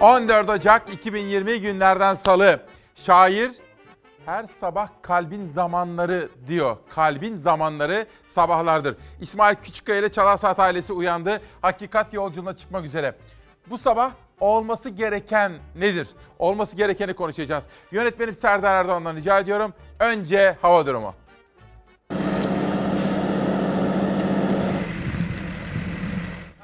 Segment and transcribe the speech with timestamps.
[0.00, 2.60] 14 Ocak 2020 günlerden salı.
[2.94, 3.52] Şair
[4.26, 6.76] her sabah kalbin zamanları diyor.
[6.94, 8.96] Kalbin zamanları sabahlardır.
[9.20, 11.42] İsmail Küçükkaya ile Çalar Saat ailesi uyandı.
[11.62, 13.14] Hakikat yolculuğuna çıkmak üzere.
[13.70, 16.08] Bu sabah olması gereken nedir?
[16.38, 17.64] Olması gerekeni konuşacağız.
[17.92, 19.72] Yönetmenim Serdar Erdoğan'dan rica ediyorum.
[20.00, 21.14] Önce hava durumu.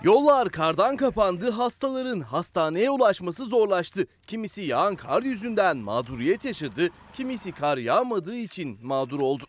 [0.04, 4.06] Yollar kardan kapandı, hastaların hastaneye ulaşması zorlaştı.
[4.26, 9.44] Kimisi yağan kar yüzünden mağduriyet yaşadı, kimisi kar yağmadığı için mağdur oldu.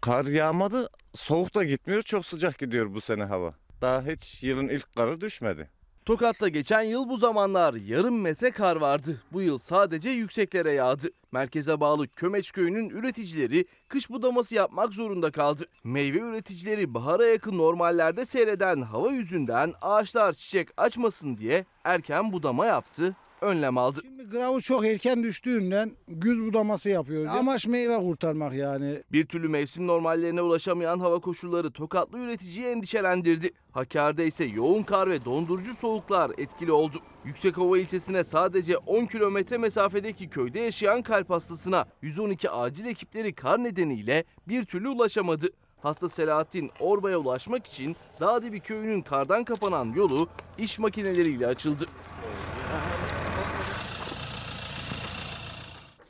[0.00, 3.54] Kar yağmadı, soğuk da gitmiyor, çok sıcak gidiyor bu sene hava.
[3.80, 5.70] Daha hiç yılın ilk karı düşmedi.
[6.04, 9.22] Tokat'ta geçen yıl bu zamanlar yarım metre kar vardı.
[9.32, 11.08] Bu yıl sadece yükseklere yağdı.
[11.32, 15.64] Merkeze bağlı Kömeç köyünün üreticileri kış budaması yapmak zorunda kaldı.
[15.84, 23.16] Meyve üreticileri bahara yakın normallerde seyreden hava yüzünden ağaçlar çiçek açmasın diye erken budama yaptı,
[23.44, 24.00] önlem aldı.
[24.02, 27.30] Şimdi gravur çok erken düştüğünden güz budaması yapıyoruz.
[27.30, 29.02] Amaç meyve kurtarmak yani.
[29.12, 33.50] Bir türlü mevsim normallerine ulaşamayan hava koşulları Tokatlı üreticiyi endişelendirdi.
[33.72, 36.96] Hakkari'de ise yoğun kar ve dondurucu soğuklar etkili oldu.
[37.24, 44.24] Yüksekova ilçesine sadece 10 kilometre mesafedeki köyde yaşayan kalp hastasına 112 acil ekipleri kar nedeniyle
[44.48, 45.46] bir türlü ulaşamadı.
[45.82, 51.86] Hasta Selahattin Orba'ya ulaşmak için Dağdibi köyünün kardan kapanan yolu iş makineleriyle açıldı.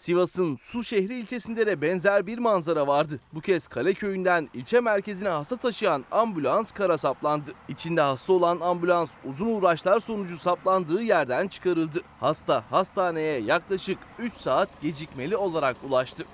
[0.04, 3.20] Sivas'ın Su şehri ilçesinde de benzer bir manzara vardı.
[3.34, 7.50] Bu kez Kale köyünden ilçe merkezine hasta taşıyan ambulans kara saplandı.
[7.68, 12.00] İçinde hasta olan ambulans uzun uğraşlar sonucu saplandığı yerden çıkarıldı.
[12.20, 16.24] Hasta hastaneye yaklaşık 3 saat gecikmeli olarak ulaştı.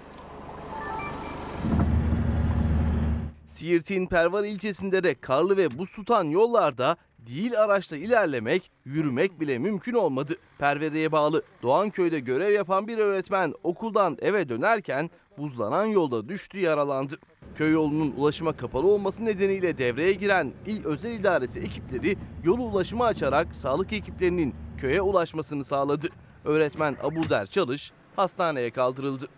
[3.47, 9.95] Siirt'in Pervar ilçesinde de karlı ve buz tutan yollarda değil araçla ilerlemek, yürümek bile mümkün
[9.95, 10.37] olmadı.
[10.59, 17.19] Pervere'ye bağlı Doğanköy'de görev yapan bir öğretmen okuldan eve dönerken buzlanan yolda düştü yaralandı.
[17.55, 23.55] Köy yolunun ulaşıma kapalı olması nedeniyle devreye giren il özel idaresi ekipleri yolu ulaşıma açarak
[23.55, 26.09] sağlık ekiplerinin köye ulaşmasını sağladı.
[26.45, 29.29] Öğretmen Abuzer Çalış hastaneye kaldırıldı.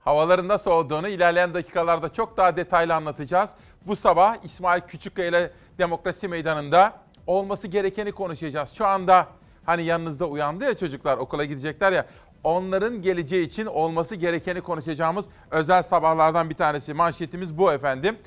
[0.00, 3.50] Havaların nasıl olduğunu ilerleyen dakikalarda çok daha detaylı anlatacağız.
[3.86, 6.92] Bu sabah İsmail Küçükkaya ile Demokrasi Meydanı'nda
[7.26, 8.70] olması gerekeni konuşacağız.
[8.70, 9.26] Şu anda
[9.66, 12.06] hani yanınızda uyandı ya çocuklar okula gidecekler ya
[12.44, 16.94] onların geleceği için olması gerekeni konuşacağımız özel sabahlardan bir tanesi.
[16.94, 18.18] Manşetimiz bu efendim.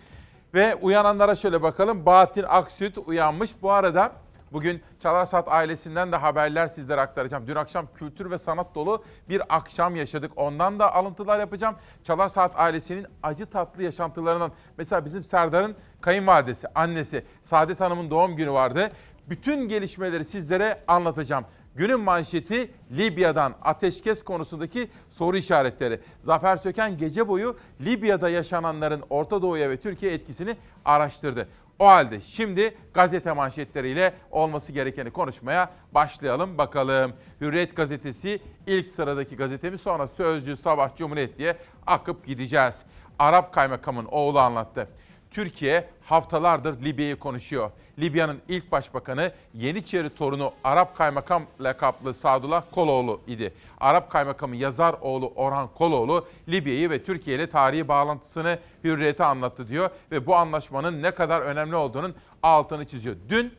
[0.53, 2.05] Ve uyananlara şöyle bakalım.
[2.05, 3.51] Bahattin Aksüt uyanmış.
[3.61, 4.11] Bu arada
[4.51, 7.47] Bugün Çalarsat ailesinden de haberler sizlere aktaracağım.
[7.47, 10.31] Dün akşam kültür ve sanat dolu bir akşam yaşadık.
[10.35, 11.75] Ondan da alıntılar yapacağım.
[12.03, 14.51] Çalarsat ailesinin acı tatlı yaşantılarından.
[14.77, 18.91] Mesela bizim Serdar'ın kayınvalidesi, annesi Saadet Hanım'ın doğum günü vardı.
[19.29, 21.45] Bütün gelişmeleri sizlere anlatacağım.
[21.75, 25.99] Günün manşeti Libya'dan ateşkes konusundaki soru işaretleri.
[26.21, 31.47] Zafer Söken gece boyu Libya'da yaşananların Orta Doğu'ya ve Türkiye etkisini araştırdı.
[31.79, 37.13] O halde şimdi gazete manşetleriyle olması gerekeni konuşmaya başlayalım bakalım.
[37.41, 42.75] Hürriyet gazetesi ilk sıradaki gazetemiz sonra Sözcü, Sabah, Cumhuriyet diye akıp gideceğiz.
[43.19, 44.87] Arap kaymakamın oğlu anlattı.
[45.31, 47.71] Türkiye haftalardır Libya'yı konuşuyor.
[47.99, 53.53] Libya'nın ilk başbakanı Yeniçeri torunu Arap kaymakam lakaplı Sadullah Koloğlu idi.
[53.79, 59.89] Arap kaymakamı yazar oğlu Orhan Koloğlu Libya'yı ve Türkiye ile tarihi bağlantısını hürriyete anlattı diyor.
[60.11, 63.15] Ve bu anlaşmanın ne kadar önemli olduğunun altını çiziyor.
[63.29, 63.53] Dün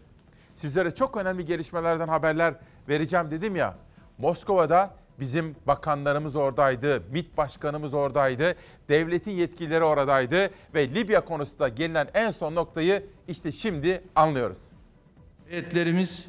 [0.54, 2.54] sizlere çok önemli gelişmelerden haberler
[2.88, 3.74] vereceğim dedim ya.
[4.18, 8.54] Moskova'da Bizim bakanlarımız oradaydı, MİT başkanımız oradaydı,
[8.88, 14.58] devletin yetkilileri oradaydı ve Libya konusunda gelinen en son noktayı işte şimdi anlıyoruz.
[15.48, 16.28] Heyetlerimiz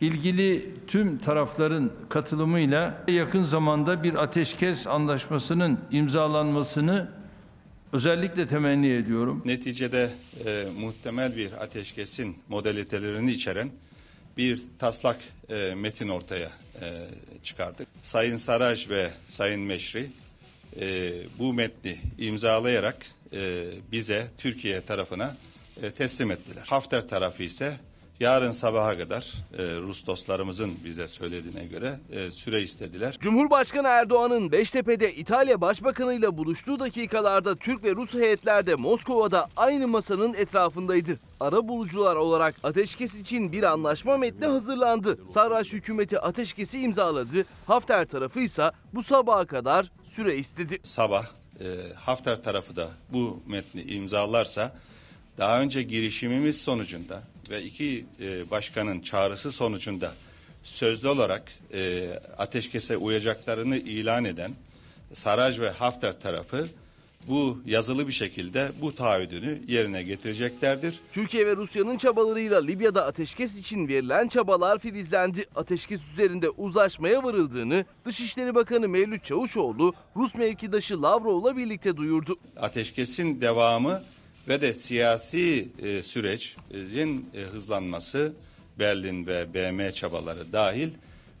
[0.00, 7.08] ilgili tüm tarafların katılımıyla yakın zamanda bir ateşkes anlaşmasının imzalanmasını
[7.92, 9.42] özellikle temenni ediyorum.
[9.44, 10.10] Neticede
[10.46, 13.70] e, muhtemel bir ateşkesin modalitelerini içeren
[14.40, 15.16] bir taslak
[15.48, 16.50] e, metin ortaya
[16.80, 17.06] e,
[17.44, 17.88] çıkardık.
[18.02, 20.10] Sayın Saraj ve Sayın Meşri
[20.80, 25.36] e, bu metni imzalayarak e, bize Türkiye tarafına
[25.82, 26.62] e, teslim ettiler.
[26.66, 27.76] Hafter tarafı ise
[28.20, 33.16] yarın sabaha kadar e, Rus dostlarımızın bize söylediğine göre e, süre istediler.
[33.20, 39.88] Cumhurbaşkanı Erdoğan'ın Beştepe'de İtalya Başbakanı ile buluştuğu dakikalarda Türk ve Rus heyetler de Moskova'da aynı
[39.88, 41.18] masanın etrafındaydı.
[41.40, 45.26] Ara bulucular olarak ateşkes için bir anlaşma metni hazırlandı.
[45.26, 47.44] Sarraş hükümeti ateşkesi imzaladı.
[47.66, 50.78] Hafter tarafı ise bu sabaha kadar süre istedi.
[50.82, 51.24] Sabah
[51.60, 51.64] e,
[51.94, 54.74] Hafter tarafı da bu metni imzalarsa
[55.38, 60.14] daha önce girişimimiz sonucunda ve iki e, başkanın çağrısı sonucunda
[60.62, 64.50] sözlü olarak e, ateşkese uyacaklarını ilan eden
[65.12, 66.66] Saraj ve Hafter tarafı
[67.28, 71.00] bu yazılı bir şekilde bu taahhüdünü yerine getireceklerdir.
[71.12, 75.44] Türkiye ve Rusya'nın çabalarıyla Libya'da ateşkes için verilen çabalar filizlendi.
[75.54, 82.36] Ateşkes üzerinde uzlaşmaya varıldığını Dışişleri Bakanı Mevlüt Çavuşoğlu Rus mevkidaşı Lavrov'la birlikte duyurdu.
[82.56, 84.02] Ateşkesin devamı
[84.48, 88.32] ve de siyasi e, sürecin e, hızlanması
[88.78, 90.90] Berlin ve BM çabaları dahil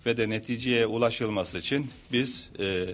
[0.06, 2.88] ve de neticeye ulaşılması için biz e, e,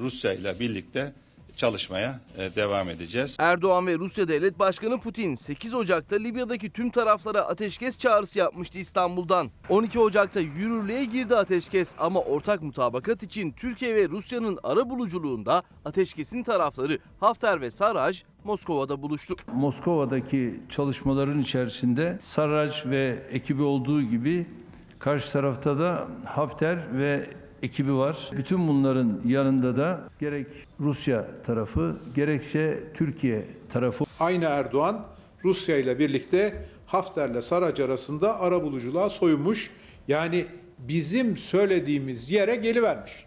[0.00, 1.12] Rusya ile birlikte
[1.56, 3.36] çalışmaya e, devam edeceğiz.
[3.40, 9.50] Erdoğan ve Rusya Devlet Başkanı Putin 8 Ocak'ta Libya'daki tüm taraflara ateşkes çağrısı yapmıştı İstanbul'dan.
[9.68, 16.42] 12 Ocak'ta yürürlüğe girdi ateşkes ama ortak mutabakat için Türkiye ve Rusya'nın ara buluculuğunda ateşkesin
[16.42, 19.36] tarafları Hafter ve Saraj Moskova'da buluştu.
[19.52, 24.46] Moskova'daki çalışmaların içerisinde Sarraj ve ekibi olduğu gibi
[24.98, 27.30] karşı tarafta da Hafter ve
[27.62, 28.30] ekibi var.
[28.32, 30.46] Bütün bunların yanında da gerek
[30.80, 35.06] Rusya tarafı gerekse Türkiye tarafı Aynı Erdoğan
[35.44, 39.70] Rusya ile birlikte Hafter'le Sarac arasında arabuluculuğa soyunmuş.
[40.08, 40.46] Yani
[40.78, 43.24] bizim söylediğimiz yere gelivermiş.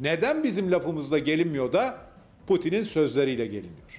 [0.00, 1.98] Neden bizim lafımızda gelinmiyor da
[2.46, 3.90] Putin'in sözleriyle geliniyor?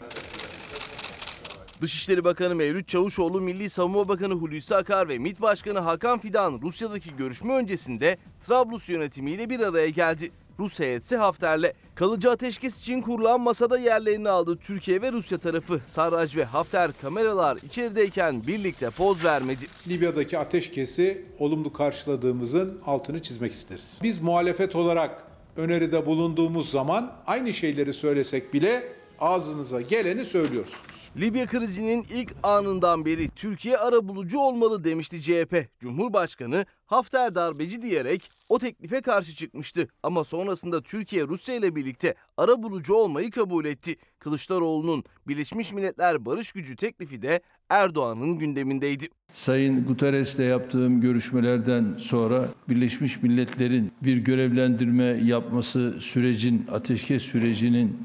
[1.82, 7.16] Dışişleri Bakanı Mevlüt Çavuşoğlu, Milli Savunma Bakanı Hulusi Akar ve MİT Başkanı Hakan Fidan Rusya'daki
[7.16, 10.32] görüşme öncesinde Trablus yönetimiyle bir araya geldi.
[10.60, 15.82] Rus heyetse Hafter'le kalıcı ateşkes için kurulan masada yerlerini aldı Türkiye ve Rusya tarafı.
[15.86, 19.66] Sarraj ve Hafter kameralar içerideyken birlikte poz vermedi.
[19.88, 24.00] Libya'daki ateşkesi olumlu karşıladığımızın altını çizmek isteriz.
[24.04, 25.24] Biz muhalefet olarak
[25.58, 28.84] öneride bulunduğumuz zaman aynı şeyleri söylesek bile
[29.20, 31.01] ağzınıza geleni söylüyorsunuz.
[31.18, 35.68] Libya krizinin ilk anından beri Türkiye arabulucu olmalı demişti CHP.
[35.80, 39.88] Cumhurbaşkanı Hafter darbeci diyerek o teklife karşı çıkmıştı.
[40.04, 43.96] Ama sonrasında Türkiye Rusya ile birlikte arabulucu olmayı kabul etti.
[44.20, 49.08] Kılıçdaroğlu'nun Birleşmiş Milletler Barış Gücü teklifi de Erdoğan'ın gündemindeydi.
[49.34, 57.98] Sayın Guterres'le yaptığım görüşmelerden sonra Birleşmiş Milletler'in bir görevlendirme yapması sürecin, ateşkes sürecinin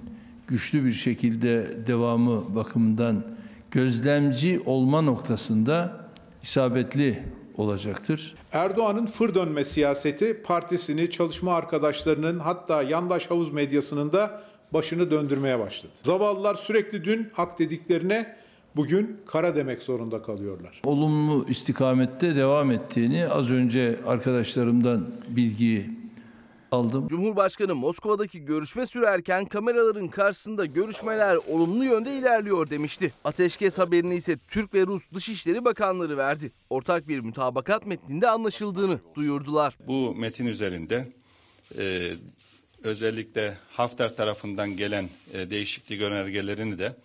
[0.49, 3.25] güçlü bir şekilde devamı bakımından
[3.71, 6.01] gözlemci olma noktasında
[6.43, 7.23] isabetli
[7.57, 8.35] olacaktır.
[8.53, 15.93] Erdoğan'ın fır dönme siyaseti partisini, çalışma arkadaşlarının hatta yandaş havuz medyasının da başını döndürmeye başladı.
[16.03, 18.37] Zavallılar sürekli dün ak dediklerine
[18.77, 20.81] bugün kara demek zorunda kalıyorlar.
[20.85, 25.91] Olumlu istikamette devam ettiğini az önce arkadaşlarımdan bilgi
[26.73, 27.09] aldım.
[27.09, 33.13] Cumhurbaşkanı Moskova'daki görüşme sürerken kameraların karşısında görüşmeler olumlu yönde ilerliyor demişti.
[33.25, 36.53] Ateşkes haberini ise Türk ve Rus Dışişleri Bakanları verdi.
[36.71, 39.79] Ortak bir mutabakat metninde anlaşıldığını duyurdular.
[39.87, 41.13] Bu metin üzerinde
[41.79, 42.13] e,
[42.83, 46.97] özellikle Hafter tarafından gelen e, değişiklik önergelerini de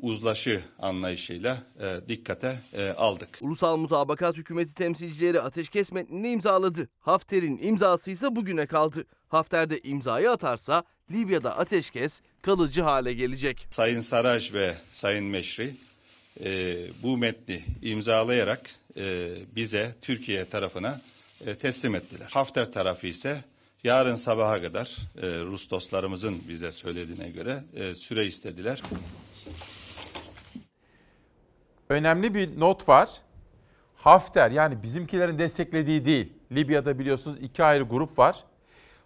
[0.00, 3.38] uzlaşı anlayışıyla e, dikkate e, aldık.
[3.40, 6.88] Ulusal Mutabakat Hükümeti temsilcileri ateşkes metnini imzaladı.
[7.00, 9.04] Hafter'in imzası ise bugüne kaldı.
[9.28, 13.66] Hafter de imzayı atarsa Libya'da ateşkes kalıcı hale gelecek.
[13.70, 15.76] Sayın Saraj ve Sayın Meşri
[16.44, 21.00] e, bu metni imzalayarak e, bize Türkiye tarafına
[21.46, 22.28] e, teslim ettiler.
[22.30, 23.44] Hafter tarafı ise
[23.84, 28.82] yarın sabaha kadar e, Rus dostlarımızın bize söylediğine göre e, süre istediler.
[31.88, 33.10] Önemli bir not var.
[33.96, 36.32] Hafter yani bizimkilerin desteklediği değil.
[36.52, 38.44] Libya'da biliyorsunuz iki ayrı grup var.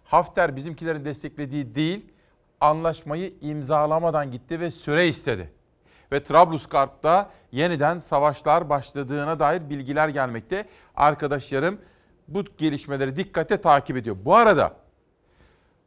[0.03, 2.05] Hafter bizimkilerin desteklediği değil,
[2.61, 5.51] anlaşmayı imzalamadan gitti ve süre istedi.
[6.11, 10.65] Ve Trablusgarp'ta yeniden savaşlar başladığına dair bilgiler gelmekte.
[10.95, 11.79] Arkadaşlarım
[12.27, 14.17] bu gelişmeleri dikkate takip ediyor.
[14.25, 14.75] Bu arada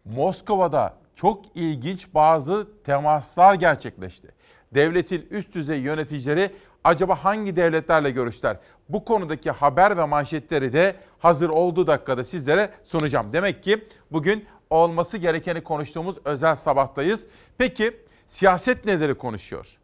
[0.05, 4.29] Moskova'da çok ilginç bazı temaslar gerçekleşti.
[4.75, 6.51] Devletin üst düzey yöneticileri
[6.85, 8.57] acaba hangi devletlerle görüşler?
[8.89, 13.33] Bu konudaki haber ve manşetleri de hazır olduğu dakikada sizlere sunacağım.
[13.33, 17.27] Demek ki bugün olması gerekeni konuştuğumuz özel sabahtayız.
[17.59, 17.97] Peki
[18.29, 19.79] siyaset neleri konuşuyor?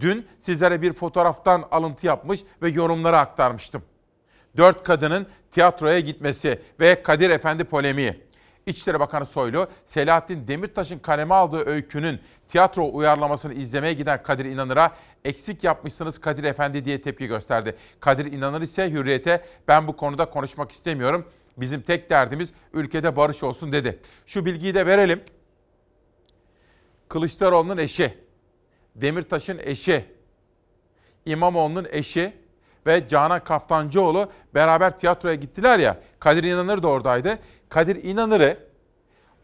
[0.00, 3.82] Dün sizlere bir fotoğraftan alıntı yapmış ve yorumları aktarmıştım.
[4.56, 8.28] Dört kadının tiyatroya gitmesi ve Kadir Efendi polemiği.
[8.66, 14.92] İçişleri Bakanı Soylu, Selahattin Demirtaş'ın kaleme aldığı öykünün tiyatro uyarlamasını izlemeye giden Kadir İnanır'a
[15.24, 17.76] eksik yapmışsınız Kadir Efendi diye tepki gösterdi.
[18.00, 21.28] Kadir İnanır ise Hürriyet'e ben bu konuda konuşmak istemiyorum.
[21.56, 24.00] Bizim tek derdimiz ülkede barış olsun dedi.
[24.26, 25.22] Şu bilgiyi de verelim.
[27.08, 28.18] Kılıçdaroğlu'nun eşi,
[28.94, 30.04] Demirtaş'ın eşi,
[31.26, 32.32] İmamoğlu'nun eşi
[32.86, 36.00] ve Canan Kaftancıoğlu beraber tiyatroya gittiler ya.
[36.20, 37.38] Kadir İnanır da oradaydı.
[37.68, 38.58] Kadir İnanır'ı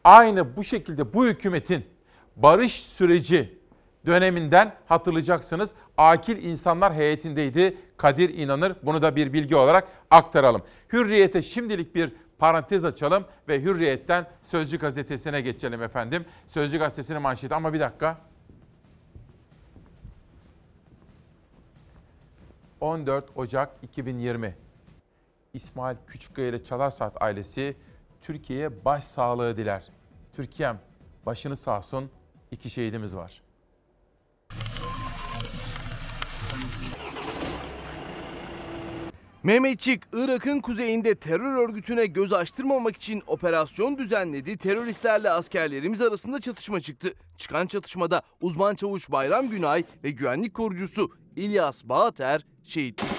[0.04, 1.93] aynı bu şekilde bu hükümetin
[2.36, 3.58] barış süreci
[4.06, 5.70] döneminden hatırlayacaksınız.
[5.96, 8.76] Akil insanlar heyetindeydi Kadir İnanır.
[8.82, 10.62] Bunu da bir bilgi olarak aktaralım.
[10.92, 16.24] Hürriyete şimdilik bir parantez açalım ve Hürriyet'ten Sözcü gazetesine geçelim efendim.
[16.48, 18.18] Sözcü gazetesinin manşeti ama bir dakika.
[22.80, 24.54] 14 Ocak 2020.
[25.54, 27.76] İsmail Küçükkaya ile Çalarsaat ailesi
[28.22, 29.84] Türkiye'ye başsağlığı diler.
[30.36, 30.78] Türkiye'm
[31.26, 32.10] başını sağ olsun
[32.54, 33.42] iki şehidimiz var.
[39.42, 44.56] Mehmetçik, Irak'ın kuzeyinde terör örgütüne göz açtırmamak için operasyon düzenledi.
[44.56, 47.14] Teröristlerle askerlerimiz arasında çatışma çıktı.
[47.36, 53.13] Çıkan çatışmada uzman çavuş Bayram Günay ve güvenlik korucusu İlyas Bağater şehit.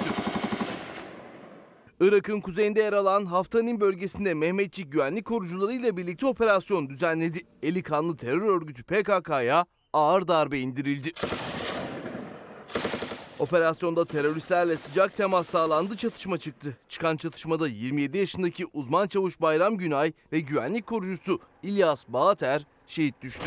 [2.00, 7.42] Irak'ın kuzeyinde yer alan Haftanin bölgesinde Mehmetçik güvenlik korucularıyla birlikte operasyon düzenledi.
[7.64, 11.12] Eli kanlı terör örgütü PKK'ya ağır darbe indirildi.
[13.40, 16.78] Operasyonda teröristlerle sıcak temas sağlandı, çatışma çıktı.
[16.90, 23.46] Çıkan çatışmada 27 yaşındaki uzman çavuş Bayram Günay ve güvenlik korucusu İlyas Bağater şehit düştü.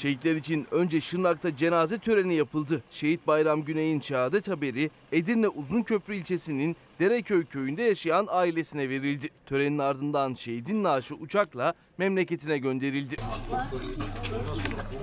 [0.00, 2.82] Şehitler için önce Şırnak'ta cenaze töreni yapıldı.
[2.90, 9.28] Şehit Bayram Güney'in şehadet haberi Edirne Uzunköprü ilçesinin Dereköy köyünde yaşayan ailesine verildi.
[9.46, 13.16] Törenin ardından şehidin naaşı uçakla memleketine gönderildi.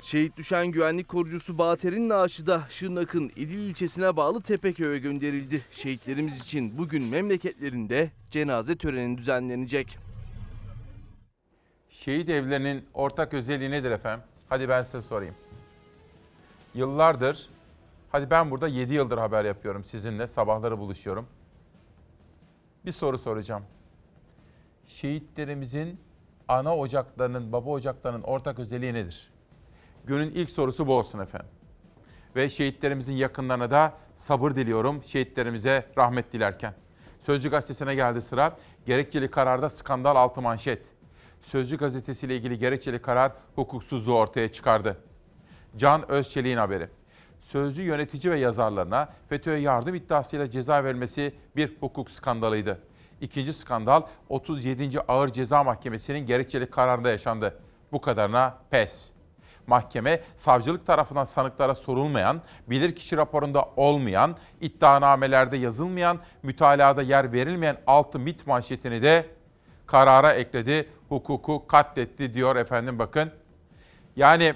[0.02, 5.60] Şehit düşen güvenlik korucusu Bater'in naaşı da Şırnak'ın İdil ilçesine bağlı Tepeköy'e gönderildi.
[5.70, 9.98] Şehitlerimiz için bugün memleketlerinde cenaze töreni düzenlenecek.
[11.90, 14.24] Şehit evlerinin ortak özelliği nedir efendim?
[14.48, 15.34] Hadi ben size sorayım.
[16.74, 17.48] Yıllardır,
[18.12, 21.26] hadi ben burada 7 yıldır haber yapıyorum sizinle, sabahları buluşuyorum.
[22.86, 23.62] Bir soru soracağım.
[24.86, 26.00] Şehitlerimizin
[26.48, 29.30] ana ocaklarının, baba ocaklarının ortak özelliği nedir?
[30.04, 31.50] Günün ilk sorusu bu olsun efendim.
[32.36, 36.74] Ve şehitlerimizin yakınlarına da sabır diliyorum şehitlerimize rahmet dilerken.
[37.20, 38.56] Sözcü gazetesine geldi sıra.
[38.86, 40.97] Gerekçeli kararda skandal altı manşet.
[41.48, 44.96] Sözcü gazetesiyle ilgili gerekçeli karar hukuksuzluğu ortaya çıkardı.
[45.76, 46.88] Can Özçelik'in haberi.
[47.40, 52.80] Sözcü yönetici ve yazarlarına FETÖ'ye yardım iddiasıyla ceza verilmesi bir hukuk skandalıydı.
[53.20, 55.00] İkinci skandal 37.
[55.00, 57.60] Ağır Ceza Mahkemesi'nin gerekçeli kararında yaşandı.
[57.92, 59.10] Bu kadarına pes.
[59.66, 68.46] Mahkeme savcılık tarafından sanıklara sorulmayan, bilirkişi raporunda olmayan, iddianamelerde yazılmayan, mütalada yer verilmeyen altı mit
[68.46, 69.26] manşetini de
[69.86, 70.88] karara ekledi.
[71.08, 73.30] Hukuku katletti diyor efendim bakın.
[74.16, 74.54] Yani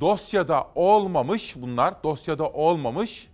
[0.00, 3.28] dosyada olmamış bunlar, dosyada olmamış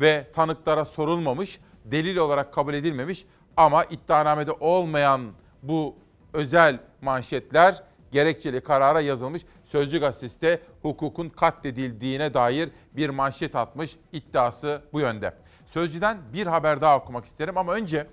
[0.00, 3.24] ve tanıklara sorulmamış, delil olarak kabul edilmemiş
[3.56, 5.94] ama iddianamede olmayan bu
[6.32, 9.42] özel manşetler gerekçeli karara yazılmış.
[9.64, 13.96] Sözcü gazetesi hukukun katledildiğine dair bir manşet atmış.
[14.12, 15.34] İddiası bu yönde.
[15.66, 18.06] Sözcüden bir haber daha okumak isterim ama önce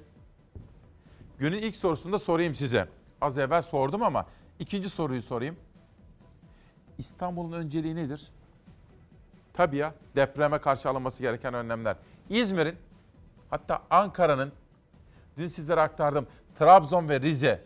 [1.40, 2.88] günün ilk sorusunda sorayım size.
[3.22, 4.26] Az evvel sordum ama
[4.60, 5.56] ikinci soruyu sorayım.
[6.98, 8.32] İstanbul'un önceliği nedir?
[9.54, 11.96] Tabii ya depreme karşı alınması gereken önlemler.
[12.30, 12.76] İzmir'in
[13.50, 14.52] hatta Ankara'nın
[15.38, 16.28] dün sizlere aktardım
[16.60, 17.62] Trabzon ve Rize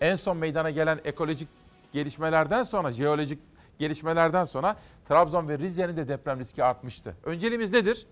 [0.00, 1.48] en son meydana gelen ekolojik
[1.92, 3.38] gelişmelerden sonra, jeolojik
[3.78, 4.76] gelişmelerden sonra
[5.08, 7.16] Trabzon ve Rize'nin de deprem riski artmıştı.
[7.24, 8.06] Önceliğimiz nedir?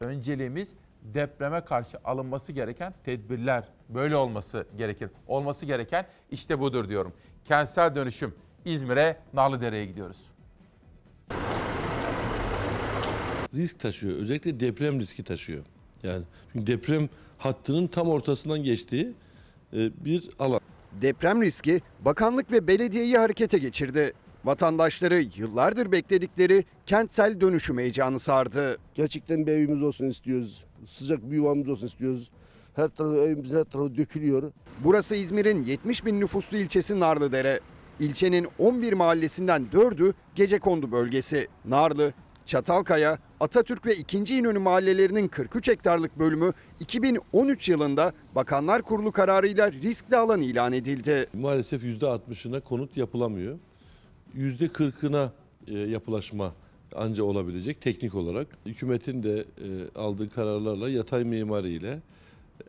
[0.00, 0.74] Önceliğimiz
[1.14, 3.64] depreme karşı alınması gereken tedbirler.
[3.88, 5.10] Böyle olması gerekir.
[5.26, 7.12] Olması gereken işte budur diyorum.
[7.44, 8.34] Kentsel dönüşüm.
[8.64, 10.30] İzmir'e, Narlıdere'ye gidiyoruz.
[13.56, 14.16] risk taşıyor.
[14.16, 15.64] Özellikle deprem riski taşıyor.
[16.02, 17.08] Yani çünkü deprem
[17.38, 19.12] hattının tam ortasından geçtiği
[19.72, 20.60] e, bir alan.
[21.02, 24.12] Deprem riski bakanlık ve belediyeyi harekete geçirdi.
[24.46, 28.78] Vatandaşları yıllardır bekledikleri kentsel dönüşüm heyecanı sardı.
[28.94, 30.64] Gerçekten bir evimiz olsun istiyoruz.
[30.84, 32.30] Sıcak bir yuvamız olsun istiyoruz.
[32.74, 34.52] Her tarafı evimizin her tarafı dökülüyor.
[34.84, 37.60] Burası İzmir'in 70 bin nüfuslu ilçesi Narlıdere.
[38.00, 41.48] İlçenin 11 mahallesinden 4'ü Gecekondu bölgesi.
[41.64, 42.12] Narlı,
[42.44, 44.36] Çatalkaya, Atatürk ve 2.
[44.36, 51.26] İnönü mahallelerinin 43 hektarlık bölümü 2013 yılında Bakanlar Kurulu kararıyla riskli alan ilan edildi.
[51.32, 53.58] Maalesef %60'ına konut yapılamıyor.
[54.38, 55.30] %40'ına
[55.68, 56.54] e, yapılaşma
[56.94, 58.46] anca olabilecek teknik olarak.
[58.66, 62.00] Hükümetin de e, aldığı kararlarla yatay mimari ile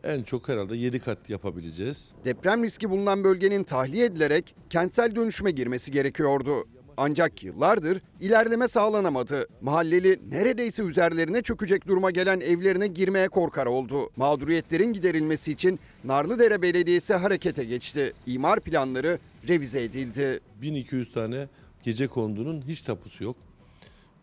[0.04, 2.12] en çok herhalde 7 kat yapabileceğiz.
[2.24, 6.64] Deprem riski bulunan bölgenin tahliye edilerek kentsel dönüşüme girmesi gerekiyordu.
[7.00, 9.46] Ancak yıllardır ilerleme sağlanamadı.
[9.60, 14.10] Mahalleli neredeyse üzerlerine çökecek duruma gelen evlerine girmeye korkar oldu.
[14.16, 18.12] Mağduriyetlerin giderilmesi için Narlıdere Belediyesi harekete geçti.
[18.26, 20.40] İmar planları revize edildi.
[20.62, 21.48] 1200 tane
[21.82, 23.36] gece kondunun hiç tapusu yok.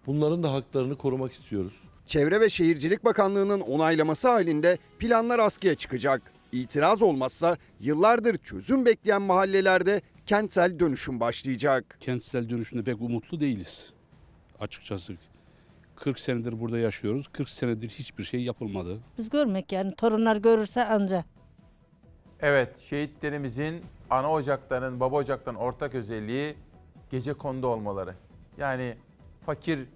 [0.07, 1.73] Bunların da haklarını korumak istiyoruz.
[2.05, 6.21] Çevre ve Şehircilik Bakanlığı'nın onaylaması halinde planlar askıya çıkacak.
[6.51, 11.97] İtiraz olmazsa yıllardır çözüm bekleyen mahallelerde kentsel dönüşüm başlayacak.
[11.99, 13.93] kentsel dönüşümde pek umutlu değiliz.
[14.59, 15.13] Açıkçası
[15.95, 17.27] 40 senedir burada yaşıyoruz.
[17.27, 18.99] 40 senedir hiçbir şey yapılmadı.
[19.17, 21.25] Biz görmek yani torunlar görürse anca.
[22.39, 26.55] Evet, şehitlerimizin ana ocaklarının, baba ocaklarının ortak özelliği
[27.11, 28.15] gece kondu olmaları.
[28.57, 28.95] Yani
[29.45, 29.87] fakir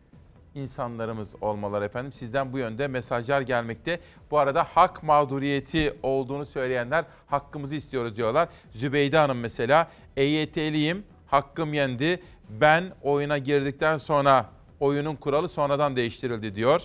[0.59, 2.13] insanlarımız olmaları efendim.
[2.13, 3.99] Sizden bu yönde mesajlar gelmekte.
[4.31, 8.49] Bu arada hak mağduriyeti olduğunu söyleyenler hakkımızı istiyoruz diyorlar.
[8.71, 12.23] Zübeyde Hanım mesela EYT'liyim, hakkım yendi.
[12.49, 14.45] Ben oyuna girdikten sonra
[14.79, 16.81] oyunun kuralı sonradan değiştirildi diyor.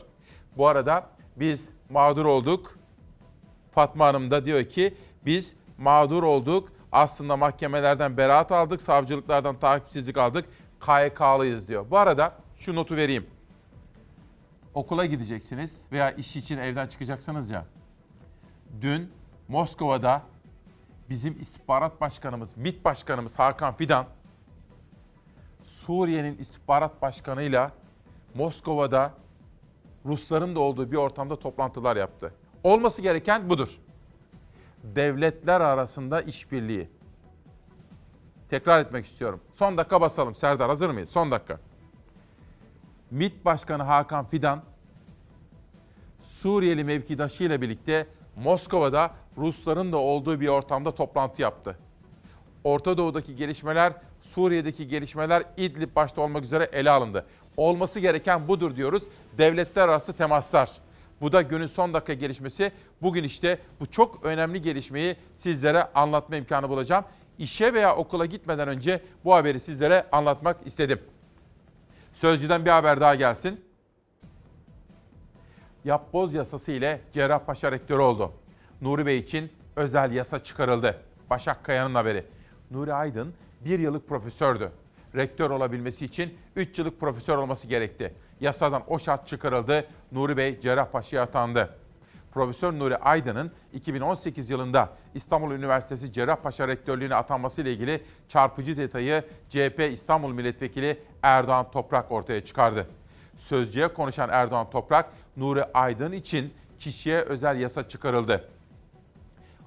[0.56, 2.78] Bu arada biz mağdur olduk.
[3.74, 4.94] Fatma Hanım da diyor ki
[5.26, 6.72] biz mağdur olduk.
[6.92, 10.44] Aslında mahkemelerden beraat aldık, savcılıklardan takipsizlik aldık.
[10.80, 11.86] KYK'lıyız diyor.
[11.90, 13.26] Bu arada şu notu vereyim.
[14.74, 17.64] Okula gideceksiniz veya iş için evden çıkacaksınız ya.
[18.80, 19.10] Dün
[19.48, 20.22] Moskova'da
[21.10, 24.06] bizim istihbarat başkanımız, MİT başkanımız Hakan Fidan
[25.64, 27.72] Suriye'nin istihbarat başkanıyla
[28.34, 29.12] Moskova'da
[30.06, 32.34] Rusların da olduğu bir ortamda toplantılar yaptı.
[32.64, 33.78] Olması gereken budur.
[34.82, 36.88] Devletler arasında işbirliği.
[38.50, 39.40] Tekrar etmek istiyorum.
[39.54, 40.34] Son dakika basalım.
[40.34, 41.08] Serdar hazır mıyız?
[41.08, 41.58] Son dakika.
[43.10, 44.62] MİT Başkanı Hakan Fidan,
[46.22, 48.06] Suriyeli mevkidaşı ile birlikte
[48.36, 51.78] Moskova'da Rusların da olduğu bir ortamda toplantı yaptı.
[52.64, 53.92] Orta Doğu'daki gelişmeler,
[54.22, 57.26] Suriye'deki gelişmeler İdlib başta olmak üzere ele alındı.
[57.56, 59.02] Olması gereken budur diyoruz.
[59.38, 60.70] Devletler arası temaslar.
[61.20, 62.72] Bu da günün son dakika gelişmesi.
[63.02, 67.04] Bugün işte bu çok önemli gelişmeyi sizlere anlatma imkanı bulacağım.
[67.38, 71.00] İşe veya okula gitmeden önce bu haberi sizlere anlatmak istedim.
[72.14, 73.64] Sözcüden bir haber daha gelsin.
[75.84, 78.32] Yapboz yasası ile Cerrahpaşa rektörü oldu.
[78.80, 81.00] Nuri Bey için özel yasa çıkarıldı.
[81.30, 82.24] Başak Kaya'nın haberi.
[82.70, 84.70] Nuri Aydın bir yıllık profesördü.
[85.14, 88.14] Rektör olabilmesi için 3 yıllık profesör olması gerekti.
[88.40, 89.86] Yasadan o şart çıkarıldı.
[90.12, 91.78] Nuri Bey Cerrahpaşa'ya atandı.
[92.34, 99.88] Profesör Nuri Aydın'ın 2018 yılında İstanbul Üniversitesi Cerrahpaşa Rektörlüğüne atanması ile ilgili çarpıcı detayı CHP
[99.92, 102.86] İstanbul Milletvekili Erdoğan Toprak ortaya çıkardı.
[103.38, 108.48] Sözcüye konuşan Erdoğan Toprak, Nuri Aydın için kişiye özel yasa çıkarıldı.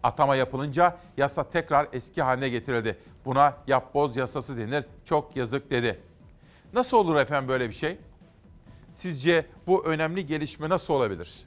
[0.04, 2.98] Atama yapılınca yasa tekrar eski haline getirildi.
[3.26, 4.86] Buna yapboz yasası denir.
[5.06, 6.00] Çok yazık dedi.
[6.74, 7.98] Nasıl olur efendim böyle bir şey?
[8.92, 11.46] Sizce bu önemli gelişme nasıl olabilir?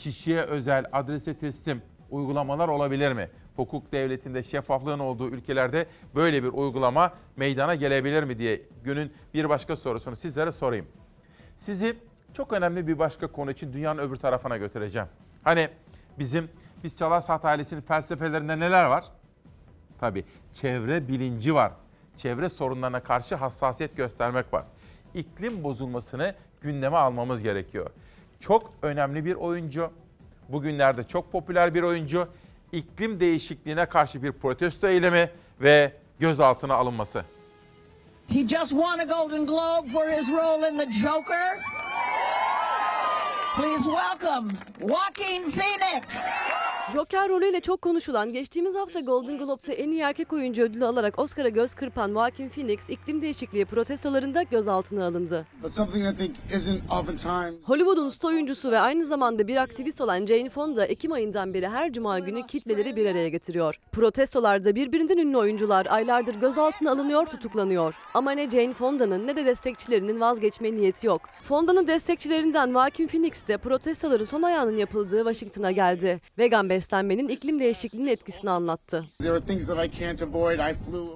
[0.00, 3.30] Kişiye özel adrese teslim uygulamalar olabilir mi?
[3.56, 9.76] Hukuk devletinde şeffaflığın olduğu ülkelerde böyle bir uygulama meydana gelebilir mi diye günün bir başka
[9.76, 10.86] sorusunu sizlere sorayım.
[11.58, 11.96] Sizi
[12.34, 15.08] çok önemli bir başka konu için dünyanın öbür tarafına götüreceğim.
[15.44, 15.68] Hani
[16.18, 16.48] bizim
[16.84, 19.04] biz Çalar Saat ailesinin felsefelerinde neler var?
[19.98, 21.72] Tabii çevre bilinci var.
[22.16, 24.64] Çevre sorunlarına karşı hassasiyet göstermek var.
[25.14, 27.90] İklim bozulmasını gündeme almamız gerekiyor.
[28.40, 29.90] Çok önemli bir oyuncu.
[30.48, 32.28] Bugünlerde çok popüler bir oyuncu.
[32.72, 37.24] İklim değişikliğine karşı bir protesto eylemi ve gözaltına alınması.
[38.28, 41.58] He just won a Golden Globe for his role in The Joker.
[43.56, 46.16] Please welcome Joaquin Phoenix.
[46.92, 51.48] Joker rolüyle çok konuşulan, geçtiğimiz hafta Golden Globe'da en iyi erkek oyuncu ödülü alarak Oscar'a
[51.48, 55.46] göz kırpan Joaquin Phoenix, iklim değişikliği protestolarında gözaltına alındı.
[57.64, 61.92] Hollywood'un usta oyuncusu ve aynı zamanda bir aktivist olan Jane Fonda, Ekim ayından beri her
[61.92, 63.80] cuma günü kitleleri bir araya getiriyor.
[63.92, 67.94] Protestolarda birbirinden ünlü oyuncular aylardır gözaltına alınıyor, tutuklanıyor.
[68.14, 71.22] Ama ne Jane Fonda'nın ne de destekçilerinin vazgeçme niyeti yok.
[71.42, 76.20] Fonda'nın destekçilerinden Joaquin Phoenix de protestoların son ayağının yapıldığı Washington'a geldi.
[76.38, 79.04] Vegan beslenmenin iklim değişikliğinin etkisini anlattı.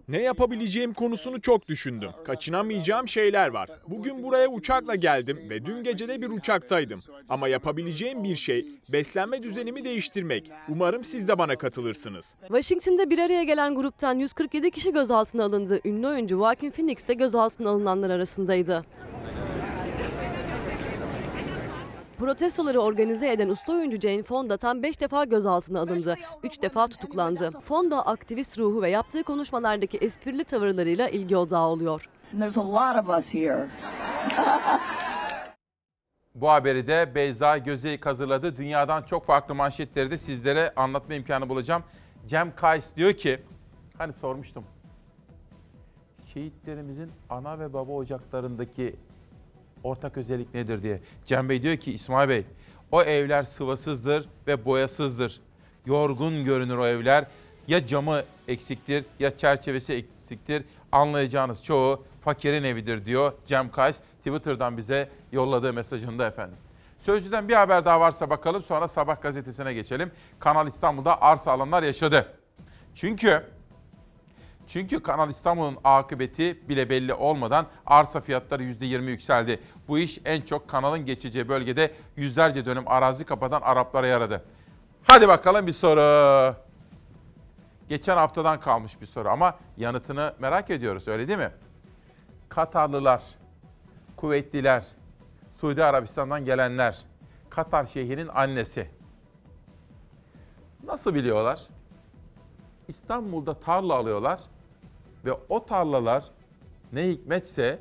[0.09, 2.11] Ne yapabileceğim konusunu çok düşündüm.
[2.25, 3.69] Kaçınamayacağım şeyler var.
[3.89, 7.01] Bugün buraya uçakla geldim ve dün gece de bir uçaktaydım.
[7.29, 10.51] Ama yapabileceğim bir şey beslenme düzenimi değiştirmek.
[10.69, 12.35] Umarım siz de bana katılırsınız.
[12.41, 15.81] Washington'da bir araya gelen gruptan 147 kişi gözaltına alındı.
[15.85, 18.85] Ünlü oyuncu Joaquin Phoenix de gözaltına alınanlar arasındaydı.
[22.25, 26.15] Protestoları organize eden usta oyuncu Jane Fonda tam 5 defa gözaltına alındı.
[26.43, 27.51] 3 defa tutuklandı.
[27.51, 32.09] Fonda aktivist ruhu ve yaptığı konuşmalardaki esprili tavırlarıyla ilgi odağı oluyor.
[32.33, 33.69] And there's a lot of us here.
[36.35, 38.57] Bu haberi de Beyza Gözeyik hazırladı.
[38.57, 41.83] Dünyadan çok farklı manşetleri de sizlere anlatma imkanı bulacağım.
[42.27, 43.39] Cem Kays diyor ki,
[43.99, 44.65] hani sormuştum.
[46.35, 48.97] Şehitlerimizin ana ve baba ocaklarındaki
[49.85, 51.01] ortak özellik nedir diye.
[51.27, 52.44] Cem Bey diyor ki İsmail Bey,
[52.92, 55.40] o evler sıvasızdır ve boyasızdır.
[55.87, 57.27] Yorgun görünür o evler.
[57.68, 60.64] Ya camı eksiktir ya çerçevesi eksiktir.
[60.92, 64.01] Anlayacağınız çoğu fakirin evidir diyor Cem Kays.
[64.18, 66.57] Twitter'dan bize yolladığı mesajında efendim.
[67.01, 70.11] Sözcüden bir haber daha varsa bakalım sonra Sabah gazetesine geçelim.
[70.38, 72.35] Kanal İstanbul'da arsa alanlar yaşadı.
[72.94, 73.42] Çünkü
[74.68, 79.61] çünkü Kanal İstanbul'un akıbeti bile belli olmadan arsa fiyatları %20 yükseldi.
[79.88, 84.44] Bu iş en çok kanalın geçeceği bölgede yüzlerce dönüm arazi kapatan Araplara yaradı.
[85.03, 86.55] Hadi bakalım bir soru.
[87.88, 91.50] Geçen haftadan kalmış bir soru ama yanıtını merak ediyoruz öyle değil mi?
[92.48, 93.22] Katarlılar,
[94.16, 94.85] Kuveytliler,
[95.61, 96.98] Suudi Arabistan'dan gelenler,
[97.50, 98.90] Katar Şeyhi'nin annesi.
[100.85, 101.61] Nasıl biliyorlar?
[102.88, 104.40] İstanbul'da tarla alıyorlar
[105.25, 106.25] ve o tarlalar
[106.92, 107.79] ne hikmetse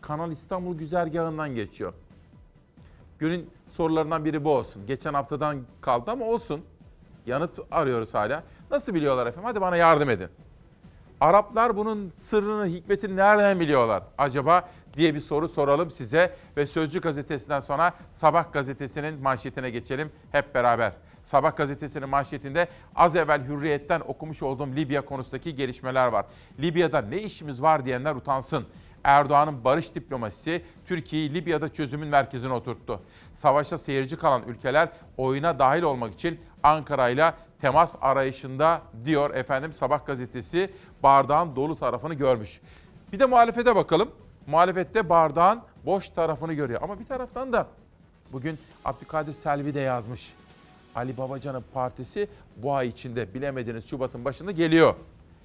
[0.00, 1.92] Kanal İstanbul güzergahından geçiyor.
[3.18, 4.86] Günün sorularından biri bu olsun.
[4.86, 6.60] Geçen haftadan kaldı ama olsun.
[7.26, 8.42] Yanıt arıyoruz hala.
[8.70, 9.44] Nasıl biliyorlar efendim?
[9.44, 10.28] Hadi bana yardım edin.
[11.20, 17.60] Araplar bunun sırrını, hikmetini nereden biliyorlar acaba diye bir soru soralım size ve Sözcü gazetesinden
[17.60, 20.92] sonra Sabah gazetesinin manşetine geçelim hep beraber.
[21.24, 26.26] Sabah gazetesinin manşetinde az evvel Hürriyet'ten okumuş olduğum Libya konusundaki gelişmeler var.
[26.58, 28.66] Libya'da ne işimiz var diyenler utansın.
[29.04, 33.00] Erdoğan'ın barış diplomasisi Türkiye'yi Libya'da çözümün merkezine oturttu.
[33.34, 40.06] Savaşa seyirci kalan ülkeler oyuna dahil olmak için Ankara ile temas arayışında diyor efendim Sabah
[40.06, 40.70] gazetesi
[41.02, 42.60] bardağın dolu tarafını görmüş.
[43.12, 44.10] Bir de muhalefete bakalım.
[44.46, 46.80] Muhalefette bardağın boş tarafını görüyor.
[46.82, 47.66] Ama bir taraftan da
[48.32, 50.34] bugün Abdülkadir Selvi de yazmış.
[50.94, 54.94] Ali Babacan'ın partisi bu ay içinde bilemediniz Şubat'ın başında geliyor.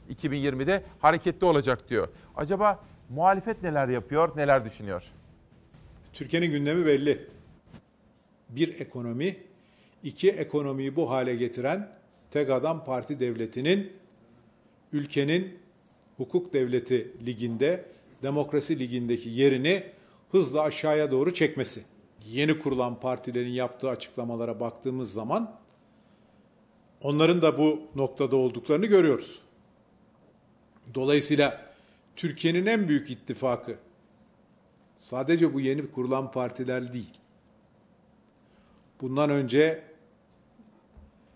[0.09, 2.07] 2020'de hareketli olacak diyor.
[2.35, 5.03] Acaba muhalefet neler yapıyor, neler düşünüyor?
[6.13, 7.27] Türkiye'nin gündemi belli.
[8.49, 9.37] Bir ekonomi,
[10.03, 11.89] iki ekonomiyi bu hale getiren
[12.31, 13.93] tek adam parti devletinin
[14.93, 15.59] ülkenin
[16.17, 17.85] hukuk devleti liginde,
[18.23, 19.83] demokrasi ligindeki yerini
[20.31, 21.81] hızla aşağıya doğru çekmesi.
[22.31, 25.55] Yeni kurulan partilerin yaptığı açıklamalara baktığımız zaman
[27.01, 29.39] onların da bu noktada olduklarını görüyoruz.
[30.93, 31.71] Dolayısıyla
[32.15, 33.77] Türkiye'nin en büyük ittifakı
[34.97, 37.13] sadece bu yeni kurulan partiler değil.
[39.01, 39.83] Bundan önce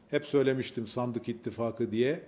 [0.10, 2.24] hep söylemiştim sandık ittifakı diye.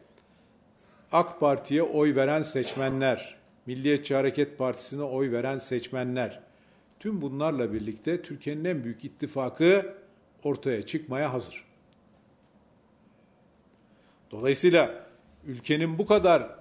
[1.12, 6.44] AK Parti'ye oy veren seçmenler, Milliyetçi Hareket Partisi'ne oy veren seçmenler,
[7.04, 9.96] tüm bunlarla birlikte Türkiye'nin en büyük ittifakı
[10.44, 11.66] ortaya çıkmaya hazır.
[14.32, 15.08] Dolayısıyla
[15.46, 16.56] ülkenin bu kadar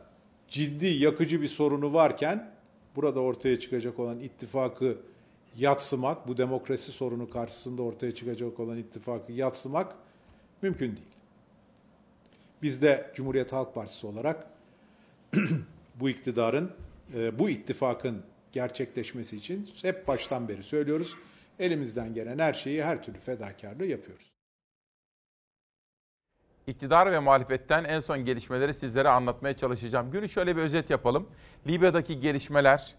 [0.49, 2.55] ciddi, yakıcı bir sorunu varken
[2.97, 4.99] burada ortaya çıkacak olan ittifakı
[5.57, 9.97] yatsımak, bu demokrasi sorunu karşısında ortaya çıkacak olan ittifakı yatsımak
[10.63, 11.13] mümkün değil.
[12.63, 14.47] Biz de Cumhuriyet Halk Partisi olarak
[16.01, 16.71] bu iktidarın,
[17.15, 18.23] e, bu ittifakın
[18.53, 21.17] gerçekleşmesi için hep baştan beri söylüyoruz.
[21.59, 24.33] Elimizden gelen her şeyi, her türlü fedakarlığı yapıyoruz.
[26.67, 30.11] İktidar ve muhalefetten en son gelişmeleri sizlere anlatmaya çalışacağım.
[30.11, 31.29] Günü şöyle bir özet yapalım.
[31.67, 32.95] Libya'daki gelişmeler,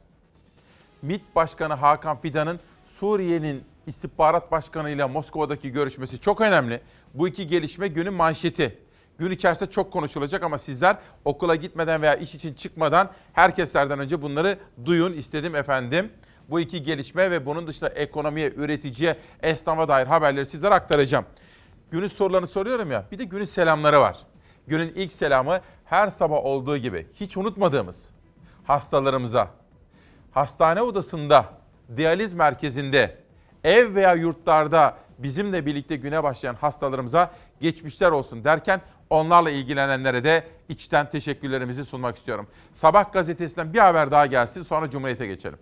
[1.01, 2.59] MİT Başkanı Hakan Fidan'ın
[2.99, 6.81] Suriye'nin istihbarat başkanıyla Moskova'daki görüşmesi çok önemli.
[7.13, 8.77] Bu iki gelişme günün manşeti.
[9.23, 14.57] Gün içerisinde çok konuşulacak ama sizler okula gitmeden veya iş için çıkmadan herkeslerden önce bunları
[14.85, 16.11] duyun istedim efendim.
[16.49, 21.25] Bu iki gelişme ve bunun dışında ekonomiye, üreticiye, esnafa dair haberleri sizlere aktaracağım.
[21.91, 24.17] Günün sorularını soruyorum ya bir de günün selamları var.
[24.67, 28.09] Günün ilk selamı her sabah olduğu gibi hiç unutmadığımız
[28.63, 29.47] hastalarımıza,
[30.31, 31.45] hastane odasında,
[31.97, 33.17] diyaliz merkezinde,
[33.63, 37.31] ev veya yurtlarda bizimle birlikte güne başlayan hastalarımıza
[37.61, 38.81] geçmişler olsun derken
[39.13, 42.47] onlarla ilgilenenlere de içten teşekkürlerimizi sunmak istiyorum.
[42.73, 45.57] Sabah gazetesinden bir haber daha gelsin sonra Cumhuriyet'e geçelim.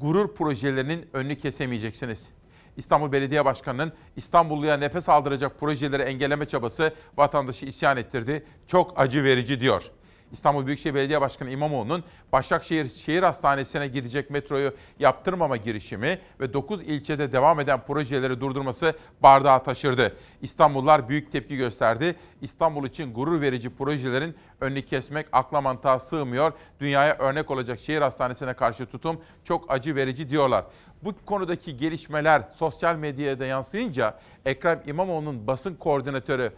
[0.00, 2.28] Gurur projelerinin önünü kesemeyeceksiniz.
[2.76, 8.46] İstanbul Belediye Başkanı'nın İstanbulluya nefes aldıracak projeleri engelleme çabası vatandaşı isyan ettirdi.
[8.66, 9.90] Çok acı verici diyor.
[10.32, 17.32] İstanbul Büyükşehir Belediye Başkanı İmamoğlu'nun Başakşehir Şehir Hastanesi'ne gidecek metroyu yaptırmama girişimi ve 9 ilçede
[17.32, 20.16] devam eden projeleri durdurması bardağı taşırdı.
[20.42, 22.16] İstanbullular büyük tepki gösterdi.
[22.40, 26.52] İstanbul için gurur verici projelerin önünü kesmek akla mantığa sığmıyor.
[26.80, 30.64] Dünyaya örnek olacak şehir hastanesine karşı tutum çok acı verici diyorlar.
[31.02, 36.52] Bu konudaki gelişmeler sosyal medyaya da yansıyınca Ekrem İmamoğlu'nun basın koordinatörü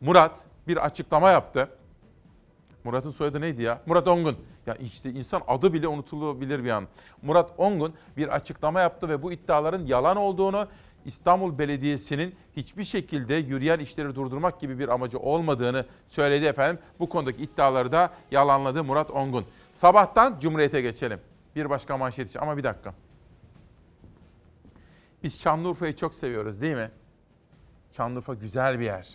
[0.00, 0.32] Murat
[0.68, 1.68] bir açıklama yaptı.
[2.84, 3.82] Murat'ın soyadı neydi ya?
[3.86, 4.36] Murat Ongun.
[4.66, 6.84] Ya işte insan adı bile unutulabilir bir an.
[7.22, 10.68] Murat Ongun bir açıklama yaptı ve bu iddiaların yalan olduğunu,
[11.04, 16.82] İstanbul Belediyesi'nin hiçbir şekilde yürüyen işleri durdurmak gibi bir amacı olmadığını söyledi efendim.
[16.98, 19.44] Bu konudaki iddiaları da yalanladı Murat Ongun.
[19.74, 21.20] Sabahtan Cumhuriyet'e geçelim.
[21.56, 22.94] Bir başka manşet için ama bir dakika.
[25.22, 26.90] Biz Şanlıurfa'yı çok seviyoruz değil mi?
[27.96, 29.08] Şanlıurfa güzel bir yer.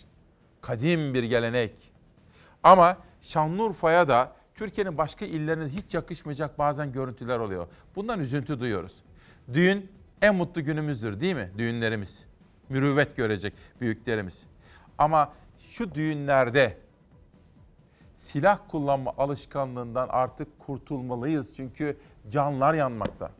[0.60, 1.72] Kadim bir gelenek.
[2.62, 2.96] Ama
[3.26, 7.68] Şanlıurfa'ya da Türkiye'nin başka illerine hiç yakışmayacak bazen görüntüler oluyor.
[7.96, 8.92] Bundan üzüntü duyuyoruz.
[9.52, 11.50] Düğün en mutlu günümüzdür değil mi?
[11.58, 12.24] Düğünlerimiz.
[12.68, 14.46] Mürüvvet görecek büyüklerimiz.
[14.98, 15.32] Ama
[15.70, 16.78] şu düğünlerde
[18.18, 21.54] silah kullanma alışkanlığından artık kurtulmalıyız.
[21.56, 21.96] Çünkü
[22.30, 23.30] canlar yanmakta.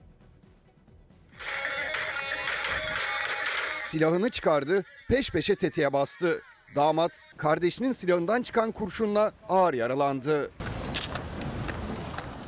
[3.83, 6.41] Silahını çıkardı, peş peşe tetiğe bastı.
[6.77, 10.51] Damat kardeşinin silahından çıkan kurşunla ağır yaralandı.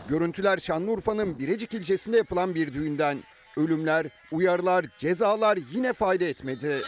[0.09, 3.19] Görüntüler Şanlıurfa'nın Birecik ilçesinde yapılan bir düğünden.
[3.57, 6.83] Ölümler, uyarılar, cezalar yine fayda etmedi.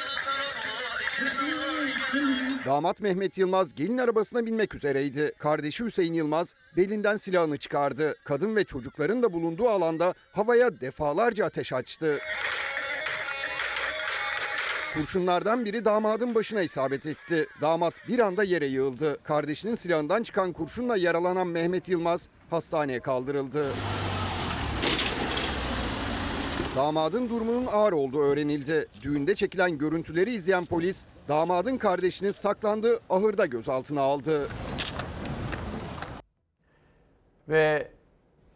[2.66, 5.33] Damat Mehmet Yılmaz gelin arabasına binmek üzereydi.
[5.38, 8.16] Kardeşi Hüseyin Yılmaz belinden silahını çıkardı.
[8.24, 12.18] Kadın ve çocukların da bulunduğu alanda havaya defalarca ateş açtı.
[14.94, 17.46] Kurşunlardan biri damadın başına isabet etti.
[17.61, 19.22] Damat bir anda yere yığıldı.
[19.22, 23.72] Kardeşinin silahından çıkan kurşunla yaralanan Mehmet Yılmaz hastaneye kaldırıldı.
[26.76, 28.87] Damadın durumunun ağır olduğu öğrenildi.
[29.03, 34.48] Düğünde çekilen görüntüleri izleyen polis damadın kardeşini saklandığı ahırda gözaltına aldı.
[37.48, 37.90] Ve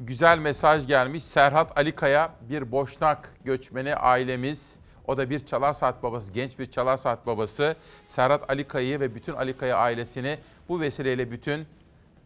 [0.01, 1.25] güzel mesaj gelmiş.
[1.25, 4.84] Serhat Alikaya bir boşnak göçmeni ailemiz.
[5.07, 7.77] O da bir çalar saat babası, genç bir çalar saat babası.
[8.07, 10.38] Serhat Alikaya'yı ve bütün Alikaya ailesini
[10.69, 11.67] bu vesileyle bütün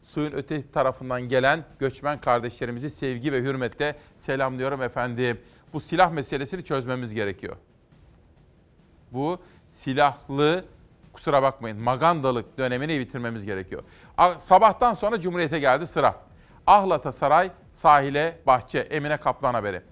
[0.03, 5.41] suyun öte tarafından gelen göçmen kardeşlerimizi sevgi ve hürmetle selamlıyorum efendim.
[5.73, 7.57] Bu silah meselesini çözmemiz gerekiyor.
[9.13, 9.39] Bu
[9.71, 10.65] silahlı
[11.13, 13.83] kusura bakmayın magandalık dönemini bitirmemiz gerekiyor.
[14.37, 16.17] Sabahtan sonra Cumhuriyet'e geldi sıra.
[16.67, 19.83] Ahlat'a saray, sahile bahçe, Emine Kaplan haberi.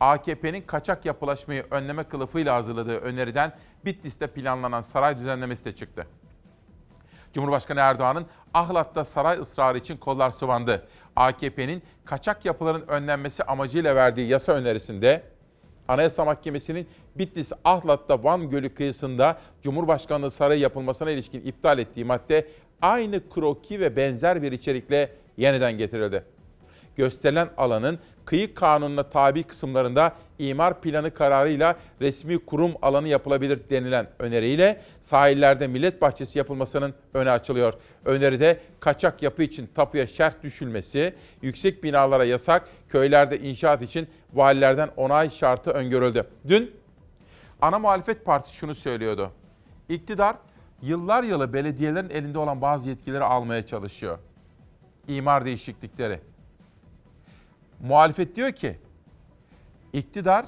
[0.00, 3.52] AKP'nin kaçak yapılaşmayı önleme kılıfıyla hazırladığı öneriden
[3.84, 6.06] Bitlis'te planlanan saray düzenlemesi de çıktı.
[7.32, 10.86] Cumhurbaşkanı Erdoğan'ın Ahlat'ta saray ısrarı için kollar sıvandı.
[11.16, 15.22] AKP'nin kaçak yapıların önlenmesi amacıyla verdiği yasa önerisinde
[15.88, 22.48] Anayasa Mahkemesi'nin Bitlis Ahlat'ta Van Gölü kıyısında Cumhurbaşkanlığı sarayı yapılmasına ilişkin iptal ettiği madde
[22.82, 26.24] aynı kroki ve benzer bir içerikle yeniden getirildi.
[26.96, 34.80] Gösterilen alanın kıyı kanununa tabi kısımlarında imar planı kararıyla resmi kurum alanı yapılabilir denilen öneriyle
[35.02, 37.74] sahillerde millet bahçesi yapılmasının öne açılıyor.
[38.04, 45.30] Öneride kaçak yapı için tapuya şert düşülmesi, yüksek binalara yasak, köylerde inşaat için valilerden onay
[45.30, 46.26] şartı öngörüldü.
[46.48, 46.70] Dün
[47.62, 49.30] ana muhalefet partisi şunu söylüyordu.
[49.88, 50.36] İktidar
[50.82, 54.18] yıllar yılı belediyelerin elinde olan bazı yetkileri almaya çalışıyor.
[55.08, 56.20] İmar değişiklikleri.
[57.84, 58.78] Muhalefet diyor ki
[59.92, 60.46] iktidar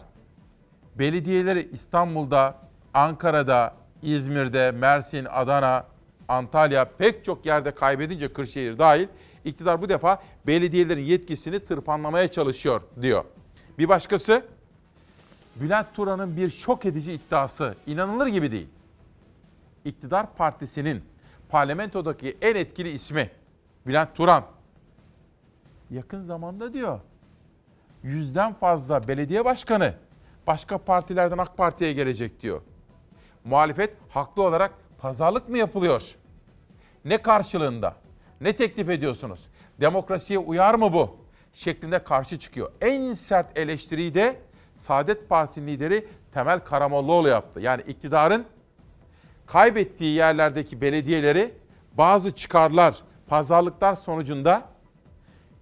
[0.98, 2.58] belediyeleri İstanbul'da,
[2.94, 5.86] Ankara'da, İzmir'de, Mersin, Adana,
[6.28, 9.08] Antalya pek çok yerde kaybedince Kırşehir dahil
[9.44, 13.24] iktidar bu defa belediyelerin yetkisini tırpanlamaya çalışıyor diyor.
[13.78, 14.44] Bir başkası
[15.56, 18.68] Bülent Turan'ın bir şok edici iddiası inanılır gibi değil.
[19.84, 21.02] İktidar partisinin
[21.48, 23.30] parlamentodaki en etkili ismi
[23.86, 24.44] Bülent Turan
[25.90, 27.00] yakın zamanda diyor
[28.06, 29.94] yüzden fazla belediye başkanı
[30.46, 32.60] başka partilerden AK Parti'ye gelecek diyor.
[33.44, 36.14] Muhalefet haklı olarak pazarlık mı yapılıyor?
[37.04, 37.94] Ne karşılığında?
[38.40, 39.40] Ne teklif ediyorsunuz?
[39.80, 41.16] Demokrasiye uyar mı bu?
[41.52, 42.72] Şeklinde karşı çıkıyor.
[42.80, 44.40] En sert eleştiriyi de
[44.76, 47.60] Saadet Partisi lideri Temel Karamollaoğlu yaptı.
[47.60, 48.44] Yani iktidarın
[49.46, 51.54] kaybettiği yerlerdeki belediyeleri
[51.92, 54.75] bazı çıkarlar, pazarlıklar sonucunda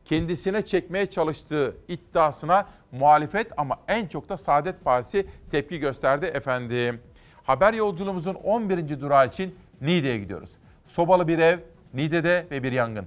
[0.04, 7.00] kendisine çekmeye çalıştığı iddiasına muhalefet ama en çok da Saadet Partisi tepki gösterdi efendim.
[7.42, 9.00] Haber yolculuğumuzun 11.
[9.00, 10.50] durağı için Niğde'ye gidiyoruz.
[10.86, 11.58] Sobalı bir ev,
[11.94, 13.06] Niğde'de ve bir yangın.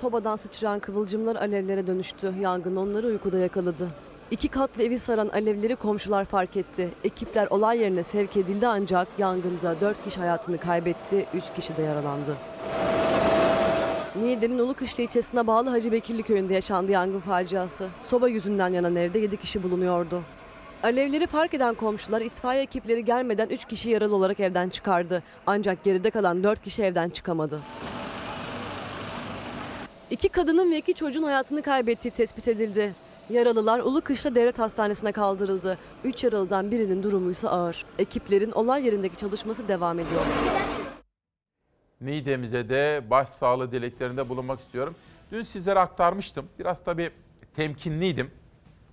[0.00, 2.34] Sobadan sıçrayan kıvılcımlar alevlere dönüştü.
[2.40, 3.88] Yangın onları uykuda yakaladı.
[4.34, 6.88] İki katlı evi saran alevleri komşular fark etti.
[7.04, 12.36] Ekipler olay yerine sevk edildi ancak yangında 4 kişi hayatını kaybetti, 3 kişi de yaralandı.
[14.16, 17.88] Niğde'nin Ulukışla ilçesine bağlı Hacı Bekirli köyünde yaşandı yangın faciası.
[18.02, 20.22] Soba yüzünden yanan evde 7 kişi bulunuyordu.
[20.82, 25.22] Alevleri fark eden komşular itfaiye ekipleri gelmeden 3 kişi yaralı olarak evden çıkardı.
[25.46, 27.60] Ancak geride kalan 4 kişi evden çıkamadı.
[30.10, 32.94] İki kadının ve iki çocuğun hayatını kaybettiği tespit edildi.
[33.30, 35.78] Yaralılar Ulukışla Devlet Hastanesi'ne kaldırıldı.
[36.04, 37.84] Üç yaralıdan birinin durumu ise ağır.
[37.98, 40.20] Ekiplerin olay yerindeki çalışması devam ediyor.
[42.00, 44.94] Niğde'mize de başsağlığı dileklerinde bulunmak istiyorum.
[45.32, 46.46] Dün sizlere aktarmıştım.
[46.58, 47.10] Biraz tabii
[47.56, 48.30] temkinliydim.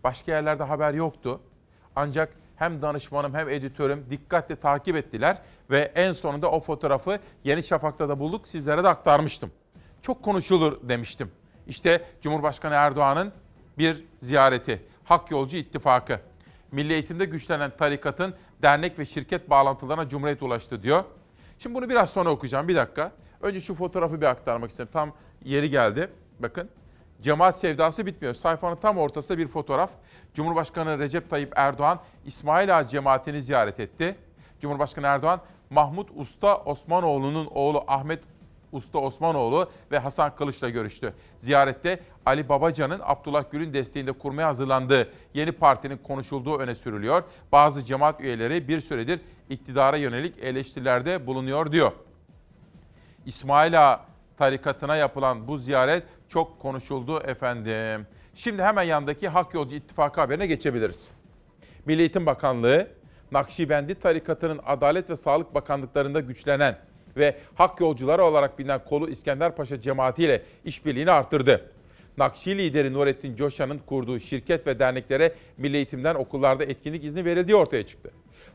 [0.03, 1.39] Başka yerlerde haber yoktu.
[1.95, 5.37] Ancak hem danışmanım hem editörüm dikkatle takip ettiler
[5.69, 8.47] ve en sonunda o fotoğrafı Yeni Şafak'ta da bulduk.
[8.47, 9.51] Sizlere de aktarmıştım.
[10.01, 11.31] Çok konuşulur demiştim.
[11.67, 13.33] İşte Cumhurbaşkanı Erdoğan'ın
[13.81, 14.81] bir ziyareti.
[15.03, 16.19] Hak Yolcu İttifakı.
[16.71, 21.03] Milli eğitimde güçlenen tarikatın dernek ve şirket bağlantılarına Cumhuriyet ulaştı diyor.
[21.59, 22.67] Şimdi bunu biraz sonra okuyacağım.
[22.67, 23.11] Bir dakika.
[23.41, 24.93] Önce şu fotoğrafı bir aktarmak istiyorum.
[24.93, 25.13] Tam
[25.43, 26.09] yeri geldi.
[26.39, 26.69] Bakın.
[27.21, 28.33] Cemaat sevdası bitmiyor.
[28.33, 29.91] Sayfanın tam ortasında bir fotoğraf.
[30.33, 34.15] Cumhurbaşkanı Recep Tayyip Erdoğan İsmail Ağa cemaatini ziyaret etti.
[34.59, 38.23] Cumhurbaşkanı Erdoğan Mahmut Usta Osmanoğlu'nun oğlu Ahmet
[38.71, 41.13] Usta Osmanoğlu ve Hasan Kılıç'la görüştü.
[41.39, 47.23] Ziyarette Ali Babacan'ın Abdullah Gül'ün desteğinde kurmaya hazırlandığı yeni partinin konuşulduğu öne sürülüyor.
[47.51, 51.91] Bazı cemaat üyeleri bir süredir iktidara yönelik eleştirilerde bulunuyor diyor.
[53.25, 54.05] İsmail Ağa
[54.37, 58.07] tarikatına yapılan bu ziyaret çok konuşuldu efendim.
[58.35, 61.11] Şimdi hemen yandaki Hak Yolcu İttifakı haberine geçebiliriz.
[61.85, 62.87] Milli Eğitim Bakanlığı,
[63.31, 66.77] Nakşibendi tarikatının Adalet ve Sağlık Bakanlıklarında güçlenen
[67.17, 71.71] ve hak yolcuları olarak bilinen kolu İskender Paşa cemaatiyle işbirliğini arttırdı.
[72.17, 77.85] Nakşi lideri Nurettin Coşan'ın kurduğu şirket ve derneklere milli eğitimden okullarda etkinlik izni verildiği ortaya
[77.85, 78.11] çıktı.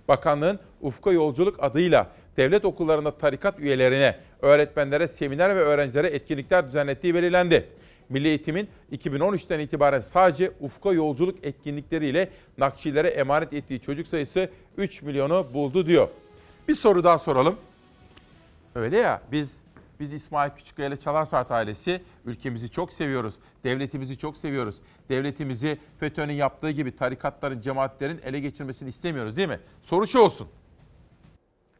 [0.09, 7.69] Bakanlığın Ufka Yolculuk adıyla devlet okullarında tarikat üyelerine, öğretmenlere, seminer ve öğrencilere etkinlikler düzenlettiği belirlendi.
[8.09, 15.47] Milli Eğitim'in 2013'ten itibaren sadece Ufka Yolculuk etkinlikleriyle Nakşilere emanet ettiği çocuk sayısı 3 milyonu
[15.55, 16.09] buldu diyor.
[16.69, 17.57] Bir soru daha soralım.
[18.76, 19.60] Öyle ya biz
[20.00, 23.34] biz İsmail Küçükkaya ile Çalar Saat ailesi ülkemizi çok seviyoruz.
[23.64, 24.76] Devletimizi çok seviyoruz.
[25.08, 29.60] Devletimizi FETÖ'nün yaptığı gibi tarikatların, cemaatlerin ele geçirmesini istemiyoruz değil mi?
[29.82, 30.48] Soru şu olsun.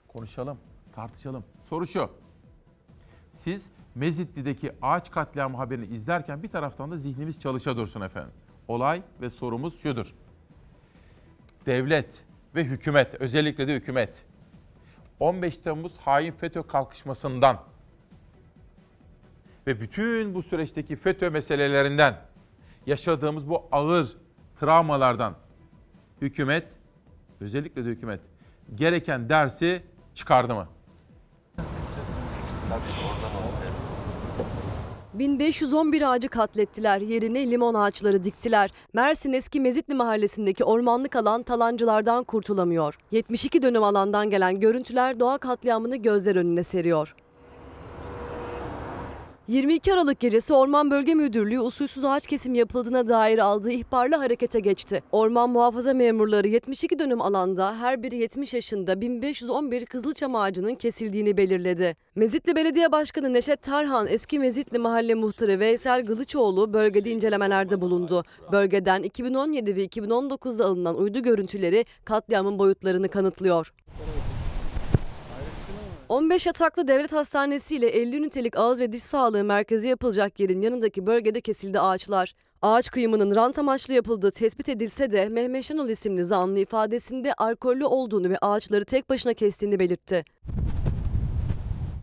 [0.09, 0.59] Konuşalım,
[0.95, 1.45] tartışalım.
[1.71, 2.11] Soru şu.
[3.33, 8.33] Siz Mezitli'deki ağaç katliamı haberini izlerken bir taraftan da zihnimiz çalışa dursun efendim.
[8.69, 10.15] Olay ve sorumuz şudur.
[11.67, 14.25] Devlet ve hükümet, özellikle de hükümet
[15.21, 17.63] 15 Temmuz hain FETÖ kalkışmasından
[19.67, 22.17] ve bütün bu süreçteki FETÖ meselelerinden
[22.87, 24.17] yaşadığımız bu ağır
[24.61, 25.37] travmalardan
[26.21, 26.67] hükümet,
[27.41, 28.21] özellikle de hükümet
[28.75, 29.83] gereken dersi
[30.15, 30.69] çıkardı mı?
[35.19, 38.71] 1511 ağacı katlettiler, yerine limon ağaçları diktiler.
[38.93, 42.99] Mersin Eski Mezitli mahallesindeki ormanlık alan talancılardan kurtulamıyor.
[43.11, 47.15] 72 dönüm alandan gelen görüntüler doğa katliamını gözler önüne seriyor.
[49.49, 55.03] 22 Aralık gecesi Orman Bölge Müdürlüğü usulsüz ağaç kesimi yapıldığına dair aldığı ihbarla harekete geçti.
[55.13, 61.97] Orman muhafaza memurları 72 dönüm alanda her biri 70 yaşında 1511 kızılçam ağacının kesildiğini belirledi.
[62.15, 68.25] Mezitli Belediye Başkanı Neşet Tarhan, eski Mezitli Mahalle Muhtarı Veysel Gılıçoğlu bölgede incelemelerde bulundu.
[68.53, 73.73] Bölgeden 2017 ve 2019'da alınan uydu görüntüleri katliamın boyutlarını kanıtlıyor.
[76.09, 81.07] 15 yataklı devlet hastanesi ile 50 ünitelik ağız ve diş sağlığı merkezi yapılacak yerin yanındaki
[81.07, 82.35] bölgede kesildi ağaçlar.
[82.63, 88.31] Ağaç kıyımının rant amaçlı yapıldığı tespit edilse de Mehmet Şenol isimli zanlı ifadesinde alkollü olduğunu
[88.31, 90.25] ve ağaçları tek başına kestiğini belirtti.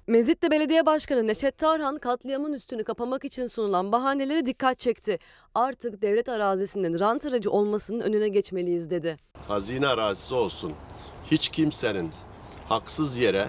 [0.07, 5.19] Mezitli Belediye Başkanı Neşet Tarhan katliamın üstünü kapamak için sunulan bahanelere dikkat çekti.
[5.55, 9.17] Artık devlet arazisinin rant aracı olmasının önüne geçmeliyiz dedi.
[9.47, 10.73] Hazine arazisi olsun.
[11.31, 12.11] Hiç kimsenin
[12.69, 13.47] haksız yere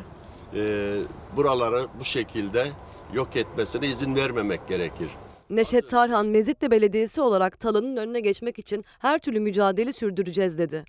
[0.56, 0.94] e,
[1.36, 2.66] buraları bu şekilde
[3.14, 5.08] yok etmesine izin vermemek gerekir.
[5.50, 10.84] Neşet Tarhan Mezitli Belediyesi olarak talanın önüne geçmek için her türlü mücadele sürdüreceğiz dedi.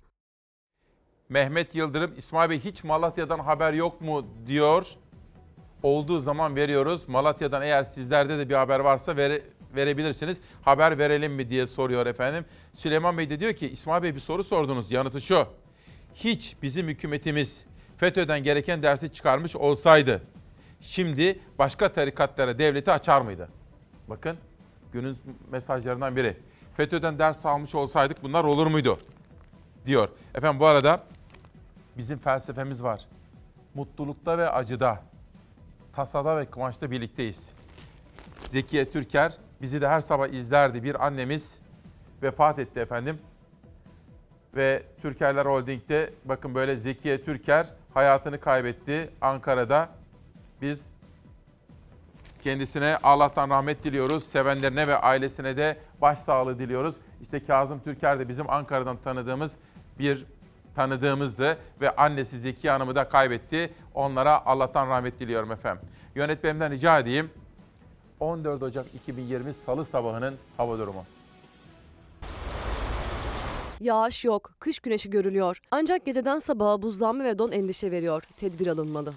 [1.28, 4.86] Mehmet Yıldırım, İsmail Bey hiç Malatya'dan haber yok mu diyor.
[5.82, 7.08] Olduğu zaman veriyoruz.
[7.08, 9.42] Malatya'dan eğer sizlerde de bir haber varsa vere,
[9.76, 10.36] verebilirsiniz.
[10.62, 12.44] Haber verelim mi diye soruyor efendim.
[12.74, 14.92] Süleyman Bey de diyor ki İsmail Bey bir soru sordunuz.
[14.92, 15.46] Yanıtı şu.
[16.14, 17.64] Hiç bizim hükümetimiz
[17.96, 20.22] FETÖ'den gereken dersi çıkarmış olsaydı
[20.80, 23.48] şimdi başka tarikatlara devleti açar mıydı?
[24.08, 24.36] Bakın
[24.92, 25.18] günün
[25.50, 26.36] mesajlarından biri.
[26.76, 28.98] FETÖ'den ders almış olsaydık bunlar olur muydu?
[29.86, 30.08] Diyor.
[30.34, 31.02] Efendim bu arada
[31.96, 33.06] bizim felsefemiz var.
[33.74, 35.02] Mutlulukta ve acıda,
[35.92, 37.52] tasada ve kıvançta birlikteyiz.
[38.48, 39.32] Zekiye Türker
[39.62, 40.82] bizi de her sabah izlerdi.
[40.82, 41.58] Bir annemiz
[42.22, 43.18] vefat etti efendim.
[44.56, 47.66] Ve Türkerler Holding'de bakın böyle Zekiye Türker
[47.96, 49.88] hayatını kaybetti Ankara'da.
[50.62, 50.78] Biz
[52.42, 54.24] kendisine Allah'tan rahmet diliyoruz.
[54.24, 56.94] Sevenlerine ve ailesine de başsağlığı diliyoruz.
[57.22, 59.52] İşte Kazım Türker de bizim Ankara'dan tanıdığımız
[59.98, 60.26] bir
[60.74, 63.72] tanıdığımızdı ve annesi Zekiye Hanım'ı da kaybetti.
[63.94, 65.88] Onlara Allah'tan rahmet diliyorum efendim.
[66.14, 67.30] Yönetmenimden rica edeyim.
[68.20, 71.04] 14 Ocak 2020 Salı sabahının hava durumu.
[73.80, 75.60] Yağış yok, kış güneşi görülüyor.
[75.70, 78.22] Ancak geceden sabaha buzlanma ve don endişe veriyor.
[78.36, 79.12] Tedbir alınmalı.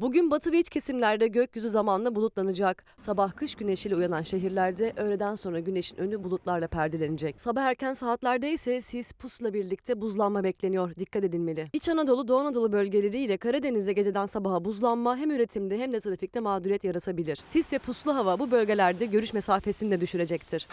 [0.00, 2.84] Bugün batı ve iç kesimlerde gökyüzü zamanla bulutlanacak.
[2.98, 7.40] Sabah kış güneşiyle uyanan şehirlerde öğleden sonra güneşin önü bulutlarla perdelenecek.
[7.40, 10.96] Sabah erken saatlerde ise sis pusla birlikte buzlanma bekleniyor.
[10.96, 11.68] Dikkat edilmeli.
[11.72, 16.40] İç Anadolu, Doğu Anadolu bölgeleri ile Karadeniz'de geceden sabaha buzlanma hem üretimde hem de trafikte
[16.40, 17.36] mağduriyet yaratabilir.
[17.36, 20.68] Sis ve puslu hava bu bölgelerde görüş mesafesini de düşürecektir.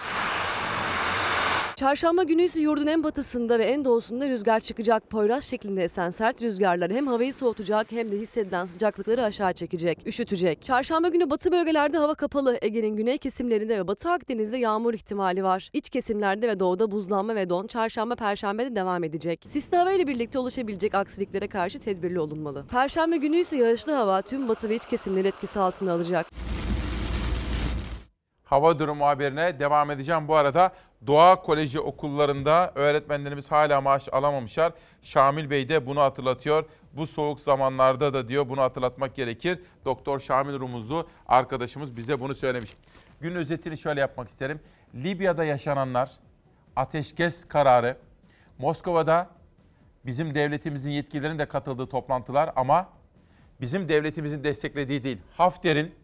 [1.79, 5.09] Çarşamba günü ise yurdun en batısında ve en doğusunda rüzgar çıkacak.
[5.09, 10.63] Poyraz şeklinde esen sert rüzgarlar hem havayı soğutacak hem de hissedilen sıcaklıkları aşağı çekecek, üşütecek.
[10.63, 12.57] Çarşamba günü batı bölgelerde hava kapalı.
[12.61, 15.69] Ege'nin güney kesimlerinde ve batı Akdeniz'de yağmur ihtimali var.
[15.73, 19.43] İç kesimlerde ve doğuda buzlanma ve don çarşamba perşembe de devam edecek.
[19.47, 22.65] Sisli hava ile birlikte oluşabilecek aksiliklere karşı tedbirli olunmalı.
[22.71, 26.25] Perşembe günü ise yağışlı hava tüm batı ve iç kesimleri etkisi altına alacak.
[28.49, 30.27] Hava durumu haberine devam edeceğim.
[30.27, 30.71] Bu arada
[31.07, 34.73] Doğa Koleji okullarında öğretmenlerimiz hala maaş alamamışlar.
[35.01, 36.65] Şamil Bey de bunu hatırlatıyor.
[36.93, 39.59] Bu soğuk zamanlarda da diyor bunu hatırlatmak gerekir.
[39.85, 42.75] Doktor Şamil Rumuzlu arkadaşımız bize bunu söylemiş.
[43.21, 44.59] Gün özetini şöyle yapmak isterim.
[44.95, 46.11] Libya'da yaşananlar,
[46.75, 47.97] ateşkes kararı,
[48.57, 49.29] Moskova'da
[50.05, 52.89] bizim devletimizin yetkililerinin de katıldığı toplantılar ama
[53.61, 55.17] bizim devletimizin desteklediği değil.
[55.37, 55.95] Hafter'in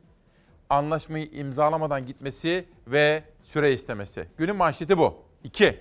[0.70, 4.28] anlaşmayı imzalamadan gitmesi ve süre istemesi.
[4.38, 5.26] Günün manşeti bu.
[5.44, 5.80] 2.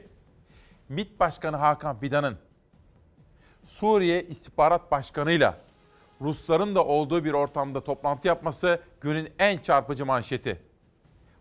[0.89, 2.39] MİT Başkanı Hakan Fidan'ın
[3.67, 5.59] Suriye İstihbarat Başkanı'yla
[6.21, 10.63] Rusların da olduğu bir ortamda toplantı yapması günün en çarpıcı manşeti.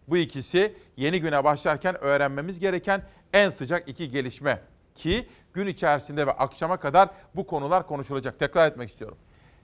[0.08, 4.62] Bu ikisi yeni güne başlarken öğrenmemiz gereken en sıcak iki gelişme
[4.96, 8.40] ki gün içerisinde ve akşama kadar bu konular konuşulacak.
[8.40, 9.18] Tekrar etmek istiyorum.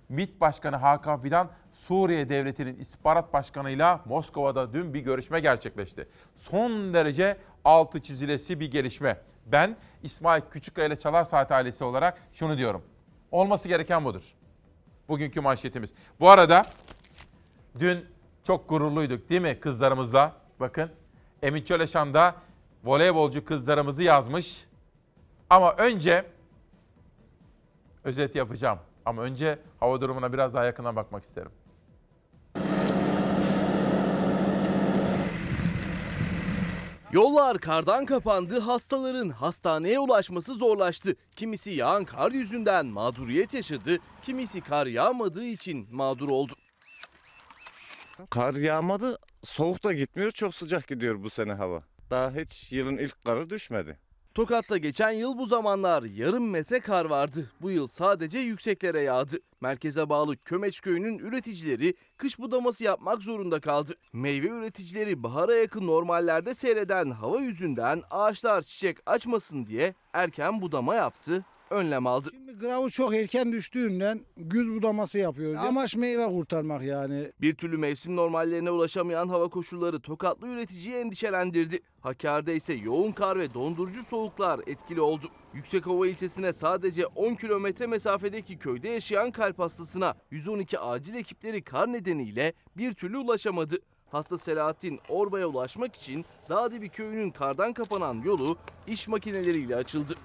[0.10, 1.50] MİT Başkanı Hakan Fidan
[1.88, 6.08] Suriye Devleti'nin istihbarat başkanıyla Moskova'da dün bir görüşme gerçekleşti.
[6.38, 9.22] Son derece altı çizilesi bir gelişme.
[9.46, 12.84] Ben İsmail Küçükkaya ile Çalar Saat ailesi olarak şunu diyorum.
[13.32, 14.34] Olması gereken budur.
[15.08, 15.94] Bugünkü manşetimiz.
[16.20, 16.66] Bu arada
[17.80, 18.06] dün
[18.44, 20.36] çok gururluyduk değil mi kızlarımızla?
[20.60, 20.90] Bakın
[21.42, 22.36] Emin Çöleşan da
[22.84, 24.66] voleybolcu kızlarımızı yazmış.
[25.50, 26.26] Ama önce
[28.04, 28.80] özet yapacağım.
[29.06, 31.52] Ama önce hava durumuna biraz daha yakından bakmak isterim.
[37.12, 41.16] Yollar kardan kapandı, hastaların hastaneye ulaşması zorlaştı.
[41.36, 46.54] Kimisi yağan kar yüzünden mağduriyet yaşadı, kimisi kar yağmadığı için mağdur oldu.
[48.30, 51.84] Kar yağmadı, soğuk da gitmiyor, çok sıcak gidiyor bu sene hava.
[52.10, 54.00] Daha hiç yılın ilk karı düşmedi.
[54.36, 57.52] Tokat'ta geçen yıl bu zamanlar yarım metre kar vardı.
[57.62, 59.38] Bu yıl sadece yükseklere yağdı.
[59.62, 63.94] Merkeze bağlı Kömeç köyünün üreticileri kış budaması yapmak zorunda kaldı.
[64.14, 71.46] Meyve üreticileri bahara yakın normallerde seyreden hava yüzünden ağaçlar çiçek açmasın diye erken budama yaptı,
[71.72, 72.30] önlem aldı.
[72.34, 75.60] Şimdi gravı çok erken düştüğünden güz budaması yapıyoruz.
[75.60, 77.32] Amaç meyve kurtarmak yani.
[77.42, 81.80] Bir türlü mevsim normallerine ulaşamayan hava koşulları Tokatlı üreticiyi endişelendirdi.
[82.02, 85.26] Hakkari'de ise yoğun kar ve dondurucu soğuklar etkili oldu.
[85.54, 92.54] Yüksekova ilçesine sadece 10 kilometre mesafedeki köyde yaşayan kalp hastasına 112 acil ekipleri kar nedeniyle
[92.78, 93.76] bir türlü ulaşamadı.
[94.12, 98.58] Hasta Selahattin Orba'ya ulaşmak için Dağdibi köyünün kardan kapanan yolu
[98.88, 100.16] iş makineleriyle açıldı.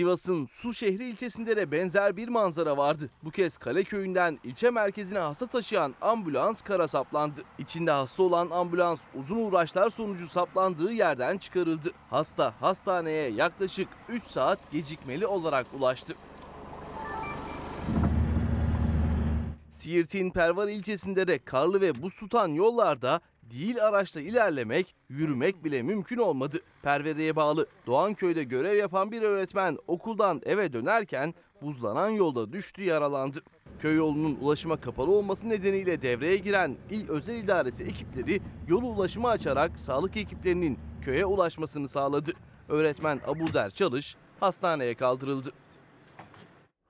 [0.00, 3.10] Sivas'ın Su şehri ilçesinde de benzer bir manzara vardı.
[3.24, 7.40] Bu kez Kale köyünden ilçe merkezine hasta taşıyan ambulans kara saplandı.
[7.58, 11.90] İçinde hasta olan ambulans uzun uğraşlar sonucu saplandığı yerden çıkarıldı.
[12.10, 16.14] Hasta hastaneye yaklaşık 3 saat gecikmeli olarak ulaştı.
[19.70, 23.20] Siirt'in Pervar ilçesinde de karlı ve buz tutan yollarda
[23.50, 26.60] değil araçla ilerlemek, yürümek bile mümkün olmadı.
[26.82, 33.42] Pervere'ye bağlı Doğanköy'de görev yapan bir öğretmen okuldan eve dönerken buzlanan yolda düştü yaralandı.
[33.80, 39.78] Köy yolunun ulaşıma kapalı olması nedeniyle devreye giren il özel idaresi ekipleri yolu ulaşıma açarak
[39.78, 42.32] sağlık ekiplerinin köye ulaşmasını sağladı.
[42.68, 45.52] Öğretmen Abuzer Çalış hastaneye kaldırıldı.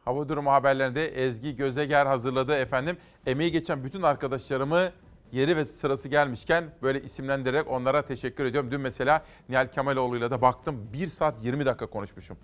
[0.04, 2.96] Hava durumu haberlerinde Ezgi Gözeger hazırladı efendim.
[3.26, 4.90] Emeği geçen bütün arkadaşlarımı
[5.32, 8.70] yeri ve sırası gelmişken böyle isimlendirerek onlara teşekkür ediyorum.
[8.70, 12.36] Dün mesela Nihal Kemaloğlu'yla da baktım 1 saat 20 dakika konuşmuşum.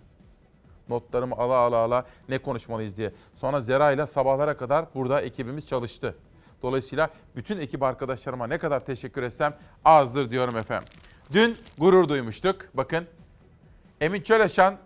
[0.89, 3.13] Notlarımı ala ala ala ne konuşmalıyız diye.
[3.35, 6.15] Sonra Zera ile sabahlara kadar burada ekibimiz çalıştı.
[6.63, 10.89] Dolayısıyla bütün ekip arkadaşlarıma ne kadar teşekkür etsem azdır diyorum efendim.
[11.33, 12.57] Dün gurur duymuştuk.
[12.75, 13.05] Bakın
[14.01, 14.77] Emin Çöleşan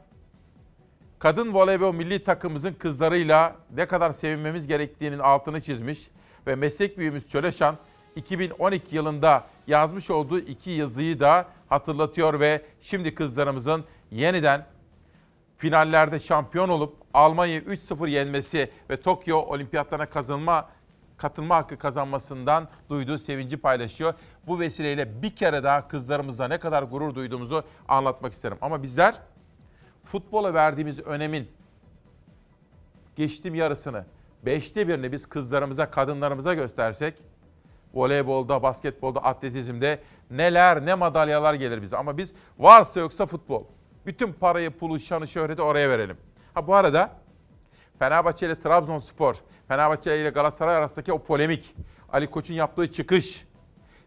[1.18, 6.10] kadın voleybol milli takımımızın kızlarıyla ne kadar sevinmemiz gerektiğinin altını çizmiş
[6.46, 7.76] ve meslek büyüğümüz Çöleşan
[8.16, 14.66] 2012 yılında yazmış olduğu iki yazıyı da hatırlatıyor ve şimdi kızlarımızın yeniden
[15.56, 20.68] finallerde şampiyon olup Almanya'yı 3-0 yenmesi ve Tokyo olimpiyatlarına kazanma
[21.16, 24.14] katılma hakkı kazanmasından duyduğu sevinci paylaşıyor.
[24.46, 28.58] Bu vesileyle bir kere daha kızlarımızla ne kadar gurur duyduğumuzu anlatmak isterim.
[28.60, 29.14] Ama bizler
[30.04, 31.48] futbola verdiğimiz önemin
[33.16, 34.04] geçtim yarısını,
[34.42, 37.14] beşte birini biz kızlarımıza, kadınlarımıza göstersek,
[37.94, 39.98] voleybolda, basketbolda, atletizmde
[40.30, 41.96] neler, ne madalyalar gelir bize.
[41.96, 43.64] Ama biz varsa yoksa futbol.
[44.06, 46.16] Bütün parayı, pulu, şanı, şöhreti oraya verelim.
[46.54, 47.10] Ha bu arada
[47.98, 49.36] Fenerbahçe ile Trabzonspor,
[49.68, 51.74] Fenerbahçe ile Galatasaray arasındaki o polemik,
[52.12, 53.46] Ali Koç'un yaptığı çıkış,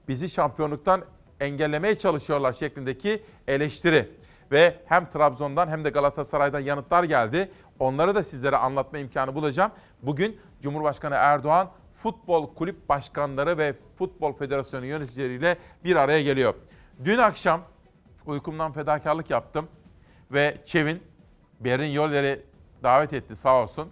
[0.07, 1.01] bizi şampiyonluktan
[1.39, 4.11] engellemeye çalışıyorlar şeklindeki eleştiri
[4.51, 7.51] ve hem Trabzon'dan hem de Galatasaray'dan yanıtlar geldi.
[7.79, 9.71] Onları da sizlere anlatma imkanı bulacağım.
[10.01, 11.69] Bugün Cumhurbaşkanı Erdoğan
[12.03, 16.53] futbol kulüp başkanları ve futbol federasyonu yöneticileriyle bir araya geliyor.
[17.05, 17.61] Dün akşam
[18.25, 19.67] uykumdan fedakarlık yaptım
[20.31, 21.03] ve Çevin
[21.59, 22.41] Berin Yoller'i
[22.83, 23.89] davet etti sağ olsun.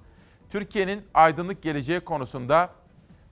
[0.49, 2.69] Türkiye'nin aydınlık geleceği konusunda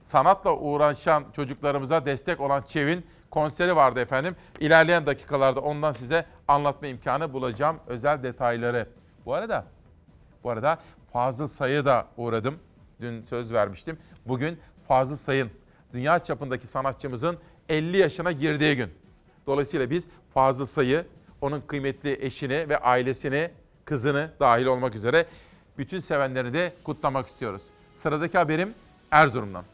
[0.06, 4.32] sanatla uğraşan çocuklarımıza destek olan Çevin konseri vardı efendim.
[4.60, 8.88] İlerleyen dakikalarda ondan size anlatma imkanı bulacağım özel detayları.
[9.26, 9.64] Bu arada
[10.44, 10.78] bu arada
[11.12, 12.58] Fazıl Say'ı da uğradım.
[13.00, 13.98] Dün söz vermiştim.
[14.26, 14.58] Bugün
[14.90, 15.50] Fazıl Say'ın
[15.92, 17.38] dünya çapındaki sanatçımızın
[17.68, 18.90] 50 yaşına girdiği gün.
[19.46, 21.06] Dolayısıyla biz Fazıl Say'ı,
[21.40, 23.50] onun kıymetli eşini ve ailesini,
[23.84, 25.26] kızını dahil olmak üzere
[25.78, 27.62] bütün sevenlerini de kutlamak istiyoruz.
[27.98, 28.74] Sıradaki haberim
[29.10, 29.64] Erzurum'dan.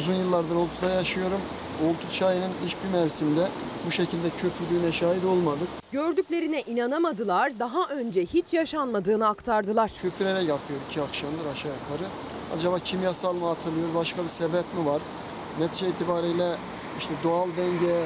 [0.00, 1.40] Uzun yıllardır Oltu'da yaşıyorum.
[1.84, 3.48] Oltu çayının hiçbir mevsimde
[3.86, 5.68] bu şekilde köpürdüğüne şahit olmadık.
[5.92, 9.92] Gördüklerine inanamadılar, daha önce hiç yaşanmadığını aktardılar.
[10.02, 12.08] Köpürerek akıyor iki akşamdır aşağı yukarı.
[12.54, 15.02] Acaba kimyasal mı atılıyor, başka bir sebep mi var?
[15.58, 16.56] Netice itibariyle
[16.98, 18.04] işte doğal denge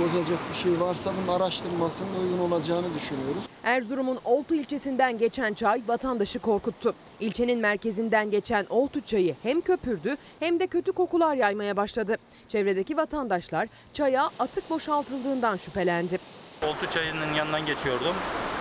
[0.00, 3.44] bozacak bir şey varsa bunun araştırılmasının uygun olacağını düşünüyoruz.
[3.64, 6.94] Erzurum'un Oltu ilçesinden geçen çay vatandaşı korkuttu.
[7.20, 12.16] İlçenin merkezinden geçen Oltu çayı hem köpürdü hem de kötü kokular yaymaya başladı.
[12.48, 16.18] Çevredeki vatandaşlar çaya atık boşaltıldığından şüphelendi.
[16.62, 18.14] Oltu çayının yanından geçiyordum.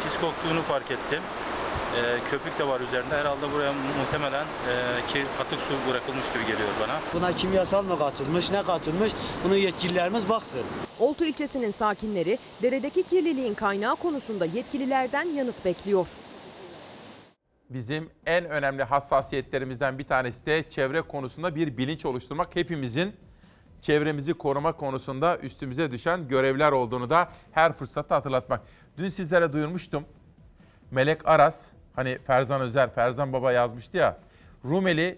[0.04, 1.22] Pis koktuğunu fark ettim.
[1.96, 3.16] Ee, köpük de var üzerinde.
[3.16, 7.00] Herhalde buraya muhtemelen e, ki atık su bırakılmış gibi geliyor bana.
[7.14, 9.12] Buna kimyasal mı katılmış, ne katılmış?
[9.44, 10.62] Bunu yetkililerimiz baksın.
[11.00, 16.08] Oltu ilçesinin sakinleri deredeki kirliliğin kaynağı konusunda yetkililerden yanıt bekliyor.
[17.70, 22.56] Bizim en önemli hassasiyetlerimizden bir tanesi de çevre konusunda bir bilinç oluşturmak.
[22.56, 23.16] Hepimizin
[23.82, 28.62] çevremizi koruma konusunda üstümüze düşen görevler olduğunu da her fırsatta hatırlatmak.
[28.98, 30.06] Dün sizlere duyurmuştum.
[30.92, 31.68] Melek Aras,
[32.00, 34.18] hani Ferzan Özer, Ferzan Baba yazmıştı ya.
[34.66, 35.18] Rumeli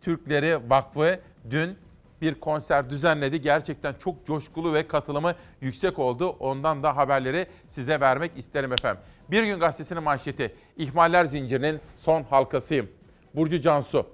[0.00, 1.20] Türkleri Vakfı
[1.50, 1.76] dün
[2.20, 3.40] bir konser düzenledi.
[3.40, 6.28] Gerçekten çok coşkulu ve katılımı yüksek oldu.
[6.28, 9.02] Ondan da haberleri size vermek isterim efendim.
[9.30, 10.54] Bir gün gazetesinin manşeti.
[10.76, 12.88] İhmaller zincirinin son halkasıyım.
[13.34, 14.06] Burcu Cansu.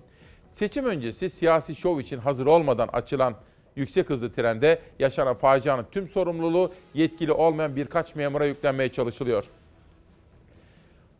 [0.48, 3.34] Seçim öncesi siyasi şov için hazır olmadan açılan
[3.76, 9.44] yüksek hızlı trende yaşanan facianın tüm sorumluluğu yetkili olmayan birkaç memura yüklenmeye çalışılıyor.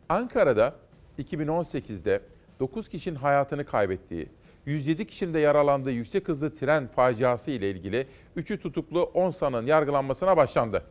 [0.09, 0.75] Ankara'da
[1.19, 2.21] 2018'de
[2.59, 4.29] 9 kişinin hayatını kaybettiği,
[4.65, 8.07] 107 kişinin de yaralandığı yüksek hızlı tren faciası ile ilgili
[8.37, 10.83] 3'ü tutuklu 10 sanığın yargılanmasına başlandı.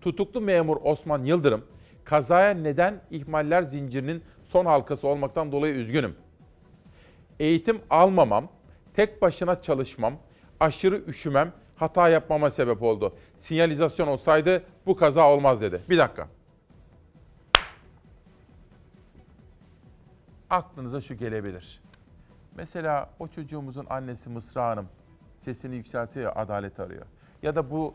[0.00, 1.64] Tutuklu memur Osman Yıldırım,
[2.04, 6.16] kazaya neden ihmaller zincirinin son halkası olmaktan dolayı üzgünüm.
[7.40, 8.48] Eğitim almamam,
[8.94, 10.14] tek başına çalışmam,
[10.60, 13.14] aşırı üşümem, hata yapmama sebep oldu.
[13.36, 15.80] Sinyalizasyon olsaydı bu kaza olmaz dedi.
[15.90, 16.35] Bir dakika.
[20.50, 21.80] Aklınıza şu gelebilir.
[22.56, 24.88] Mesela o çocuğumuzun annesi Mısra Hanım
[25.40, 27.06] sesini yükseltiyor adalet arıyor.
[27.42, 27.94] Ya da bu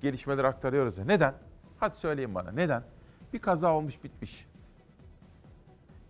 [0.00, 1.04] gelişmeleri aktarıyoruz ya.
[1.04, 1.34] Neden?
[1.80, 2.82] Hadi söyleyin bana neden?
[3.32, 4.46] Bir kaza olmuş bitmiş.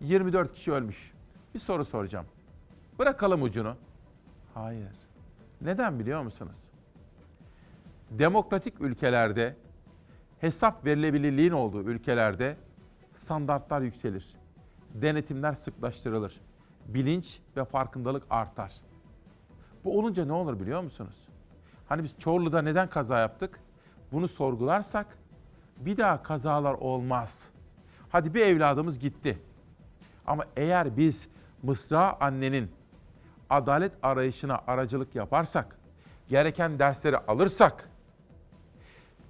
[0.00, 1.12] 24 kişi ölmüş.
[1.54, 2.26] Bir soru soracağım.
[2.98, 3.76] Bırakalım ucunu.
[4.54, 4.96] Hayır.
[5.60, 6.56] Neden biliyor musunuz?
[8.10, 9.56] Demokratik ülkelerde
[10.40, 12.56] hesap verilebilirliğin olduğu ülkelerde
[13.16, 14.43] standartlar yükselir.
[14.94, 16.40] Denetimler sıklaştırılır.
[16.86, 18.72] Bilinç ve farkındalık artar.
[19.84, 21.28] Bu olunca ne olur biliyor musunuz?
[21.88, 23.60] Hani biz Çorlu'da neden kaza yaptık?
[24.12, 25.06] Bunu sorgularsak
[25.76, 27.50] bir daha kazalar olmaz.
[28.08, 29.38] Hadi bir evladımız gitti.
[30.26, 31.28] Ama eğer biz
[31.62, 32.70] Mısra annenin
[33.50, 35.76] adalet arayışına aracılık yaparsak,
[36.28, 37.88] gereken dersleri alırsak,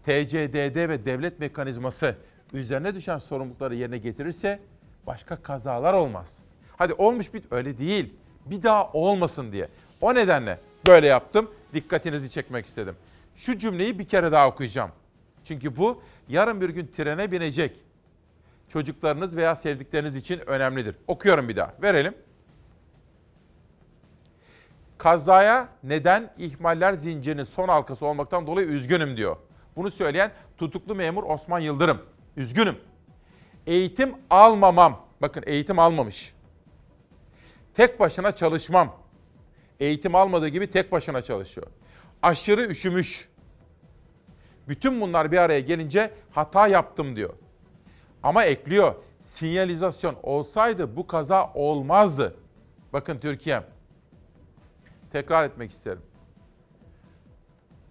[0.02, 2.16] TCDD ve devlet mekanizması
[2.52, 4.60] üzerine düşen sorumlulukları yerine getirirse
[5.06, 6.38] başka kazalar olmaz.
[6.76, 8.14] Hadi olmuş bit öyle değil.
[8.46, 9.68] Bir daha olmasın diye.
[10.00, 11.50] O nedenle böyle yaptım.
[11.74, 12.96] Dikkatinizi çekmek istedim.
[13.36, 14.90] Şu cümleyi bir kere daha okuyacağım.
[15.44, 17.76] Çünkü bu yarın bir gün trene binecek
[18.68, 20.96] çocuklarınız veya sevdikleriniz için önemlidir.
[21.06, 21.74] Okuyorum bir daha.
[21.82, 22.14] Verelim.
[24.98, 29.36] Kazaya neden ihmaller zincirinin son halkası olmaktan dolayı üzgünüm diyor.
[29.76, 32.02] Bunu söyleyen tutuklu memur Osman Yıldırım.
[32.36, 32.76] Üzgünüm.
[33.66, 35.06] Eğitim almamam.
[35.22, 36.34] Bakın eğitim almamış.
[37.74, 38.96] Tek başına çalışmam.
[39.80, 41.66] Eğitim almadığı gibi tek başına çalışıyor.
[42.22, 43.28] Aşırı üşümüş.
[44.68, 47.34] Bütün bunlar bir araya gelince hata yaptım diyor.
[48.22, 48.94] Ama ekliyor.
[49.22, 52.36] Sinyalizasyon olsaydı bu kaza olmazdı.
[52.92, 53.62] Bakın Türkiye.
[55.12, 56.02] Tekrar etmek isterim.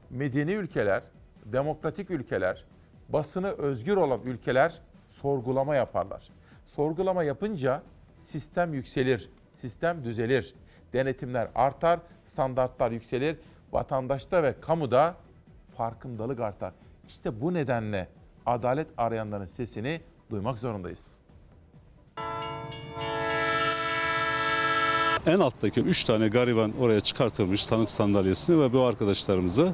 [0.09, 1.03] Medeni ülkeler,
[1.45, 2.65] demokratik ülkeler,
[3.09, 4.81] basını özgür olan ülkeler
[5.23, 6.29] sorgulama yaparlar.
[6.67, 7.81] Sorgulama yapınca
[8.19, 10.53] sistem yükselir, sistem düzelir,
[10.93, 13.37] denetimler artar, standartlar yükselir,
[13.71, 15.15] vatandaşta ve kamuda
[15.77, 16.73] farkındalık artar.
[17.07, 18.07] İşte bu nedenle
[18.45, 20.01] adalet arayanların sesini
[20.31, 21.05] duymak zorundayız.
[25.25, 29.73] En alttaki 3 tane gariban oraya çıkartılmış sanık sandalyesine ve bu arkadaşlarımıza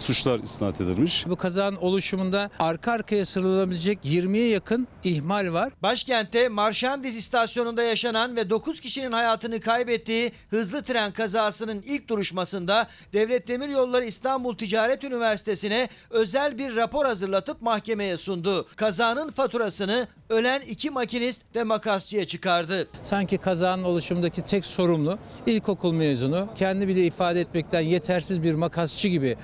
[0.00, 1.24] suçlar isnat edilmiş.
[1.28, 5.72] Bu kazanın oluşumunda arka arkaya sıralanabilecek 20'ye yakın ihmal var.
[5.82, 13.48] Başkentte Marşandiz istasyonunda yaşanan ve 9 kişinin hayatını kaybettiği hızlı tren kazasının ilk duruşmasında Devlet
[13.48, 18.66] Demiryolları İstanbul Ticaret Üniversitesi'ne özel bir rapor hazırlatıp mahkemeye sundu.
[18.76, 22.88] Kazanın faturasını ölen iki makinist ve makasçıya çıkardı.
[23.02, 29.36] Sanki kazanın oluşumundaki tek sorumlu ilkokul mezunu kendi bile ifade etmekten yetersiz bir makasçı gibi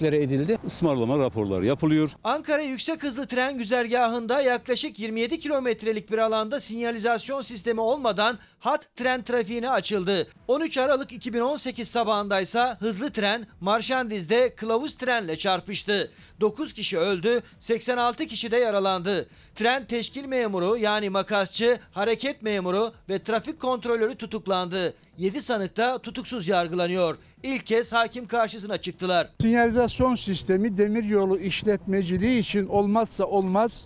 [0.00, 0.58] deklare edildi.
[0.66, 2.10] Ismarlama raporları yapılıyor.
[2.24, 9.22] Ankara Yüksek Hızlı Tren Güzergahı'nda yaklaşık 27 kilometrelik bir alanda sinyalizasyon sistemi olmadan hat tren
[9.22, 10.26] trafiğine açıldı.
[10.48, 16.10] 13 Aralık 2018 sabahındaysa hızlı tren Marşandiz'de kılavuz trenle çarpıştı.
[16.40, 19.28] 9 kişi öldü, 86 kişi de yaralandı.
[19.54, 24.94] Tren teşkil memuru yani makasçı, hareket memuru ve trafik kontrolörü tutuklandı.
[25.18, 27.16] 7 sanık da tutuksuz yargılanıyor.
[27.42, 29.28] İlk kez hakim karşısına çıktılar.
[29.76, 33.84] Sinyalizasyon sistemi demiryolu işletmeciliği için olmazsa olmaz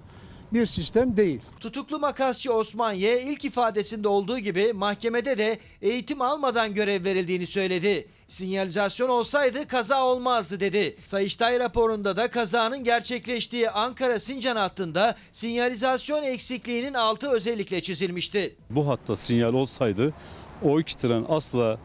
[0.52, 1.40] bir sistem değil.
[1.60, 8.08] Tutuklu makasçı Osman Y ilk ifadesinde olduğu gibi mahkemede de eğitim almadan görev verildiğini söyledi.
[8.28, 10.96] Sinyalizasyon olsaydı kaza olmazdı dedi.
[11.04, 18.56] Sayıştay raporunda da kazanın gerçekleştiği Ankara Sincan hattında sinyalizasyon eksikliğinin altı özellikle çizilmişti.
[18.70, 20.14] Bu hatta sinyal olsaydı
[20.62, 21.78] o iki tren asla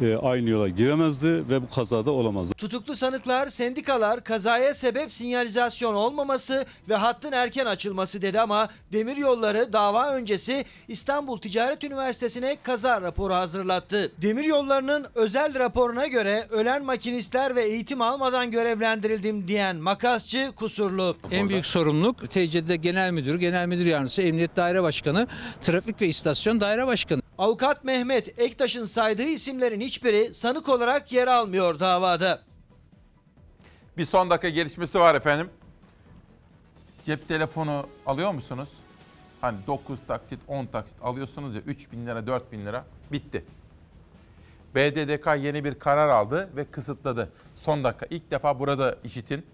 [0.00, 2.54] e, aynı yola giremezdi ve bu kazada olamazdı.
[2.54, 10.10] Tutuklu sanıklar, sendikalar kazaya sebep sinyalizasyon olmaması ve hattın erken açılması dedi ama Demiryolları dava
[10.10, 14.12] öncesi İstanbul Ticaret Üniversitesi'ne kaza raporu hazırlattı.
[14.22, 21.16] Demiryollarının özel raporuna göre ölen makinistler ve eğitim almadan görevlendirildim diyen makasçı kusurlu.
[21.30, 25.26] En büyük sorumluluk TC'de Genel Müdür, Genel Müdür Yardımcısı, Emniyet Daire Başkanı,
[25.62, 27.22] Trafik ve İstasyon Daire Başkanı.
[27.38, 32.40] Avukat Mehmet Ektaş'ın saydığı isimlerin hiçbiri sanık olarak yer almıyor davada.
[33.96, 35.50] Bir son dakika gelişmesi var efendim.
[37.04, 38.68] Cep telefonu alıyor musunuz?
[39.40, 43.44] Hani 9 taksit, 10 taksit alıyorsunuz ya 3 bin lira, 4 bin lira bitti.
[44.74, 47.32] BDDK yeni bir karar aldı ve kısıtladı.
[47.56, 49.46] Son dakika ilk defa burada işitin.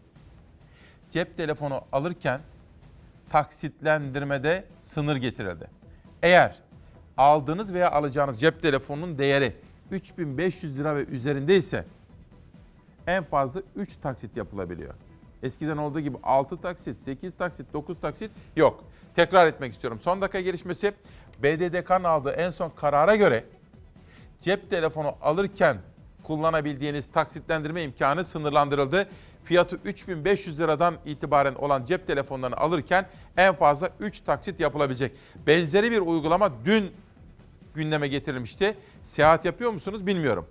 [1.10, 2.40] Cep telefonu alırken
[3.30, 5.70] taksitlendirmede sınır getirildi.
[6.22, 6.56] Eğer
[7.16, 9.56] aldığınız veya alacağınız cep telefonunun değeri
[9.90, 11.84] 3500 lira ve üzerindeyse
[13.06, 14.94] en fazla 3 taksit yapılabiliyor.
[15.42, 18.84] Eskiden olduğu gibi 6 taksit, 8 taksit, 9 taksit yok.
[19.16, 20.00] Tekrar etmek istiyorum.
[20.02, 20.92] Son dakika gelişmesi
[21.42, 23.44] BDDK'nın aldığı en son karara göre
[24.40, 25.76] cep telefonu alırken
[26.22, 29.08] kullanabildiğiniz taksitlendirme imkanı sınırlandırıldı.
[29.44, 35.12] Fiyatı 3500 liradan itibaren olan cep telefonlarını alırken en fazla 3 taksit yapılabilecek.
[35.46, 36.92] Benzeri bir uygulama dün
[37.78, 38.74] gündeme getirilmişti.
[39.04, 40.46] Seyahat yapıyor musunuz bilmiyorum.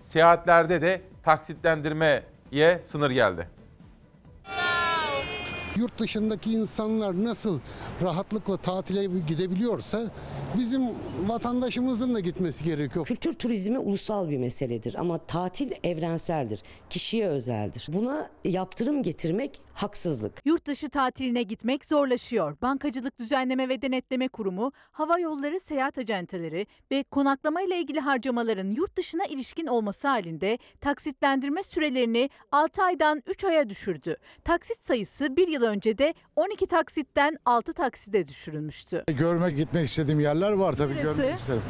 [0.00, 2.22] Seyahatlerde de taksitlendirmeye
[2.84, 3.59] sınır geldi.
[5.80, 7.60] Yurt dışındaki insanlar nasıl
[8.02, 10.02] rahatlıkla tatile gidebiliyorsa
[10.58, 10.82] bizim
[11.26, 13.06] vatandaşımızın da gitmesi gerekiyor.
[13.06, 16.62] Kültür turizmi ulusal bir meseledir ama tatil evrenseldir.
[16.90, 17.86] Kişiye özeldir.
[17.88, 20.32] Buna yaptırım getirmek haksızlık.
[20.44, 22.56] Yurt dışı tatiline gitmek zorlaşıyor.
[22.62, 28.96] Bankacılık Düzenleme ve Denetleme Kurumu, hava yolları seyahat acenteleri ve konaklama ile ilgili harcamaların yurt
[28.96, 34.16] dışına ilişkin olması halinde taksitlendirme sürelerini 6 aydan 3 aya düşürdü.
[34.44, 39.04] Taksit sayısı bir yıl önce de 12 taksitten 6 takside düşürülmüştü.
[39.06, 41.22] Görmek gitmek istediğim yerler var tabii Neresi?
[41.22, 41.62] görmek isterim.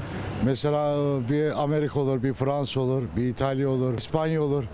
[0.44, 0.96] Mesela
[1.30, 4.64] bir Amerika olur, bir Fransa olur, bir İtalya olur, İspanya olur.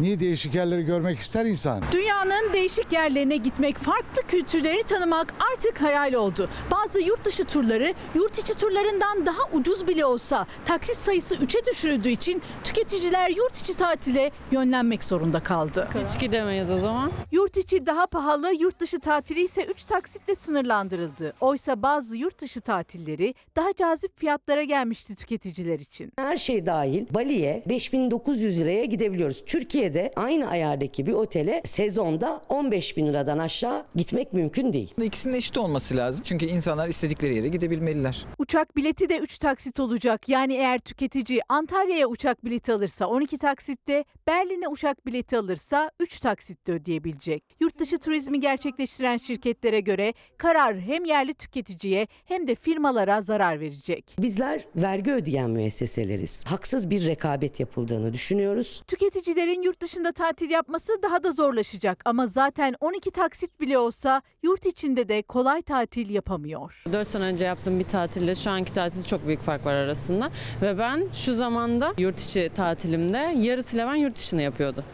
[0.00, 1.82] Niye değişik yerleri görmek ister insan?
[1.92, 6.48] Dünyanın değişik yerlerine gitmek, farklı kültürleri tanımak artık hayal oldu.
[6.70, 12.08] Bazı yurt dışı turları yurt içi turlarından daha ucuz bile olsa taksit sayısı 3'e düşürüldüğü
[12.08, 15.88] için tüketiciler yurt içi tatile yönlenmek zorunda kaldı.
[16.08, 17.10] Hiç gidemeyiz o zaman.
[17.32, 21.34] Yurt içi daha pahalı, yurt dışı tatili ise 3 taksitle sınırlandırıldı.
[21.40, 26.12] Oysa bazı yurt dışı tatilleri daha cazip fiyatlara gelmişti tüketiciler için.
[26.18, 29.42] Her şey dahil Bali'ye 5900 liraya gidebiliyoruz.
[29.84, 34.94] Türkiye'de aynı ayardaki bir otele sezonda 15 bin liradan aşağı gitmek mümkün değil.
[35.02, 36.22] İkisinin eşit olması lazım.
[36.24, 38.26] Çünkü insanlar istedikleri yere gidebilmeliler.
[38.38, 40.28] Uçak bileti de 3 taksit olacak.
[40.28, 46.72] Yani eğer tüketici Antalya'ya uçak bileti alırsa 12 taksitte, Berlin'e uçak bileti alırsa 3 taksitte
[46.72, 47.44] ödeyebilecek.
[47.60, 54.16] Yurt dışı turizmi gerçekleştiren şirketlere göre karar hem yerli tüketiciye hem de firmalara zarar verecek.
[54.18, 56.44] Bizler vergi ödeyen müesseseleriz.
[56.46, 58.82] Haksız bir rekabet yapıldığını düşünüyoruz.
[58.86, 64.66] Tüketicilerin yurt dışında tatil yapması daha da zorlaşacak ama zaten 12 taksit bile olsa yurt
[64.66, 66.82] içinde de kolay tatil yapamıyor.
[66.92, 70.30] 4 sene önce yaptığım bir tatille şu anki tatil çok büyük fark var arasında.
[70.62, 74.84] Ve ben şu zamanda yurt içi tatilimde yarısıyla ben yurt dışını yapıyordu.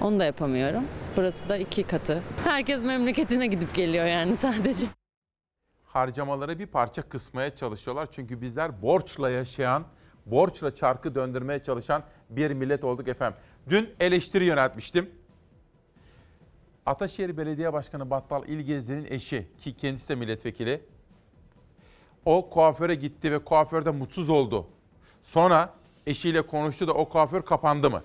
[0.00, 0.84] Onu da yapamıyorum.
[1.16, 2.22] Burası da iki katı.
[2.44, 4.86] Herkes memleketine gidip geliyor yani sadece.
[5.84, 8.08] harcamaları bir parça kısmaya çalışıyorlar.
[8.12, 9.84] Çünkü bizler borçla yaşayan,
[10.26, 13.38] borçla çarkı döndürmeye çalışan bir millet olduk efendim.
[13.70, 15.10] Dün eleştiri yöneltmiştim.
[16.86, 20.80] Ataşehir Belediye Başkanı Battal İlgezli'nin eşi ki kendisi de milletvekili.
[22.24, 24.66] O kuaföre gitti ve kuaförde mutsuz oldu.
[25.24, 25.74] Sonra
[26.06, 28.02] eşiyle konuştu da o kuaför kapandı mı?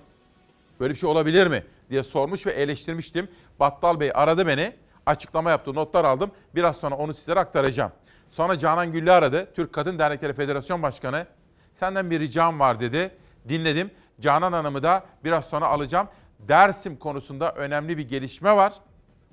[0.80, 3.28] Böyle bir şey olabilir mi diye sormuş ve eleştirmiştim.
[3.60, 4.74] Battal Bey aradı beni,
[5.06, 6.32] açıklama yaptı, notlar aldım.
[6.56, 7.92] Biraz sonra onu sizlere aktaracağım.
[8.32, 11.28] Sonra Canan Güllü aradı, Türk Kadın Dernekleri Federasyon Başkanı.
[11.76, 13.12] Senden bir ricam var dedi.
[13.50, 13.92] Dinledim.
[14.20, 16.08] Canan Hanım'ı da biraz sonra alacağım.
[16.40, 18.74] Dersim konusunda önemli bir gelişme var.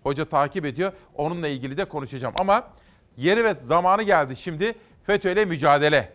[0.02, 0.92] Hoca takip ediyor.
[1.14, 2.34] Onunla ilgili de konuşacağım.
[2.40, 2.68] Ama
[3.16, 4.74] yeri ve zamanı geldi şimdi
[5.06, 6.12] FETÖ ile mücadele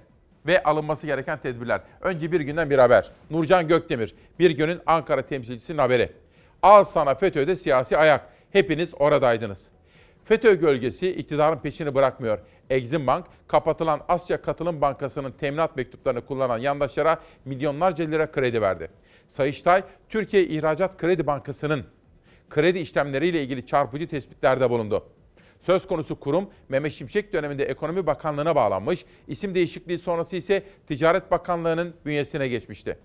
[0.48, 1.82] ve alınması gereken tedbirler.
[2.02, 3.12] Önce bir günden bir haber.
[3.32, 6.12] Nurcan Gökdemir, bir günün Ankara temsilcisinin haberi.
[6.62, 8.30] Al sana FETÖ'de siyasi ayak.
[8.52, 9.70] Hepiniz oradaydınız.
[10.26, 12.40] FETÖ gölgesi iktidarın peşini bırakmıyor.
[12.70, 18.92] Exim Bank, kapatılan Asya Katılım Bankası'nın teminat mektuplarını kullanan yandaşlara milyonlarca lira kredi verdi.
[19.28, 21.86] Sayıştay, Türkiye İhracat Kredi Bankası'nın
[22.50, 25.06] kredi işlemleriyle ilgili çarpıcı tespitlerde bulundu.
[25.62, 31.94] Söz konusu kurum Mehmet Şimşek döneminde Ekonomi Bakanlığı'na bağlanmış, isim değişikliği sonrası ise Ticaret Bakanlığı'nın
[32.06, 32.98] bünyesine geçmişti.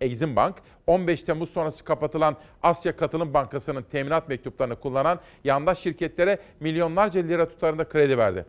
[0.00, 7.20] Exim Bank, 15 Temmuz sonrası kapatılan Asya Katılım Bankası'nın teminat mektuplarını kullanan yandaş şirketlere milyonlarca
[7.20, 8.46] lira tutarında kredi verdi.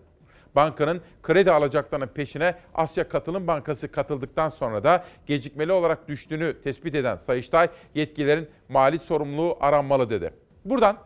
[0.55, 7.17] Bankanın kredi alacaklarının peşine Asya Katılım Bankası katıldıktan sonra da gecikmeli olarak düştüğünü tespit eden
[7.17, 10.33] Sayıştay yetkililerin mali sorumluluğu aranmalı dedi.
[10.65, 10.97] Buradan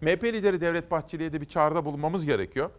[0.00, 2.70] MHP lideri Devlet Bahçeli'ye de bir çağrıda bulunmamız gerekiyor.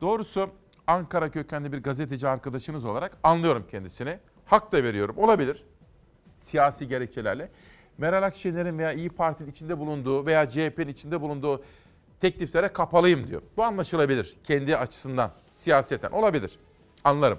[0.00, 0.50] Doğrusu
[0.86, 4.18] Ankara kökenli bir gazeteci arkadaşınız olarak anlıyorum kendisini.
[4.48, 5.18] Hak da veriyorum.
[5.18, 5.64] Olabilir.
[6.40, 7.50] Siyasi gerekçelerle.
[7.98, 11.62] Meral Akşener'in veya İyi Parti'nin içinde bulunduğu veya CHP'nin içinde bulunduğu
[12.20, 13.42] tekliflere kapalıyım diyor.
[13.56, 16.58] Bu anlaşılabilir kendi açısından, siyaseten olabilir.
[17.04, 17.38] Anlarım.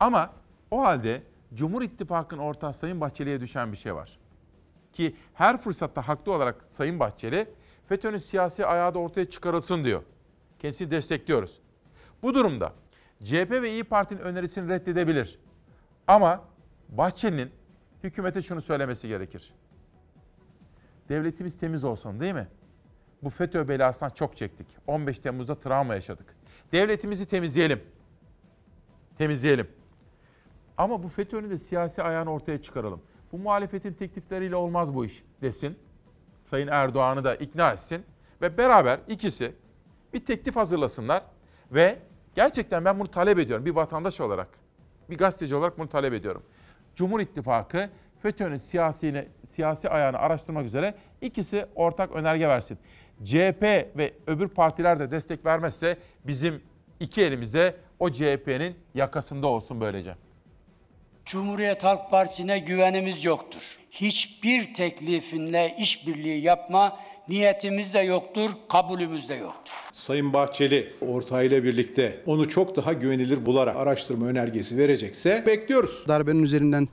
[0.00, 0.30] Ama
[0.70, 1.22] o halde
[1.54, 4.18] Cumhur İttifakı'nın ortağı Sayın Bahçeli'ye düşen bir şey var.
[4.92, 7.46] Ki her fırsatta haklı olarak Sayın Bahçeli
[7.88, 10.02] FETÖ'nün siyasi ayağı da ortaya çıkarılsın diyor.
[10.58, 11.58] Kendisini destekliyoruz.
[12.22, 12.72] Bu durumda
[13.24, 15.38] CHP ve İyi Parti'nin önerisini reddedebilir.
[16.06, 16.44] Ama
[16.88, 17.50] Bahçeli'nin
[18.04, 19.54] hükümete şunu söylemesi gerekir.
[21.08, 22.48] Devletimiz temiz olsun değil mi?
[23.22, 24.66] Bu FETÖ belasından çok çektik.
[24.86, 26.36] 15 Temmuz'da travma yaşadık.
[26.72, 27.80] Devletimizi temizleyelim.
[29.18, 29.68] Temizleyelim.
[30.76, 33.02] Ama bu FETÖ'nün de siyasi ayağını ortaya çıkaralım.
[33.32, 35.78] Bu muhalefetin teklifleriyle olmaz bu iş desin.
[36.42, 38.04] Sayın Erdoğan'ı da ikna etsin.
[38.42, 39.54] Ve beraber ikisi
[40.12, 41.22] bir teklif hazırlasınlar.
[41.72, 41.98] Ve
[42.34, 44.48] gerçekten ben bunu talep ediyorum bir vatandaş olarak.
[45.10, 46.42] Bir gazeteci olarak bunu talep ediyorum.
[46.96, 47.90] Cumhur İttifakı
[48.22, 52.78] FETÖ'nün siyasi, siyasi ayağını araştırmak üzere ikisi ortak önerge versin.
[53.24, 53.62] CHP
[53.96, 56.62] ve öbür partiler de destek vermezse bizim
[57.00, 60.14] iki elimizde o CHP'nin yakasında olsun böylece.
[61.24, 63.78] Cumhuriyet Halk Partisi'ne güvenimiz yoktur.
[63.90, 66.98] Hiçbir teklifinle işbirliği yapma
[67.28, 69.72] niyetimiz de yoktur, kabulümüz de yoktur.
[69.92, 76.04] Sayın Bahçeli ortağıyla birlikte onu çok daha güvenilir bularak araştırma önergesi verecekse bekliyoruz.
[76.08, 76.88] Darbenin üzerinden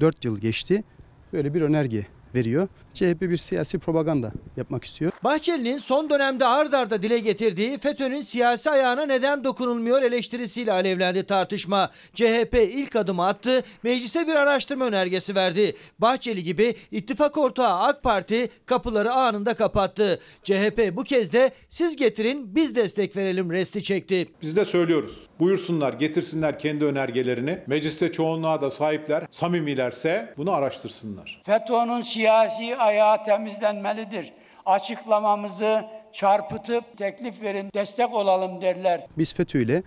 [0.00, 0.84] 4 yıl geçti.
[1.32, 2.68] Böyle bir önerge veriyor.
[2.94, 5.12] CHP bir siyasi propaganda yapmak istiyor.
[5.24, 11.90] Bahçeli'nin son dönemde ard arda dile getirdiği FETÖ'nün siyasi ayağına neden dokunulmuyor eleştirisiyle alevlendi tartışma.
[12.14, 15.76] CHP ilk adımı attı, meclise bir araştırma önergesi verdi.
[15.98, 20.20] Bahçeli gibi ittifak ortağı AK Parti kapıları anında kapattı.
[20.42, 24.28] CHP bu kez de siz getirin biz destek verelim resti çekti.
[24.42, 25.20] Biz de söylüyoruz.
[25.40, 27.58] Buyursunlar, getirsinler kendi önergelerini.
[27.66, 31.42] Mecliste çoğunluğa da sahipler, samimilerse bunu araştırsınlar.
[31.46, 34.32] FETÖ'nün siyasi ayağı temizlenmelidir.
[34.66, 39.06] Açıklamamızı çarpıtıp teklif verin, destek olalım derler.
[39.18, 39.82] Biz FETÖ ile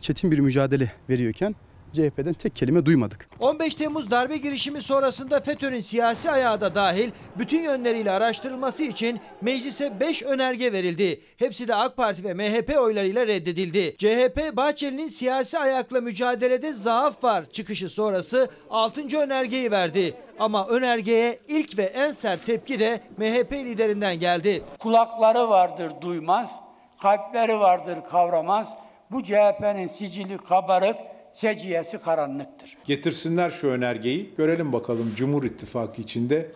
[0.00, 1.54] çetin bir mücadele veriyorken
[1.92, 3.28] CHP'den tek kelime duymadık.
[3.40, 10.00] 15 Temmuz darbe girişimi sonrasında FETÖ'nün siyasi ayağı da dahil bütün yönleriyle araştırılması için meclise
[10.00, 11.20] 5 önerge verildi.
[11.36, 13.96] Hepsi de AK Parti ve MHP oylarıyla reddedildi.
[13.96, 19.18] CHP Bahçeli'nin siyasi ayakla mücadelede zaaf var çıkışı sonrası 6.
[19.18, 20.14] önergeyi verdi.
[20.38, 24.62] Ama önergeye ilk ve en sert tepki de MHP liderinden geldi.
[24.78, 26.60] Kulakları vardır duymaz,
[27.02, 28.74] kalpleri vardır kavramaz.
[29.10, 30.96] Bu CHP'nin sicili kabarık,
[31.32, 32.76] seciyesi karanlıktır.
[32.84, 34.30] Getirsinler şu önergeyi.
[34.38, 36.52] Görelim bakalım Cumhur İttifakı içinde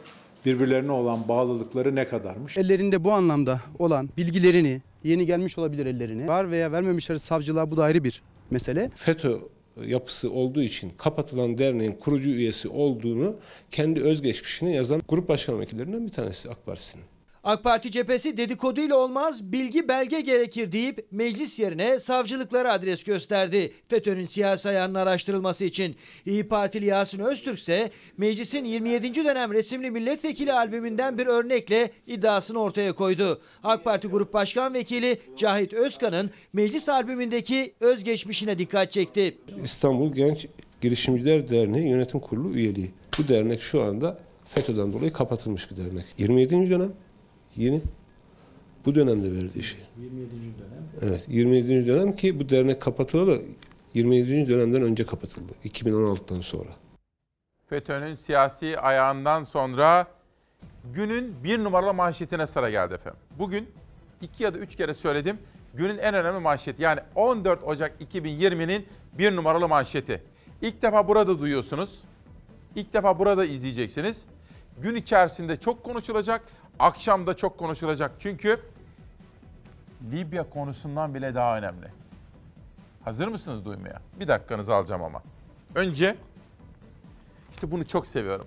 [0.47, 2.59] birbirlerine olan bağlılıkları ne kadarmış.
[2.59, 7.85] Ellerinde bu anlamda olan bilgilerini, yeni gelmiş olabilir ellerine, var veya vermemişler savcılığa bu da
[7.85, 8.91] ayrı bir mesele.
[8.95, 9.39] FETÖ
[9.87, 13.37] yapısı olduğu için kapatılan derneğin kurucu üyesi olduğunu
[13.71, 17.05] kendi özgeçmişine yazan grup başkan vekillerinden bir tanesi AK Partisi'nin.
[17.45, 23.73] AK Parti cephesi dedikoduyla olmaz bilgi belge gerekir deyip meclis yerine savcılıklara adres gösterdi.
[23.89, 25.97] FETÖ'nün siyasi ayağının araştırılması için.
[26.27, 29.25] İyi Partili Yasin Öztürk ise meclisin 27.
[29.25, 33.41] dönem resimli milletvekili albümünden bir örnekle iddiasını ortaya koydu.
[33.63, 39.39] AK Parti Grup Başkan Vekili Cahit Özkan'ın meclis albümündeki özgeçmişine dikkat çekti.
[39.65, 40.47] İstanbul Genç
[40.81, 42.91] Girişimciler Derneği Yönetim Kurulu üyeliği.
[43.19, 46.05] Bu dernek şu anda FETÖ'den dolayı kapatılmış bir dernek.
[46.19, 46.71] 27.
[46.71, 46.93] dönem
[47.57, 47.83] yeni
[48.87, 49.81] bu dönemde verdiği şey.
[49.99, 50.31] 27.
[50.33, 50.85] dönem.
[51.03, 51.87] Evet 27.
[51.87, 53.43] dönem ki bu dernek kapatılalı
[53.95, 54.49] 27.
[54.49, 55.53] dönemden önce kapatıldı.
[55.65, 56.71] 2016'dan sonra.
[57.67, 60.07] FETÖ'nün siyasi ayağından sonra
[60.95, 63.21] günün bir numaralı manşetine sıra geldi efendim.
[63.39, 63.69] Bugün
[64.21, 65.39] iki ya da üç kere söyledim.
[65.75, 68.87] Günün en önemli manşeti yani 14 Ocak 2020'nin
[69.19, 70.23] bir numaralı manşeti.
[70.63, 72.01] İlk defa burada duyuyorsunuz.
[72.77, 74.25] İlk defa burada izleyeceksiniz.
[74.83, 76.43] Gün içerisinde çok konuşulacak.
[76.79, 78.13] Akşam da çok konuşulacak.
[78.19, 78.61] Çünkü
[80.13, 81.87] Libya konusundan bile daha önemli.
[83.05, 84.01] Hazır mısınız duymaya?
[84.21, 85.23] Bir dakikanızı alacağım ama.
[85.75, 86.17] Önce
[87.53, 88.47] işte bunu çok seviyorum.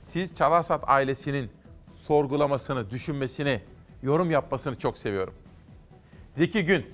[0.00, 1.50] Siz Çalarsat ailesinin
[1.96, 3.60] sorgulamasını, düşünmesini,
[4.02, 5.34] yorum yapmasını çok seviyorum.
[6.36, 6.86] Zeki Gün,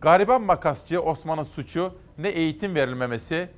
[0.00, 3.48] gariban makasçı Osman'ın suçu ne eğitim verilmemesi,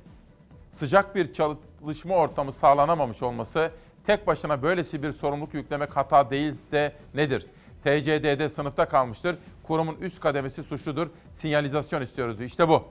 [0.79, 3.71] sıcak bir çalışma ortamı sağlanamamış olması,
[4.05, 7.45] tek başına böylesi bir sorumluluk yüklemek hata değil de nedir?
[7.83, 9.37] TCD'de sınıfta kalmıştır.
[9.63, 11.07] Kurumun üst kademesi suçludur.
[11.35, 12.41] Sinyalizasyon istiyoruz.
[12.41, 12.83] İşte bu.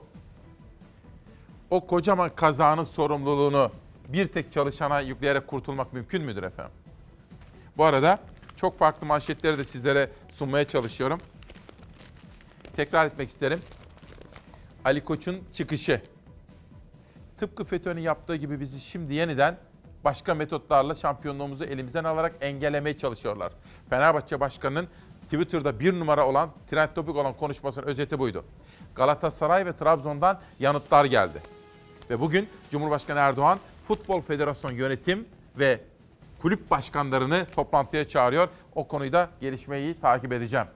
[1.69, 3.71] O kocaman kazanın sorumluluğunu
[4.07, 6.73] bir tek çalışana yükleyerek kurtulmak mümkün müdür efendim?
[7.77, 8.19] Bu arada
[8.55, 11.19] çok farklı manşetleri de sizlere sunmaya çalışıyorum.
[12.75, 13.59] Tekrar etmek isterim.
[14.85, 16.01] Ali Koç'un çıkışı.
[17.39, 19.57] Tıpkı FETÖ'nün yaptığı gibi bizi şimdi yeniden
[20.03, 23.53] başka metotlarla şampiyonluğumuzu elimizden alarak engellemeye çalışıyorlar.
[23.89, 24.87] Fenerbahçe Başkanı'nın
[25.23, 28.45] Twitter'da bir numara olan, trend topik olan konuşmasının özeti buydu.
[28.95, 31.41] Galatasaray ve Trabzon'dan yanıtlar geldi.
[32.09, 35.25] Ve bugün Cumhurbaşkanı Erdoğan Futbol Federasyonu yönetim
[35.59, 35.79] ve
[36.41, 38.47] kulüp başkanlarını toplantıya çağırıyor.
[38.75, 40.67] O konuyu da gelişmeyi takip edeceğim.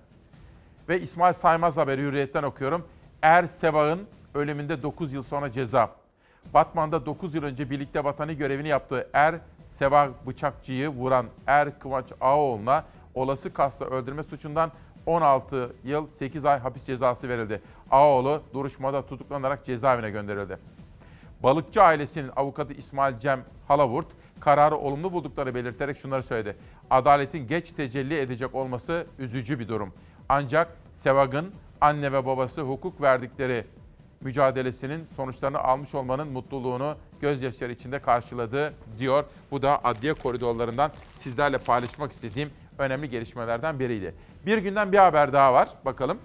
[0.89, 2.87] Ve İsmail Saymaz haberi Hürriyet'ten okuyorum.
[3.21, 5.91] Er Sebah'ın ölümünde 9 yıl sonra ceza.
[6.53, 9.35] Batman'da 9 yıl önce birlikte vatani görevini yaptığı Er
[9.79, 12.83] Sebah Bıçakçı'yı vuran Er Kıvanç Ağaoğlu'na
[13.15, 14.71] olası kasla öldürme suçundan
[15.05, 17.61] 16 yıl 8 ay hapis cezası verildi.
[17.91, 20.57] Ağaoğlu duruşmada tutuklanarak cezaevine gönderildi.
[21.43, 24.07] Balıkçı ailesinin avukatı İsmail Cem Halavurt
[24.39, 26.55] kararı olumlu buldukları belirterek şunları söyledi.
[26.89, 29.93] Adaletin geç tecelli edecek olması üzücü bir durum.
[30.29, 33.65] Ancak Sevag'ın anne ve babası hukuk verdikleri
[34.21, 39.23] mücadelesinin sonuçlarını almış olmanın mutluluğunu gözyaşları içinde karşıladı diyor.
[39.51, 44.13] Bu da adliye koridorlarından sizlerle paylaşmak istediğim önemli gelişmelerden biriydi.
[44.45, 45.69] Bir günden bir haber daha var.
[45.85, 46.17] Bakalım.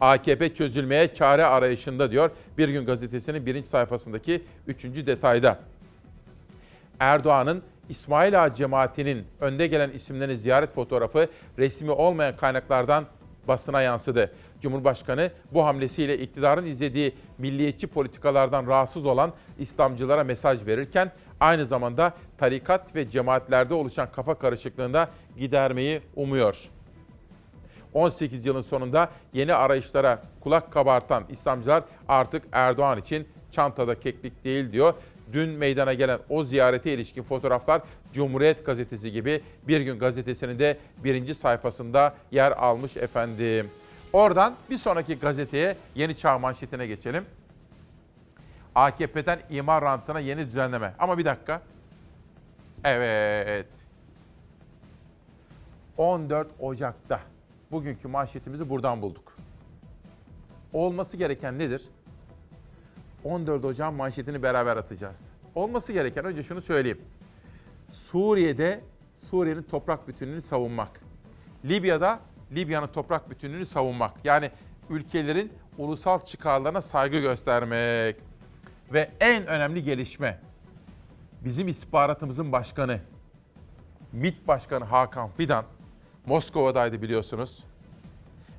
[0.00, 2.30] AKP çözülmeye çare arayışında diyor.
[2.58, 5.58] Bir gün gazetesinin birinci sayfasındaki üçüncü detayda.
[7.00, 11.28] Erdoğan'ın İsmail Ağa cemaatinin önde gelen isimlerin ziyaret fotoğrafı
[11.58, 13.04] resmi olmayan kaynaklardan
[13.48, 14.32] basına yansıdı.
[14.60, 22.94] Cumhurbaşkanı bu hamlesiyle iktidarın izlediği milliyetçi politikalardan rahatsız olan İslamcılara mesaj verirken aynı zamanda tarikat
[22.94, 25.08] ve cemaatlerde oluşan kafa karışıklığında
[25.38, 26.70] gidermeyi umuyor.
[27.94, 34.94] 18 yılın sonunda yeni arayışlara kulak kabartan İslamcılar artık Erdoğan için çantada keklik değil diyor.
[35.32, 37.82] Dün meydana gelen o ziyarete ilişkin fotoğraflar
[38.12, 43.70] Cumhuriyet Gazetesi gibi Bir Gün Gazetesi'nin de birinci sayfasında yer almış efendim.
[44.12, 47.24] Oradan bir sonraki gazeteye Yeni Çağ manşetine geçelim.
[48.74, 50.94] AKP'den imar rantına yeni düzenleme.
[50.98, 51.62] Ama bir dakika.
[52.84, 53.66] Evet.
[55.96, 57.20] 14 Ocak'ta
[57.70, 59.36] bugünkü manşetimizi buradan bulduk.
[60.72, 61.82] Olması gereken nedir?
[63.24, 65.32] 14 Ocak manşetini beraber atacağız.
[65.54, 67.00] Olması gereken önce şunu söyleyeyim.
[67.92, 68.80] Suriye'de
[69.30, 71.00] Suriye'nin toprak bütünlüğünü savunmak.
[71.64, 72.20] Libya'da
[72.52, 74.12] Libya'nın toprak bütünlüğünü savunmak.
[74.24, 74.50] Yani
[74.90, 78.16] ülkelerin ulusal çıkarlarına saygı göstermek.
[78.92, 80.38] Ve en önemli gelişme
[81.44, 83.00] bizim istihbaratımızın başkanı
[84.12, 85.64] MİT Başkanı Hakan Fidan
[86.26, 87.64] Moskova'daydı biliyorsunuz.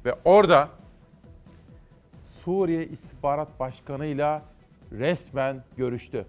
[0.05, 0.69] Ve orada
[2.43, 4.41] Suriye İstihbarat Başkanı'yla
[4.91, 6.25] resmen görüştü.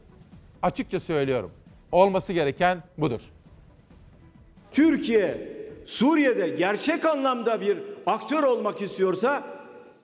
[0.63, 1.51] Açıkça söylüyorum.
[1.93, 3.31] Olması gereken budur.
[4.73, 9.43] Türkiye Suriye'de gerçek anlamda bir aktör olmak istiyorsa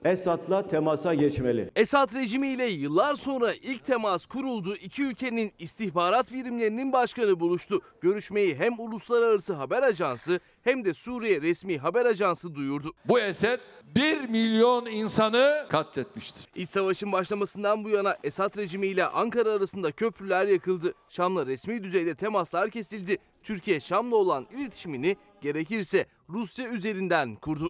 [0.05, 1.69] Esad'la temasa geçmeli.
[1.75, 4.75] Esad rejimiyle yıllar sonra ilk temas kuruldu.
[4.75, 7.81] İki ülkenin istihbarat birimlerinin başkanı buluştu.
[8.01, 12.93] Görüşmeyi hem Uluslararası Haber Ajansı hem de Suriye resmi haber ajansı duyurdu.
[13.05, 13.59] Bu Esed
[13.95, 16.47] 1 milyon insanı katletmiştir.
[16.55, 20.93] İç savaşın başlamasından bu yana Esad rejimiyle Ankara arasında köprüler yakıldı.
[21.09, 23.17] Şam'la resmi düzeyde temaslar kesildi.
[23.43, 27.69] Türkiye Şam'la olan iletişimini gerekirse Rusya üzerinden kurdu.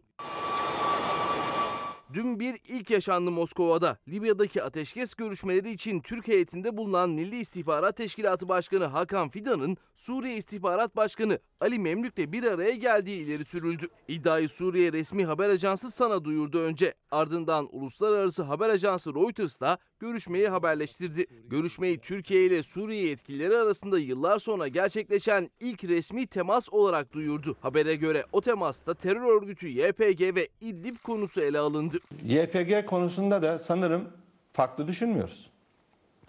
[2.13, 3.97] Dün bir ilk yaşandı Moskova'da.
[4.07, 10.95] Libya'daki ateşkes görüşmeleri için Türk heyetinde bulunan Milli İstihbarat Teşkilatı Başkanı Hakan Fidan'ın Suriye İstihbarat
[10.95, 13.87] Başkanı Ali Memlük'le bir araya geldiği ileri sürüldü.
[14.07, 16.93] İddiayı Suriye resmi haber ajansı sana duyurdu önce.
[17.11, 21.25] Ardından uluslararası haber ajansı Reuters da görüşmeyi haberleştirdi.
[21.47, 27.57] Görüşmeyi Türkiye ile Suriye yetkilileri arasında yıllar sonra gerçekleşen ilk resmi temas olarak duyurdu.
[27.61, 31.98] Habere göre o temasta terör örgütü YPG ve İdlib konusu ele alındı.
[32.23, 34.09] YPG konusunda da sanırım
[34.53, 35.49] farklı düşünmüyoruz.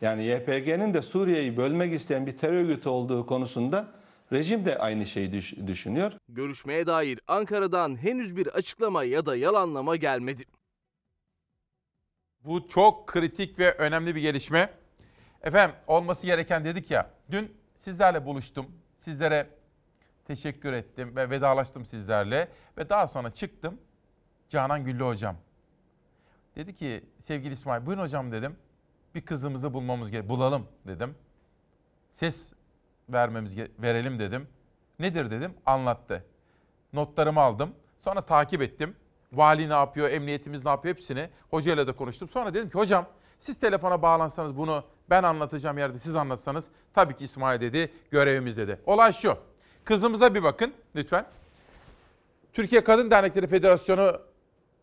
[0.01, 3.89] Yani YPG'nin de Suriye'yi bölmek isteyen bir terör örgütü olduğu konusunda
[4.33, 6.12] rejim de aynı şeyi düş- düşünüyor.
[6.29, 10.43] Görüşmeye dair Ankara'dan henüz bir açıklama ya da yalanlama gelmedi.
[12.45, 14.71] Bu çok kritik ve önemli bir gelişme.
[15.43, 17.11] Efendim olması gereken dedik ya.
[17.31, 18.66] Dün sizlerle buluştum.
[18.99, 19.47] Sizlere
[20.27, 22.49] teşekkür ettim ve vedalaştım sizlerle.
[22.79, 23.79] Ve daha sonra çıktım.
[24.49, 25.37] Canan Güllü hocam.
[26.57, 28.57] Dedi ki sevgili İsmail buyurun hocam dedim.
[29.14, 30.28] Bir kızımızı bulmamız gerek.
[30.28, 31.14] Bulalım dedim.
[32.12, 32.53] Ses
[33.09, 34.48] vermemiz verelim dedim.
[34.98, 35.55] Nedir dedim.
[35.66, 36.24] Anlattı.
[36.92, 37.74] Notlarımı aldım.
[38.01, 38.96] Sonra takip ettim.
[39.32, 41.28] Vali ne yapıyor, emniyetimiz ne yapıyor hepsini.
[41.51, 42.28] Hocayla da konuştum.
[42.28, 43.07] Sonra dedim ki hocam
[43.38, 48.80] siz telefona bağlansanız bunu ben anlatacağım yerde siz anlatsanız tabii ki İsmail dedi görevimiz dedi.
[48.86, 49.38] Olay şu.
[49.84, 51.26] Kızımıza bir bakın lütfen.
[52.53, 54.20] Türkiye Kadın Dernekleri Federasyonu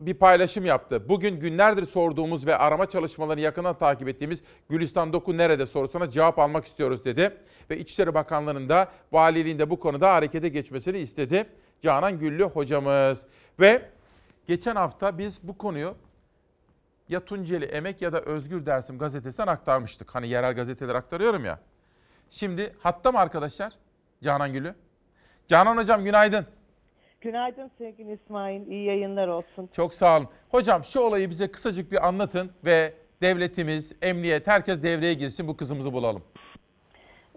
[0.00, 1.08] bir paylaşım yaptı.
[1.08, 6.64] Bugün günlerdir sorduğumuz ve arama çalışmalarını yakından takip ettiğimiz Gülistan Doku nerede sorusuna cevap almak
[6.64, 7.36] istiyoruz dedi.
[7.70, 11.46] Ve İçişleri Bakanlığı'nın da valiliğinde bu konuda harekete geçmesini istedi.
[11.82, 13.26] Canan Güllü hocamız.
[13.60, 13.82] Ve
[14.46, 15.94] geçen hafta biz bu konuyu
[17.08, 20.14] ya Tunceli Emek ya da Özgür Dersim gazetesinden aktarmıştık.
[20.14, 21.60] Hani yerel gazeteler aktarıyorum ya.
[22.30, 23.72] Şimdi hatta mı arkadaşlar?
[24.22, 24.74] Canan Gülü.
[25.48, 26.46] Canan hocam günaydın.
[27.20, 28.66] Günaydın sevgili İsmail.
[28.66, 29.68] İyi yayınlar olsun.
[29.72, 30.28] Çok sağ olun.
[30.48, 32.92] Hocam şu olayı bize kısacık bir anlatın ve
[33.22, 36.22] devletimiz, emniyet, herkes devreye girsin bu kızımızı bulalım.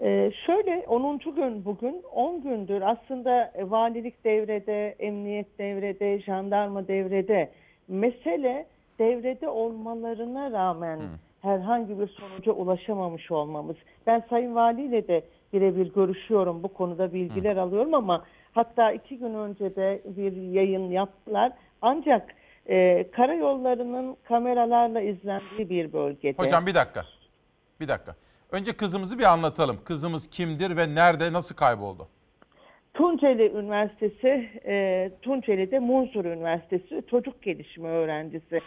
[0.01, 1.17] Ee, şöyle 10.
[1.17, 7.51] gün bugün 10 gündür aslında valilik devrede, emniyet devrede, jandarma devrede.
[7.87, 8.65] Mesele
[8.99, 10.99] devrede olmalarına rağmen
[11.41, 13.75] herhangi bir sonuca ulaşamamış olmamız.
[14.07, 15.23] Ben Sayın Valiyle de
[15.53, 21.51] birebir görüşüyorum bu konuda bilgiler alıyorum ama hatta iki gün önce de bir yayın yaptılar.
[21.81, 22.35] Ancak
[22.69, 26.37] e, karayollarının kameralarla izlendiği bir bölgede.
[26.37, 27.05] Hocam bir dakika.
[27.79, 28.15] Bir dakika.
[28.51, 29.77] Önce kızımızı bir anlatalım.
[29.83, 32.07] Kızımız kimdir ve nerede, nasıl kayboldu?
[32.93, 38.61] Tunceli Üniversitesi, e, Tunceli'de Munzur Üniversitesi çocuk gelişimi öğrencisi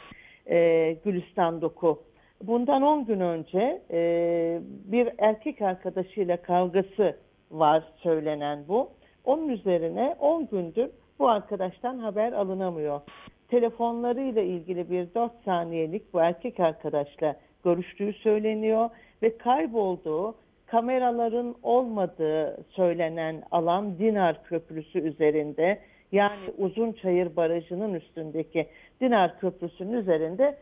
[0.47, 2.03] e, Gülistan Doku.
[2.43, 7.17] Bundan 10 gün önce e, bir erkek arkadaşıyla kavgası
[7.51, 8.91] var söylenen bu.
[9.25, 13.01] Onun üzerine 10 gündür bu arkadaştan haber alınamıyor.
[13.49, 18.91] Telefonlarıyla ilgili bir 4 saniyelik bu erkek arkadaşla görüştüğü söyleniyor
[19.23, 20.35] ve kaybolduğu
[20.67, 25.79] kameraların olmadığı söylenen alan Dinar Köprüsü üzerinde
[26.13, 28.67] yani Uzunçayır Barajı'nın üstündeki
[29.01, 30.57] Dinar Köprüsü'nün üzerinde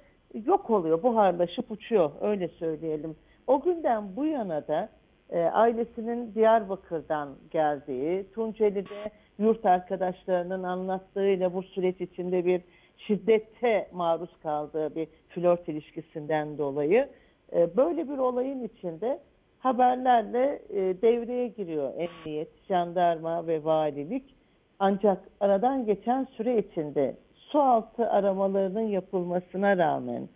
[0.46, 3.16] yok oluyor, buharlaşıp uçuyor öyle söyleyelim.
[3.46, 4.88] O günden bu yana da
[5.32, 12.62] e, ailesinin Diyarbakır'dan geldiği, Tunceli'de yurt arkadaşlarının anlattığıyla bu süreç içinde bir
[12.96, 17.08] şiddete maruz kaldığı bir flört ilişkisinden dolayı
[17.52, 19.18] e, böyle bir olayın içinde
[19.58, 24.34] haberlerle e, devreye giriyor emniyet, jandarma ve valilik.
[24.78, 30.28] Ancak aradan geçen süre içinde su altı aramalarının yapılmasına rağmen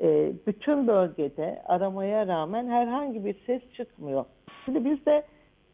[0.00, 4.24] e, bütün bölgede aramaya rağmen herhangi bir ses çıkmıyor.
[4.64, 5.24] Şimdi biz de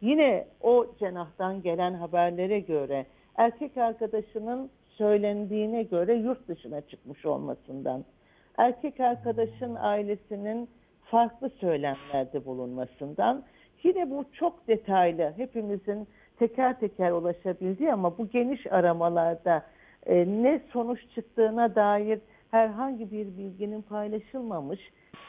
[0.01, 3.07] yine o cenahtan gelen haberlere göre
[3.37, 8.05] erkek arkadaşının söylendiğine göre yurt dışına çıkmış olmasından,
[8.59, 10.69] erkek arkadaşın ailesinin
[11.05, 13.43] farklı söylemlerde bulunmasından,
[13.83, 16.09] yine bu çok detaylı hepimizin
[16.39, 19.63] teker teker ulaşabildiği ama bu geniş aramalarda
[20.07, 24.81] e, ne sonuç çıktığına dair herhangi bir bilginin paylaşılmamış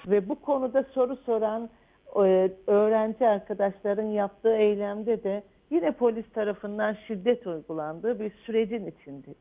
[0.08, 1.70] ve bu konuda soru soran
[2.16, 9.38] e, öğrenci arkadaşların yaptığı eylemde de yine polis tarafından şiddet uygulandığı bir sürecin içindeyiz.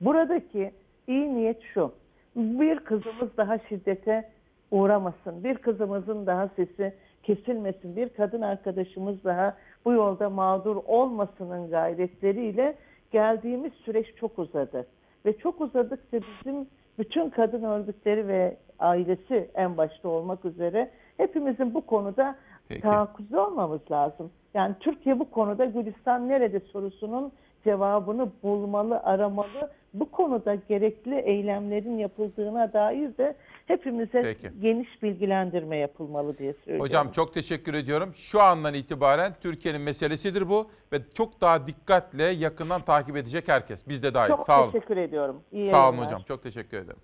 [0.00, 0.72] Buradaki
[1.06, 1.92] iyi niyet şu,
[2.36, 4.28] bir kızımız daha şiddete
[4.70, 12.74] uğramasın, bir kızımızın daha sesi kesilmesin, bir kadın arkadaşımız daha bu yolda mağdur olmasının gayretleriyle
[13.10, 14.86] geldiğimiz süreç çok uzadı.
[15.26, 16.66] Ve çok uzadıkça bizim
[16.98, 22.36] bütün kadın örgütleri ve ailesi en başta olmak üzere hepimizin bu konuda
[22.68, 22.88] Peki.
[23.36, 24.30] olmamız lazım.
[24.54, 27.32] Yani Türkiye bu konuda Gülistan nerede sorusunun
[27.64, 29.70] cevabını bulmalı, aramalı.
[29.94, 33.36] Bu konuda gerekli eylemlerin yapıldığına dair de
[33.66, 34.50] hepimize Peki.
[34.60, 36.84] geniş bilgilendirme yapılmalı diye söylüyorum.
[36.84, 38.14] Hocam çok teşekkür ediyorum.
[38.14, 43.88] Şu andan itibaren Türkiye'nin meselesidir bu ve çok daha dikkatle yakından takip edecek herkes.
[43.88, 44.28] Biz de dahil.
[44.28, 44.70] Çok Sağ olun.
[44.72, 45.40] teşekkür ediyorum.
[45.52, 46.22] İyi Sağ olun hocam.
[46.28, 47.00] Çok teşekkür ederim.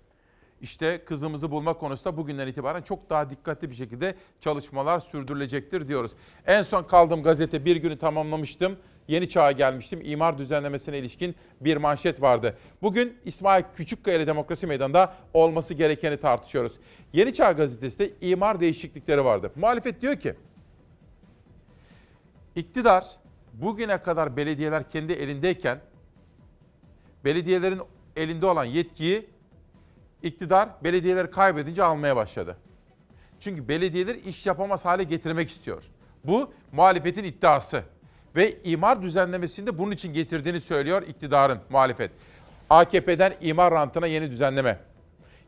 [0.61, 6.11] İşte kızımızı bulma konusunda bugünden itibaren çok daha dikkatli bir şekilde çalışmalar sürdürülecektir diyoruz.
[6.47, 8.77] En son kaldığım gazete bir günü tamamlamıştım.
[9.07, 10.01] Yeni Çağ'a gelmiştim.
[10.03, 12.57] İmar düzenlemesine ilişkin bir manşet vardı.
[12.81, 16.73] Bugün İsmail Küçükkaya ile Demokrasi Meydanı'nda olması gerekeni tartışıyoruz.
[17.13, 19.51] Yeni Çağ gazetesi de imar değişiklikleri vardı.
[19.55, 20.35] Muhalefet diyor ki,
[22.55, 23.05] iktidar
[23.53, 25.79] bugüne kadar belediyeler kendi elindeyken
[27.25, 27.81] belediyelerin
[28.15, 29.29] elinde olan yetkiyi
[30.23, 32.57] iktidar belediyeleri kaybedince almaya başladı.
[33.39, 35.83] Çünkü belediyeler iş yapamaz hale getirmek istiyor.
[36.23, 37.83] Bu muhalefetin iddiası.
[38.35, 42.11] Ve imar düzenlemesinde bunun için getirdiğini söylüyor iktidarın muhalefet.
[42.69, 44.79] AKP'den imar rantına yeni düzenleme.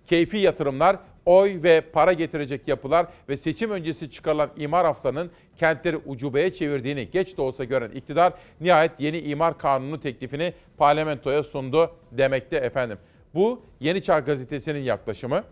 [0.06, 6.54] Keyfi yatırımlar, oy ve para getirecek yapılar ve seçim öncesi çıkarılan imar haflarının kentleri ucubeye
[6.54, 12.98] çevirdiğini geç de olsa gören iktidar nihayet yeni imar kanunu teklifini parlamentoya sundu demekte efendim.
[13.36, 15.44] Bu Yeni Çağ gazetesinin yaklaşımı.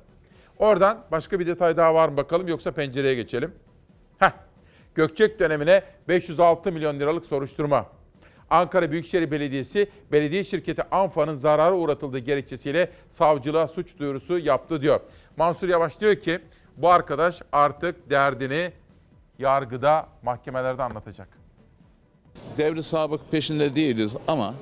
[0.57, 3.51] Oradan başka bir detay daha var mı bakalım yoksa pencereye geçelim.
[4.19, 4.31] Heh.
[4.95, 7.85] Gökçek dönemine 506 milyon liralık soruşturma.
[8.49, 14.99] Ankara Büyükşehir Belediyesi belediye şirketi Anfa'nın zarara uğratıldığı gerekçesiyle savcılığa suç duyurusu yaptı diyor.
[15.37, 16.39] Mansur Yavaş diyor ki
[16.77, 18.71] bu arkadaş artık derdini
[19.39, 21.27] yargıda, mahkemelerde anlatacak.
[22.57, 24.53] devri sabık peşinde değiliz ama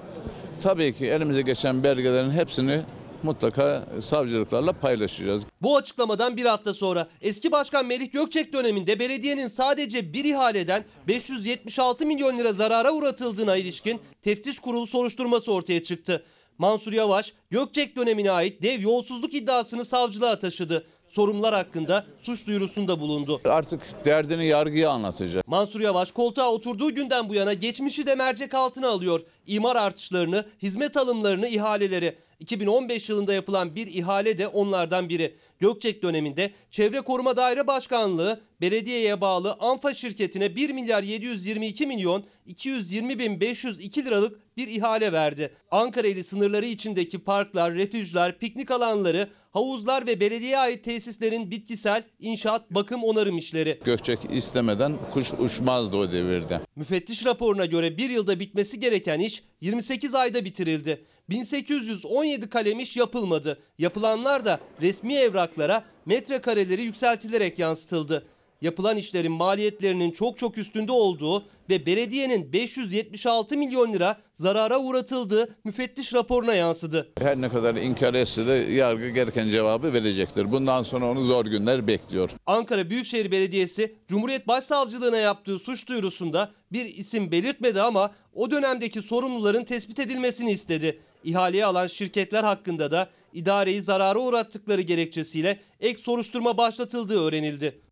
[0.62, 2.82] tabii ki elimize geçen belgelerin hepsini
[3.24, 5.44] mutlaka savcılıklarla paylaşacağız.
[5.62, 12.06] Bu açıklamadan bir hafta sonra eski başkan Melih Gökçek döneminde belediyenin sadece bir ihaleden 576
[12.06, 16.24] milyon lira zarara uğratıldığına ilişkin teftiş kurulu soruşturması ortaya çıktı.
[16.58, 20.86] Mansur Yavaş, Gökçek dönemine ait dev yolsuzluk iddiasını savcılığa taşıdı.
[21.14, 23.42] Sorumlular hakkında suç duyurusunda bulundu.
[23.46, 25.48] Artık derdini yargıya anlatacak.
[25.48, 29.22] Mansur Yavaş koltuğa oturduğu günden bu yana geçmişi de mercek altına alıyor.
[29.48, 32.16] İmar artışlarını, hizmet alımlarını, ihaleleri.
[32.40, 35.36] 2015 yılında yapılan bir ihale de onlardan biri.
[35.60, 43.20] Gökçek döneminde Çevre Koruma Daire Başkanlığı belediyeye bağlı Anfa şirketine 1 milyar 722 milyon 220
[43.20, 45.54] bin 502 liralık bir ihale verdi.
[45.72, 52.72] Ankara ili sınırları içindeki parklar, refüjler, piknik alanları, havuzlar ve belediyeye ait tesislerin bitkisel, inşaat,
[52.72, 53.80] bakım, onarım işleri.
[53.84, 56.60] Gökçek istemeden kuş uçmazdı o devirde.
[56.76, 61.06] Müfettiş raporuna göre bir yılda bitmesi gereken iş 28 ayda bitirildi.
[61.30, 63.60] 1817 kalem iş yapılmadı.
[63.78, 68.26] Yapılanlar da resmi evraklara metrekareleri yükseltilerek yansıtıldı.
[68.64, 76.14] Yapılan işlerin maliyetlerinin çok çok üstünde olduğu ve belediyenin 576 milyon lira zarara uğratıldığı müfettiş
[76.14, 77.14] raporuna yansıdı.
[77.20, 80.52] Her ne kadar inkar etse de yargı gereken cevabı verecektir.
[80.52, 82.30] Bundan sonra onu zor günler bekliyor.
[82.46, 89.64] Ankara Büyükşehir Belediyesi Cumhuriyet Başsavcılığına yaptığı suç duyurusunda bir isim belirtmedi ama o dönemdeki sorumluların
[89.64, 91.00] tespit edilmesini istedi.
[91.24, 97.83] İhaleye alan şirketler hakkında da idareyi zarara uğrattıkları gerekçesiyle ek soruşturma başlatıldığı öğrenildi.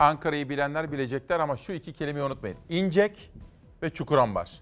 [0.00, 2.56] Ankara'yı bilenler bilecekler ama şu iki kelimeyi unutmayın.
[2.68, 3.30] İncek
[3.82, 4.60] ve Çukurambar.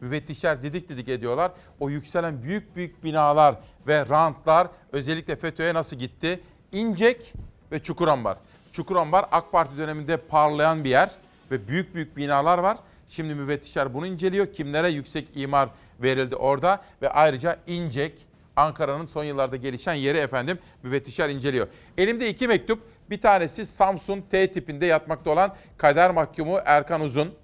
[0.00, 1.52] Müfettişler didik didik ediyorlar.
[1.80, 3.54] O yükselen büyük büyük binalar
[3.86, 6.40] ve rantlar özellikle FETÖ'ye nasıl gitti?
[6.72, 7.32] İncek
[7.72, 8.38] ve Çukurambar.
[8.72, 11.10] Çukurambar AK Parti döneminde parlayan bir yer
[11.50, 12.78] ve büyük büyük binalar var.
[13.08, 14.52] Şimdi müfettişler bunu inceliyor.
[14.52, 15.68] Kimlere yüksek imar
[16.02, 18.26] verildi orada ve ayrıca İncek,
[18.56, 21.68] Ankara'nın son yıllarda gelişen yeri efendim müfettişler inceliyor.
[21.98, 22.97] Elimde iki mektup.
[23.10, 27.34] Bir tanesi Samsun T tipinde yatmakta olan kader mahkumu Erkan Uzun.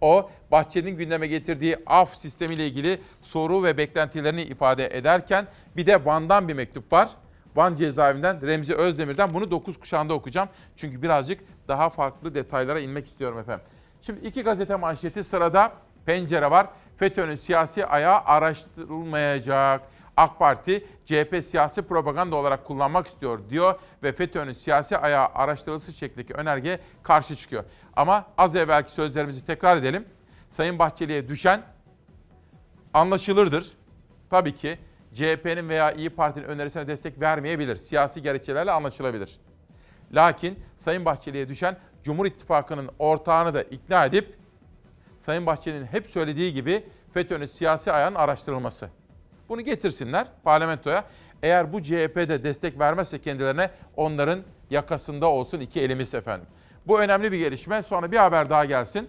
[0.00, 6.48] O Bahçeli'nin gündeme getirdiği af sistemiyle ilgili soru ve beklentilerini ifade ederken bir de Van'dan
[6.48, 7.10] bir mektup var.
[7.56, 10.48] Van cezaevinden Remzi Özdemir'den bunu 9 kuşağında okuyacağım.
[10.76, 13.66] Çünkü birazcık daha farklı detaylara inmek istiyorum efendim.
[14.02, 15.72] Şimdi iki gazete manşeti sırada
[16.06, 16.66] pencere var.
[16.96, 19.80] FETÖ'nün siyasi ayağı araştırılmayacak.
[20.16, 26.34] AK Parti CHP siyasi propaganda olarak kullanmak istiyor diyor ve FETÖ'nün siyasi ayağı araştırılması şeklindeki
[26.34, 27.64] önerge karşı çıkıyor.
[27.96, 30.04] Ama az evvelki sözlerimizi tekrar edelim.
[30.50, 31.62] Sayın Bahçeli'ye düşen
[32.94, 33.72] anlaşılırdır.
[34.30, 34.78] Tabii ki
[35.14, 37.76] CHP'nin veya İyi Parti'nin önerisine destek vermeyebilir.
[37.76, 39.38] Siyasi gerekçelerle anlaşılabilir.
[40.12, 44.36] Lakin Sayın Bahçeli'ye düşen Cumhur İttifakı'nın ortağını da ikna edip
[45.20, 46.84] Sayın Bahçeli'nin hep söylediği gibi
[47.14, 48.90] FETÖ'nün siyasi ayağının araştırılması.
[49.54, 51.04] Bunu getirsinler parlamentoya.
[51.42, 54.40] Eğer bu CHP'de destek vermezse kendilerine onların
[54.70, 56.46] yakasında olsun iki elimiz efendim.
[56.86, 57.82] Bu önemli bir gelişme.
[57.82, 59.08] Sonra bir haber daha gelsin.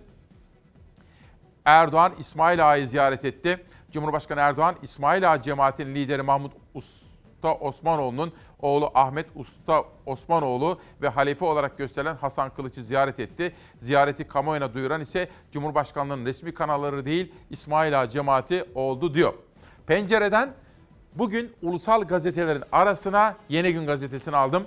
[1.66, 3.66] Erdoğan İsmail Ağa'yı ziyaret etti.
[3.92, 11.46] Cumhurbaşkanı Erdoğan İsmail Ağa cemaatinin lideri Mahmut Usta Osmanoğlu'nun oğlu Ahmet Usta Osmanoğlu ve halife
[11.46, 13.56] olarak gösterilen Hasan Kılıç'ı ziyaret etti.
[13.82, 19.34] Ziyareti kamuoyuna duyuran ise Cumhurbaşkanlığının resmi kanalları değil İsmail Ağa cemaati oldu diyor.
[19.88, 20.54] Pencereden
[21.16, 24.64] bugün ulusal gazetelerin arasına Yeni Gün gazetesini aldım.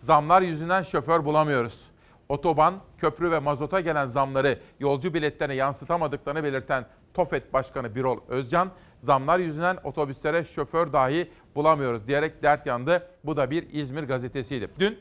[0.00, 1.90] Zamlar yüzünden şoför bulamıyoruz.
[2.28, 8.70] Otoban, köprü ve mazota gelen zamları yolcu biletlerine yansıtamadıklarını belirten TOFET Başkanı Birol Özcan,
[9.00, 13.08] zamlar yüzünden otobüslere şoför dahi bulamıyoruz diyerek dert yandı.
[13.24, 14.68] Bu da bir İzmir gazetesiydi.
[14.78, 14.98] Dün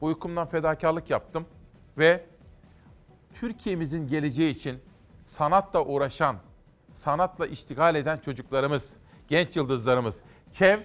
[0.00, 1.46] uykumdan fedakarlık yaptım
[1.98, 2.24] ve
[3.34, 4.78] Türkiye'mizin geleceği için
[5.26, 6.36] sanatla uğraşan,
[6.92, 8.96] sanatla iştigal eden çocuklarımız,
[9.28, 10.16] genç yıldızlarımız.
[10.52, 10.78] ÇEV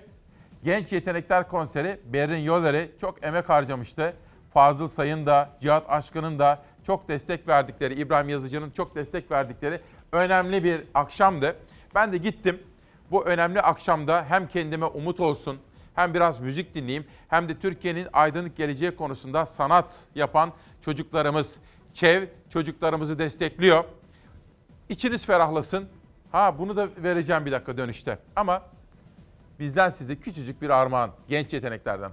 [0.63, 4.13] Genç Yetenekler Konseri Berrin Yolleri çok emek harcamıştı.
[4.53, 9.81] Fazıl Say'ın da, Cihat Aşkın'ın da çok destek verdikleri, İbrahim Yazıcı'nın çok destek verdikleri
[10.11, 11.55] önemli bir akşamdı.
[11.95, 12.63] Ben de gittim.
[13.11, 15.57] Bu önemli akşamda hem kendime umut olsun,
[15.95, 20.51] hem biraz müzik dinleyeyim, hem de Türkiye'nin aydınlık geleceği konusunda sanat yapan
[20.81, 21.55] çocuklarımız,
[21.93, 23.83] ÇEV çocuklarımızı destekliyor.
[24.89, 25.89] İçiniz ferahlasın.
[26.31, 28.19] Ha bunu da vereceğim bir dakika dönüşte.
[28.35, 28.61] Ama
[29.59, 32.11] bizden size küçücük bir armağan genç yeteneklerden.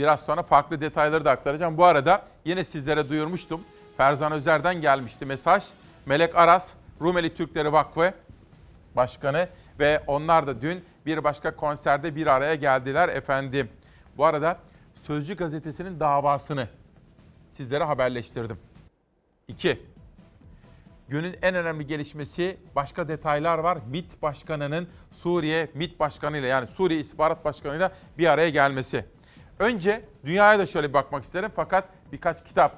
[0.00, 1.76] Biraz sonra farklı detayları da aktaracağım.
[1.76, 3.60] Bu arada yine sizlere duyurmuştum.
[3.96, 5.64] Ferzan Özer'den gelmişti mesaj.
[6.06, 6.70] Melek Aras,
[7.00, 8.12] Rumeli Türkleri Vakfı
[8.96, 9.48] Başkanı
[9.78, 13.68] ve onlar da dün bir başka konserde bir araya geldiler efendim.
[14.16, 14.58] Bu arada
[15.02, 16.68] Sözcü Gazetesi'nin davasını
[17.50, 18.58] sizlere haberleştirdim.
[19.48, 19.82] 2.
[21.08, 23.78] Günün en önemli gelişmesi başka detaylar var.
[23.90, 29.04] MİT Başkanı'nın Suriye MİT Başkanı ile yani Suriye İstihbarat Başkanı ile bir araya gelmesi.
[29.60, 32.76] Önce dünyaya da şöyle bir bakmak isterim fakat birkaç kitap.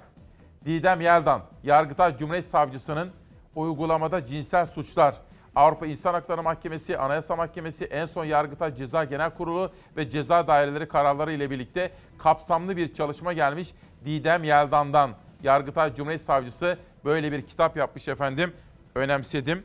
[0.65, 3.11] Didem Yeldan, Yargıtay Cumhuriyet Savcısının
[3.55, 5.15] uygulamada cinsel suçlar,
[5.55, 10.89] Avrupa İnsan Hakları Mahkemesi, Anayasa Mahkemesi, en son Yargıtay Ceza Genel Kurulu ve Ceza Daireleri
[10.89, 15.11] kararları ile birlikte kapsamlı bir çalışma gelmiş Didem Yeldan'dan.
[15.43, 18.53] Yargıtay Cumhuriyet Savcısı böyle bir kitap yapmış efendim.
[18.95, 19.63] Önemsedim.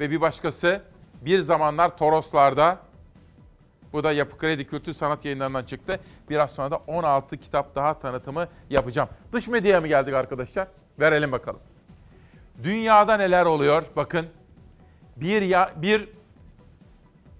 [0.00, 0.82] Ve bir başkası
[1.22, 2.89] bir zamanlar Toroslar'da
[3.92, 6.00] bu da Yapı Kredi Kültür Sanat yayınlarından çıktı.
[6.30, 9.08] Biraz sonra da 16 kitap daha tanıtımı yapacağım.
[9.32, 10.68] Dış medyaya mı geldik arkadaşlar?
[11.00, 11.60] Verelim bakalım.
[12.62, 13.84] Dünyada neler oluyor?
[13.96, 14.26] Bakın
[15.16, 16.08] bir ya, bir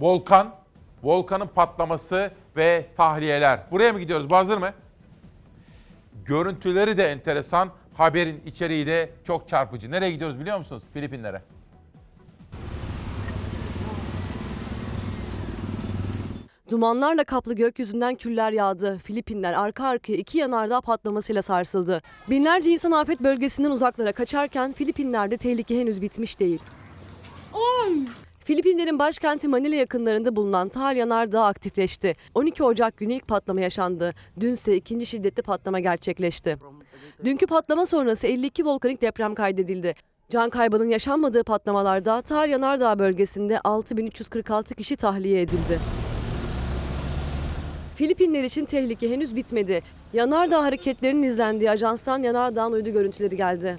[0.00, 0.54] volkan,
[1.02, 3.60] volkanın patlaması ve tahliyeler.
[3.70, 4.30] Buraya mı gidiyoruz?
[4.30, 4.72] Bu hazır mı?
[6.24, 9.90] Görüntüleri de enteresan, haberin içeriği de çok çarpıcı.
[9.90, 10.82] Nereye gidiyoruz biliyor musunuz?
[10.92, 11.42] Filipinlere.
[16.70, 18.98] Dumanlarla kaplı gökyüzünden küller yağdı.
[19.04, 22.02] Filipinler arka arkaya iki yanardağ patlamasıyla sarsıldı.
[22.30, 26.60] Binlerce insan afet bölgesinden uzaklara kaçarken Filipinler'de tehlike henüz bitmiş değil.
[28.44, 32.16] Filipinlerin başkenti Manila yakınlarında bulunan Tal Yanardağ aktifleşti.
[32.34, 34.14] 12 Ocak günü ilk patlama yaşandı.
[34.40, 36.56] Dün ise ikinci şiddetli patlama gerçekleşti.
[37.24, 39.94] Dünkü patlama sonrası 52 volkanik deprem kaydedildi.
[40.28, 45.99] Can kaybının yaşanmadığı patlamalarda Tal Yanardağ bölgesinde 6346 kişi tahliye edildi.
[48.00, 49.82] Filipinler için tehlike henüz bitmedi.
[50.12, 53.78] Yanardağ hareketlerinin izlendiği ajanstan yanardağın uydu görüntüleri geldi.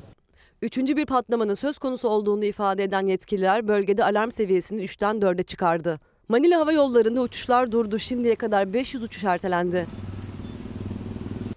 [0.62, 6.00] Üçüncü bir patlamanın söz konusu olduğunu ifade eden yetkililer bölgede alarm seviyesini 3'ten 4'e çıkardı.
[6.30, 8.00] Manila Hava Yolları'nda uçuşlar durdu.
[8.00, 9.88] Şimdiye kadar 500 uçuş ertelendi.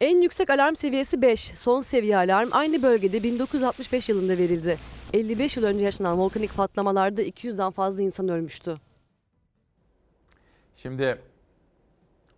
[0.00, 1.40] En yüksek alarm seviyesi 5.
[1.40, 4.78] Son seviye alarm aynı bölgede 1965 yılında verildi.
[5.12, 8.76] 55 yıl önce yaşanan volkanik patlamalarda 200'den fazla insan ölmüştü.
[10.76, 11.18] Şimdi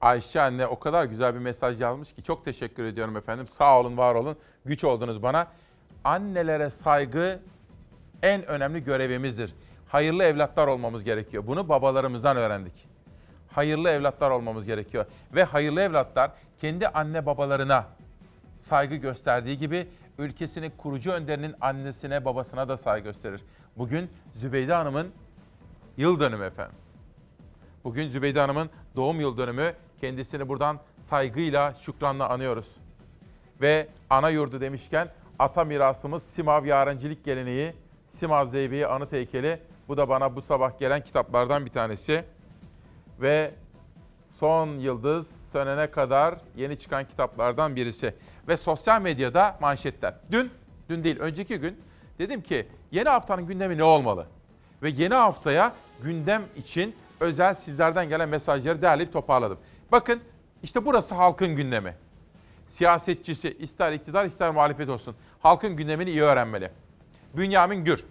[0.07, 3.49] Ayşe anne o kadar güzel bir mesaj yazmış ki çok teşekkür ediyorum efendim.
[3.49, 4.37] Sağ olun, var olun.
[4.65, 5.47] Güç oldunuz bana.
[6.05, 7.41] Annelere saygı
[8.23, 9.55] en önemli görevimizdir.
[9.89, 11.47] Hayırlı evlatlar olmamız gerekiyor.
[11.47, 12.89] Bunu babalarımızdan öğrendik.
[13.49, 15.07] Hayırlı evlatlar olmamız gerekiyor.
[15.35, 16.31] Ve hayırlı evlatlar
[16.61, 17.87] kendi anne babalarına
[18.59, 19.89] saygı gösterdiği gibi
[20.19, 23.45] ülkesinin kurucu önderinin annesine babasına da saygı gösterir.
[23.77, 25.13] Bugün Zübeyde Hanım'ın
[25.97, 26.77] yıl dönümü efendim.
[27.85, 29.73] Bugün Zübeyde Hanım'ın doğum yıl dönümü.
[30.01, 32.67] Kendisini buradan saygıyla, şükranla anıyoruz.
[33.61, 35.09] Ve ana yurdu demişken
[35.39, 37.73] ata mirasımız Simav Yarencilik Geleneği,
[38.09, 39.61] Simav Zeybe'yi anıt heykeli.
[39.89, 42.25] Bu da bana bu sabah gelen kitaplardan bir tanesi.
[43.21, 43.51] Ve
[44.39, 48.15] Son Yıldız Sönene kadar yeni çıkan kitaplardan birisi.
[48.49, 50.15] Ve sosyal medyada manşetler.
[50.31, 50.51] Dün,
[50.89, 51.81] dün değil önceki gün
[52.19, 54.27] dedim ki yeni haftanın gündemi ne olmalı?
[54.83, 59.59] Ve yeni haftaya gündem için özel sizlerden gelen mesajları derleyip toparladım.
[59.93, 60.21] Bakın
[60.63, 61.95] işte burası halkın gündemi.
[62.69, 66.71] Siyasetçisi ister iktidar ister muhalefet olsun halkın gündemini iyi öğrenmeli.
[67.37, 68.05] Bünyamin Gür.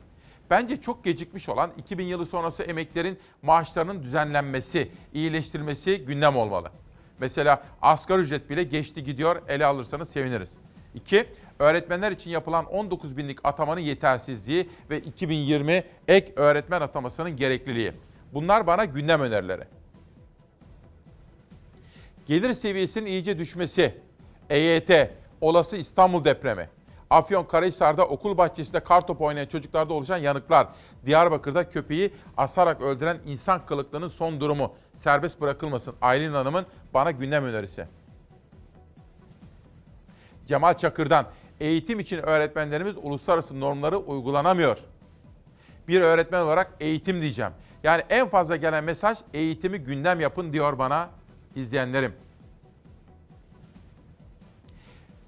[0.50, 6.72] Bence çok gecikmiş olan 2000 yılı sonrası emeklerin maaşlarının düzenlenmesi, iyileştirilmesi gündem olmalı.
[7.20, 10.52] Mesela asgari ücret bile geçti gidiyor ele alırsanız seviniriz.
[10.94, 11.26] 2.
[11.60, 17.94] Öğretmenler için yapılan 19 binlik atamanın yetersizliği ve 2020 ek öğretmen atamasının gerekliliği.
[18.34, 19.64] Bunlar bana gündem önerileri.
[22.26, 23.98] Gelir seviyesinin iyice düşmesi,
[24.50, 24.92] EYT,
[25.42, 26.70] olası İstanbul depremi,
[27.10, 30.68] Afyonkarahisar'da okul bahçesinde kartop oynayan çocuklarda oluşan yanıklar,
[31.06, 37.88] Diyarbakır'da köpeği asarak öldüren insan kılıklığının son durumu, serbest bırakılmasın Aylin Hanım'ın bana gündem önerisi.
[40.48, 41.26] Cemal Çakır'dan
[41.60, 44.78] eğitim için öğretmenlerimiz uluslararası normları uygulanamıyor.
[45.88, 47.52] Bir öğretmen olarak eğitim diyeceğim.
[47.84, 51.10] Yani en fazla gelen mesaj eğitimi gündem yapın diyor bana
[51.56, 52.14] izleyenlerim.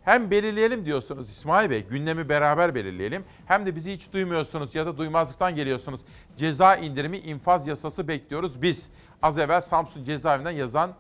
[0.08, 3.24] Hem belirleyelim diyorsunuz İsmail Bey, gündemi beraber belirleyelim.
[3.46, 6.02] Hem de bizi hiç duymuyorsunuz ya da duymazlıktan geliyorsunuz.
[6.38, 8.90] Ceza indirimi infaz yasası bekliyoruz biz.
[9.22, 10.94] Az evvel Samsun cezaevinden yazan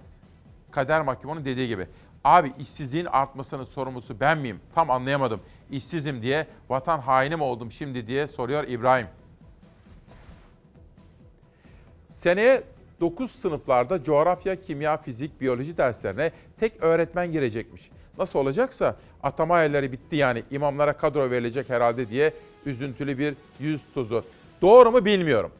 [0.71, 1.87] Kader Mahkumunun dediği gibi.
[2.23, 4.59] Abi işsizliğin artmasının sorumlusu ben miyim?
[4.75, 5.41] Tam anlayamadım.
[5.71, 9.07] İşsizim diye vatan haini mi oldum şimdi diye soruyor İbrahim.
[12.15, 12.63] Seneye
[13.01, 17.89] 9 sınıflarda coğrafya, kimya, fizik, biyoloji derslerine tek öğretmen girecekmiş.
[18.17, 22.33] Nasıl olacaksa atama ayarları bitti yani imamlara kadro verilecek herhalde diye
[22.65, 24.23] üzüntülü bir yüz tuzu.
[24.61, 25.51] Doğru mu bilmiyorum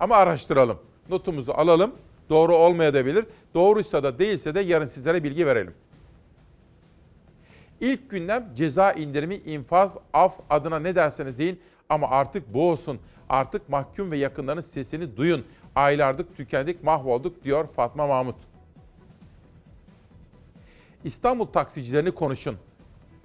[0.00, 0.78] ama araştıralım.
[1.08, 1.92] Notumuzu alalım.
[2.30, 3.26] Doğru olmayabilir.
[3.54, 5.74] Doğruysa da değilse de yarın sizlere bilgi verelim.
[7.80, 12.98] İlk gündem ceza indirimi, infaz, af adına ne derseniz deyin ama artık bu olsun.
[13.28, 15.44] Artık mahkum ve yakınların sesini duyun.
[15.74, 18.36] Aylardık, tükendik, mahvolduk diyor Fatma Mahmut.
[21.04, 22.56] İstanbul taksicilerini konuşun.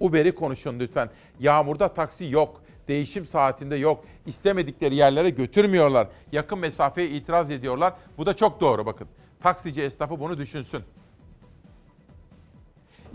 [0.00, 1.10] Uber'i konuşun lütfen.
[1.40, 2.62] Yağmurda taksi yok.
[2.88, 4.04] Değişim saatinde yok.
[4.26, 6.08] İstemedikleri yerlere götürmüyorlar.
[6.32, 7.94] Yakın mesafeye itiraz ediyorlar.
[8.18, 9.08] Bu da çok doğru bakın.
[9.40, 10.82] Taksici esnafı bunu düşünsün.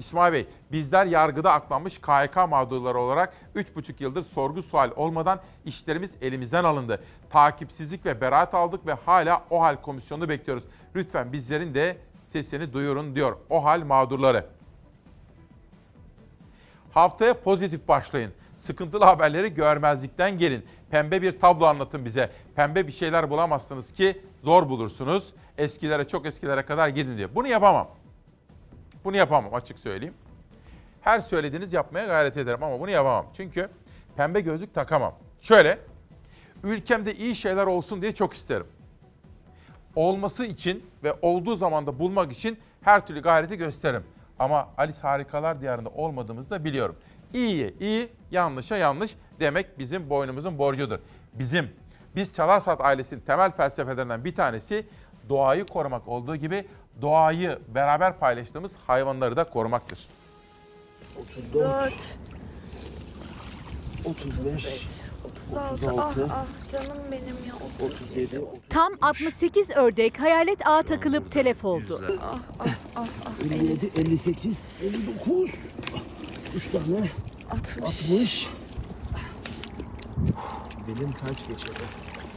[0.01, 6.63] İsmail Bey, bizler yargıda aklanmış KHK mağdurları olarak 3,5 yıldır sorgu sual olmadan işlerimiz elimizden
[6.63, 7.03] alındı.
[7.29, 10.63] Takipsizlik ve beraat aldık ve hala OHAL komisyonunu bekliyoruz.
[10.95, 11.97] Lütfen bizlerin de
[12.27, 14.45] sesini duyurun diyor OHAL mağdurları.
[16.93, 18.31] Haftaya pozitif başlayın.
[18.57, 20.65] Sıkıntılı haberleri görmezlikten gelin.
[20.91, 22.29] Pembe bir tablo anlatın bize.
[22.55, 25.33] Pembe bir şeyler bulamazsınız ki zor bulursunuz.
[25.57, 27.29] Eskilere çok eskilere kadar gidin diyor.
[27.35, 27.87] Bunu yapamam.
[29.03, 30.13] Bunu yapamam açık söyleyeyim.
[31.01, 33.25] Her söylediğiniz yapmaya gayret ederim ama bunu yapamam.
[33.33, 33.69] Çünkü
[34.17, 35.13] pembe gözlük takamam.
[35.41, 35.79] Şöyle,
[36.63, 38.67] ülkemde iyi şeyler olsun diye çok isterim.
[39.95, 44.03] Olması için ve olduğu zamanda bulmak için her türlü gayreti gösteririm.
[44.39, 46.95] Ama Alice Harikalar Diyarı'nda olmadığımızı da biliyorum.
[47.33, 50.99] İyiye iyi, yanlışa yanlış demek bizim boynumuzun borcudur.
[51.33, 51.69] Bizim,
[52.15, 54.85] biz Çalarsat ailesinin temel felsefelerinden bir tanesi
[55.31, 56.65] doğayı korumak olduğu gibi
[57.01, 59.99] doğayı beraber paylaştığımız hayvanları da korumaktır.
[61.19, 61.93] 34
[64.05, 71.65] 35 36 ah ah canım benim ya 37 Tam 68 ördek hayalet ağa takılıp telef
[71.65, 72.01] oldu.
[72.21, 75.51] ah ah ah ah 57, 58, 59,
[76.55, 77.09] 3 tane,
[77.51, 78.49] 60 60.
[80.87, 81.79] Benim kaç geçedi?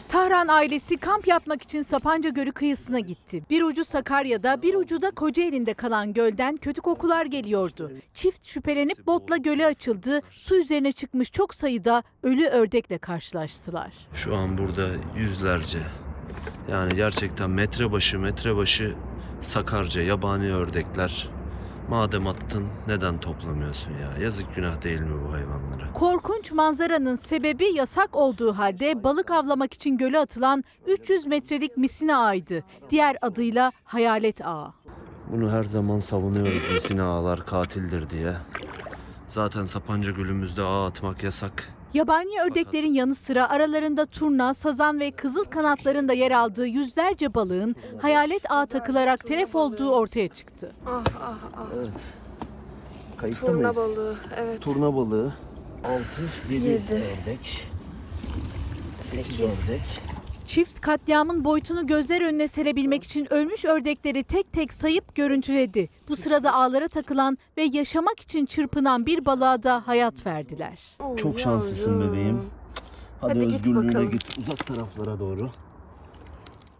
[0.08, 3.42] Tahran ailesi kamp yapmak için Sapanca Gölü kıyısına gitti.
[3.50, 7.90] Bir ucu Sakarya'da, bir ucu da Kocaeli'nde kalan gölden kötü kokular geliyordu.
[8.14, 10.20] Çift şüphelenip botla göle açıldı.
[10.30, 13.92] Su üzerine çıkmış çok sayıda ölü ördekle karşılaştılar.
[14.14, 14.86] Şu an burada
[15.16, 15.78] yüzlerce
[16.70, 18.94] yani gerçekten metre başı metre başı
[19.40, 21.28] sakarca yabani ördekler.
[21.88, 24.24] Madem attın neden toplamıyorsun ya?
[24.24, 25.92] Yazık günah değil mi bu hayvanlara?
[25.94, 32.64] Korkunç manzaranın sebebi yasak olduğu halde balık avlamak için göle atılan 300 metrelik misina ağıydı.
[32.90, 34.72] Diğer adıyla hayalet ağı.
[35.32, 38.34] Bunu her zaman savunuyoruz misina ağlar katildir diye.
[39.28, 41.73] Zaten Sapanca Gölü'müzde ağ atmak yasak.
[41.94, 47.76] Yabani ördeklerin yanı sıra aralarında turna, sazan ve kızıl kanatların da yer aldığı yüzlerce balığın
[48.02, 50.72] hayalet ağa takılarak telef olduğu ortaya çıktı.
[50.86, 51.88] ah ah ah Evet.
[53.16, 53.76] Kayıtta Turna mıyız?
[53.76, 55.32] balığı evet Turna balığı.
[55.84, 56.02] 6,
[56.50, 56.94] 7 Yedi.
[56.94, 57.66] ördek.
[59.00, 59.40] 8 Sekiz.
[59.40, 60.02] ördek.
[60.46, 65.88] Çift katliamın boyutunu gözler önüne serebilmek için ölmüş ördekleri tek tek sayıp görüntüledi.
[66.08, 70.96] Bu sırada ağlara takılan ve yaşamak için çırpınan bir balığa da hayat verdiler.
[71.16, 72.42] Çok şanslısın bebeğim.
[73.20, 74.10] Hadi, Hadi git özgürlüğüne bakalım.
[74.10, 75.50] git uzak taraflara doğru.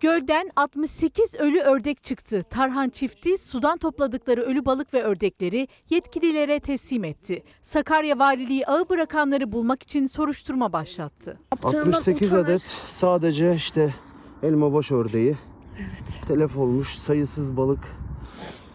[0.05, 2.45] Gölden 68 ölü ördek çıktı.
[2.51, 7.43] Tarhan çifti sudan topladıkları ölü balık ve ördekleri yetkililere teslim etti.
[7.63, 11.39] Sakarya Valiliği ağı bırakanları bulmak için soruşturma başlattı.
[11.63, 13.95] 68 adet sadece işte
[14.43, 15.37] elma baş ördeği.
[15.79, 16.29] Evet.
[16.29, 17.85] Telef olmuş sayısız balık.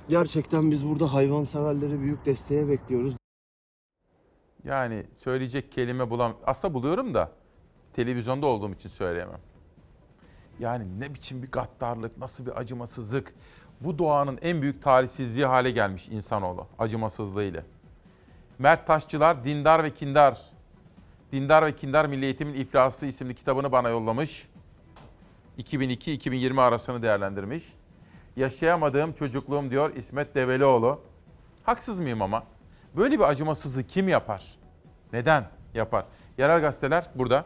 [0.10, 3.14] Gerçekten biz burada hayvanseverleri büyük desteğe bekliyoruz.
[4.64, 6.38] Yani söyleyecek kelime bulam.
[6.46, 7.32] Aslında buluyorum da
[7.94, 9.40] televizyonda olduğum için söyleyemem.
[10.60, 13.34] Yani ne biçim bir gaddarlık, nasıl bir acımasızlık.
[13.82, 17.64] Bu doğanın en büyük talihsizliği hale gelmiş insanoğlu acımasızlığıyla.
[18.60, 20.42] Mert Taşçılar Dindar ve Kindar.
[21.32, 24.48] Dindar ve Kindar Milli Eğitimin İflası isimli kitabını bana yollamış.
[25.58, 27.64] 2002-2020 arasını değerlendirmiş.
[28.36, 31.02] Yaşayamadığım çocukluğum diyor İsmet Develioğlu.
[31.64, 32.44] Haksız mıyım ama?
[32.96, 34.58] Böyle bir acımasızlığı kim yapar?
[35.14, 36.06] Neden yapar?
[36.38, 37.46] Yerel gazeteler burada.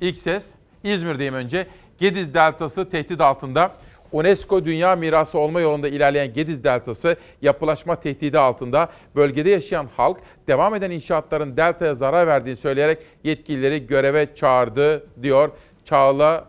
[0.00, 0.44] İlk ses
[0.84, 1.66] İzmir'deyim önce.
[1.98, 3.72] Gediz Deltası tehdit altında.
[4.12, 8.88] UNESCO Dünya Mirası olma yolunda ilerleyen Gediz Deltası yapılaşma tehdidi altında.
[9.16, 10.18] Bölgede yaşayan halk
[10.48, 15.50] devam eden inşaatların deltaya zarar verdiğini söyleyerek yetkilileri göreve çağırdı diyor
[15.84, 16.44] Çağla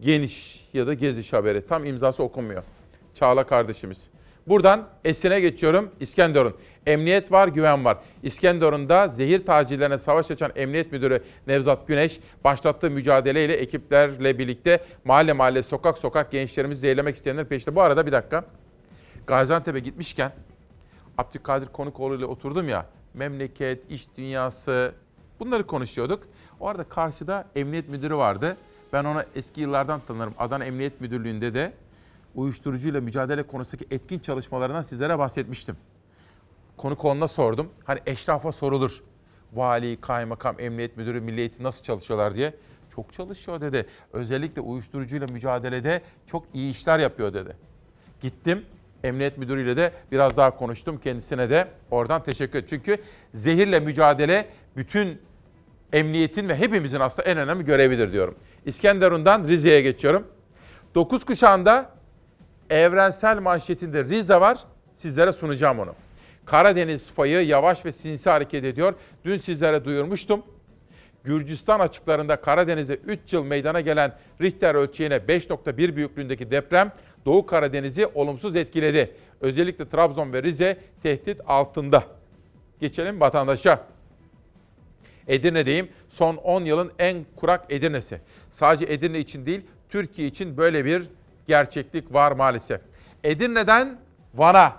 [0.00, 1.66] Geniş ya da Geziş haberi.
[1.66, 2.62] Tam imzası okunmuyor.
[3.14, 4.09] Çağla kardeşimiz.
[4.50, 5.90] Buradan Esin'e geçiyorum.
[6.00, 6.54] İskenderun.
[6.86, 7.98] Emniyet var, güven var.
[8.22, 15.62] İskenderun'da zehir tacirlerine savaş açan Emniyet Müdürü Nevzat Güneş başlattığı mücadeleyle ekiplerle birlikte mahalle mahalle,
[15.62, 17.76] sokak sokak gençlerimizi zehirlemek isteyenler peşinde.
[17.76, 18.44] Bu arada bir dakika.
[19.26, 20.32] Gaziantep'e gitmişken
[21.18, 22.86] Abdülkadir Konukoğlu ile oturdum ya.
[23.14, 24.92] Memleket, iş dünyası
[25.40, 26.22] bunları konuşuyorduk.
[26.60, 28.56] O arada karşıda emniyet müdürü vardı.
[28.92, 30.34] Ben ona eski yıllardan tanırım.
[30.38, 31.72] Adana Emniyet Müdürlüğü'nde de
[32.34, 35.76] uyuşturucuyla mücadele konusundaki etkin çalışmalarından sizlere bahsetmiştim.
[36.76, 37.70] konu konuna sordum.
[37.84, 39.02] Hani eşrafa sorulur.
[39.52, 42.54] Vali, kaymakam, emniyet müdürü, milli eğitim nasıl çalışıyorlar diye.
[42.94, 43.86] Çok çalışıyor dedi.
[44.12, 47.56] Özellikle uyuşturucuyla mücadelede çok iyi işler yapıyor dedi.
[48.20, 48.64] Gittim
[49.04, 50.98] emniyet müdürüyle de biraz daha konuştum.
[50.98, 52.66] Kendisine de oradan teşekkür ederim.
[52.70, 53.02] Çünkü
[53.34, 55.20] zehirle mücadele bütün
[55.92, 58.34] emniyetin ve hepimizin aslında en önemli görevidir diyorum.
[58.66, 60.26] İskenderun'dan Rize'ye geçiyorum.
[60.94, 61.90] 9 kuşağında
[62.70, 64.58] evrensel manşetinde Rize var.
[64.96, 65.94] Sizlere sunacağım onu.
[66.44, 68.94] Karadeniz fayı yavaş ve sinsi hareket ediyor.
[69.24, 70.42] Dün sizlere duyurmuştum.
[71.24, 76.92] Gürcistan açıklarında Karadeniz'de 3 yıl meydana gelen Richter ölçeğine 5.1 büyüklüğündeki deprem
[77.26, 79.14] Doğu Karadeniz'i olumsuz etkiledi.
[79.40, 82.04] Özellikle Trabzon ve Rize tehdit altında.
[82.80, 83.86] Geçelim vatandaşa.
[85.28, 85.88] Edirne'deyim.
[86.08, 88.20] Son 10 yılın en kurak Edirne'si.
[88.50, 91.02] Sadece Edirne için değil, Türkiye için böyle bir
[91.50, 92.80] gerçeklik var maalesef.
[93.24, 93.98] Edirne'den
[94.34, 94.76] Van'a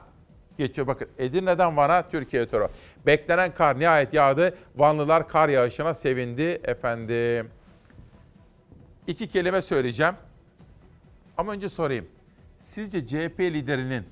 [0.57, 0.87] geçiyor.
[0.87, 2.69] Bakın Edirne'den Van'a Türkiye turu.
[3.05, 4.57] Beklenen kar nihayet yağdı.
[4.75, 7.49] Vanlılar kar yağışına sevindi efendim.
[9.07, 10.13] İki kelime söyleyeceğim.
[11.37, 12.07] Ama önce sorayım.
[12.61, 14.05] Sizce CHP liderinin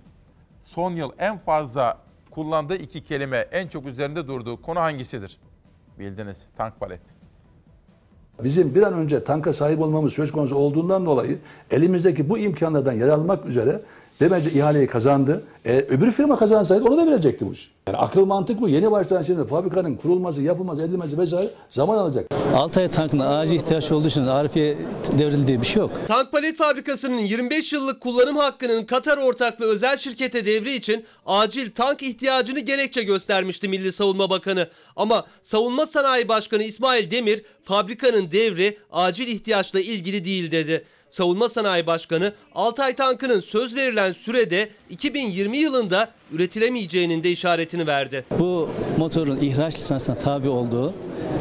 [0.63, 1.97] son yıl en fazla
[2.31, 5.37] kullandığı iki kelime, en çok üzerinde durduğu konu hangisidir?
[5.99, 6.47] Bildiniz.
[6.57, 7.18] Tank palet.
[8.43, 11.37] Bizim bir an önce tanka sahip olmamız söz konusu olduğundan dolayı
[11.71, 13.81] elimizdeki bu imkanlardan yer almak üzere
[14.19, 15.43] demece ihaleyi kazandı.
[15.65, 17.71] E, öbür firma kazansaydı onu da verecekti bu iş.
[17.89, 18.69] Yani akıl mantık bu.
[18.69, 22.27] Yeni baştan şimdi fabrikanın kurulması, yapılması, edilmesi vesaire zaman alacak.
[22.55, 24.77] Altay tankına acil ihtiyaç olduğu için Arifiye
[25.17, 25.91] devrildiği bir şey yok.
[26.07, 32.03] Tank palet fabrikasının 25 yıllık kullanım hakkının Katar ortaklı özel şirkete devri için acil tank
[32.03, 34.67] ihtiyacını gerekçe göstermişti Milli Savunma Bakanı.
[34.95, 40.85] Ama Savunma Sanayi Başkanı İsmail Demir fabrikanın devri acil ihtiyaçla ilgili değil dedi.
[41.09, 48.25] Savunma Sanayi Başkanı Altay tankının söz verilen sürede 2020 yılında üretilemeyeceğinin de işaretini verdi.
[48.39, 50.93] Bu motorun ihraç lisansına tabi olduğu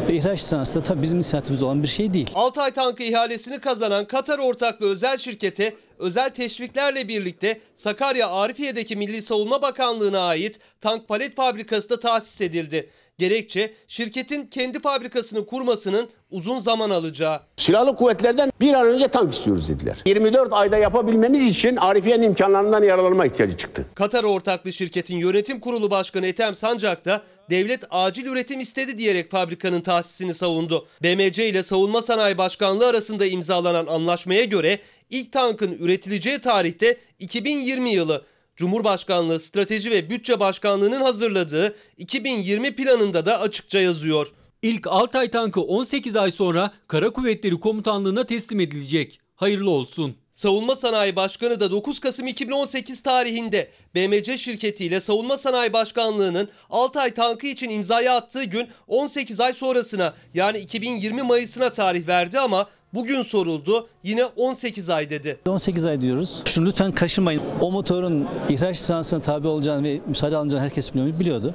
[0.09, 2.31] ve ihraç lisansı da tabii bizim inisiyatifimiz olan bir şey değil.
[2.35, 9.62] Altay tankı ihalesini kazanan Katar ortaklı özel şirkete özel teşviklerle birlikte Sakarya Arifiye'deki Milli Savunma
[9.62, 12.90] Bakanlığı'na ait tank palet fabrikası da tahsis edildi.
[13.28, 17.40] Gerekçe şirketin kendi fabrikasını kurmasının uzun zaman alacağı.
[17.57, 20.03] Silahlı kuvvetlerden bir an önce tank istiyoruz dediler.
[20.07, 23.86] 24 ayda yapabilmemiz için Arifiye'nin imkanlarından yararlanma ihtiyacı çıktı.
[23.95, 29.81] Katar ortaklı şirketin yönetim kurulu başkanı Ethem Sancak da devlet acil üretim istedi diyerek fabrikanın
[29.81, 30.86] tahsisini savundu.
[31.03, 34.78] BMC ile Savunma Sanayi Başkanlığı arasında imzalanan anlaşmaya göre
[35.11, 38.24] ilk tankın üretileceği tarihte 2020 yılı.
[38.59, 44.32] Cumhurbaşkanlığı Strateji ve Bütçe Başkanlığı'nın hazırladığı 2020 planında da açıkça yazıyor.
[44.62, 49.20] İlk Altay tankı 18 ay sonra Kara Kuvvetleri Komutanlığı'na teslim edilecek.
[49.36, 50.16] Hayırlı olsun.
[50.32, 57.47] Savunma Sanayi Başkanı da 9 Kasım 2018 tarihinde BMC şirketiyle Savunma Sanayi Başkanlığı'nın Altay tankı
[57.47, 63.89] için imzayı attığı gün 18 ay sonrasına yani 2020 Mayıs'ına tarih verdi ama bugün soruldu
[64.02, 65.39] yine 18 ay dedi.
[65.48, 66.43] 18 ay diyoruz.
[66.44, 67.43] Şunu lütfen kaşımayın.
[67.60, 71.55] O motorun ihraç lisansına tabi olacağını ve müsaade alınacağını herkes biliyordu.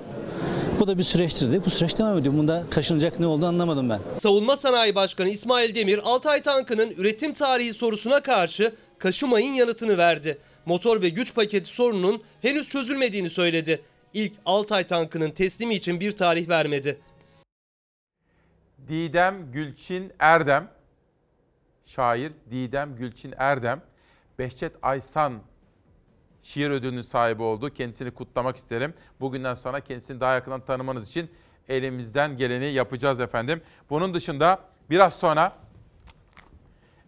[0.79, 2.35] Bu da bir süreçtir bu süreç devam ediyor.
[2.37, 3.99] Bunda kaşınacak ne oldu anlamadım ben.
[4.17, 10.37] Savunma Sanayi Başkanı İsmail Demir Altay tankının üretim tarihi sorusuna karşı kaşımayın yanıtını verdi.
[10.65, 13.81] Motor ve güç paketi sorununun henüz çözülmediğini söyledi.
[14.13, 16.97] İlk Altay tankının teslimi için bir tarih vermedi.
[18.89, 20.69] Didem Gülçin Erdem,
[21.95, 23.81] şair Didem Gülçin Erdem,
[24.39, 25.33] Behçet Aysan
[26.41, 27.69] şiir ödülünün sahibi oldu.
[27.69, 28.93] Kendisini kutlamak isterim.
[29.19, 31.31] Bugünden sonra kendisini daha yakından tanımanız için
[31.69, 33.61] elimizden geleni yapacağız efendim.
[33.89, 34.59] Bunun dışında
[34.89, 35.53] biraz sonra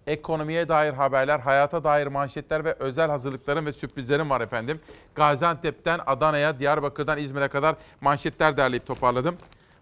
[0.07, 4.79] ekonomiye dair haberler, hayata dair manşetler ve özel hazırlıklarım ve sürprizlerim var efendim.
[5.15, 9.37] Gaziantep'ten Adana'ya, Diyarbakır'dan İzmir'e kadar manşetler derleyip toparladım.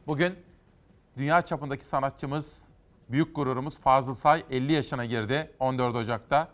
[0.08, 0.36] Bugün
[1.18, 2.63] dünya çapındaki sanatçımız,
[3.10, 6.48] büyük gururumuz Fazıl Say 50 yaşına girdi 14 Ocak'ta.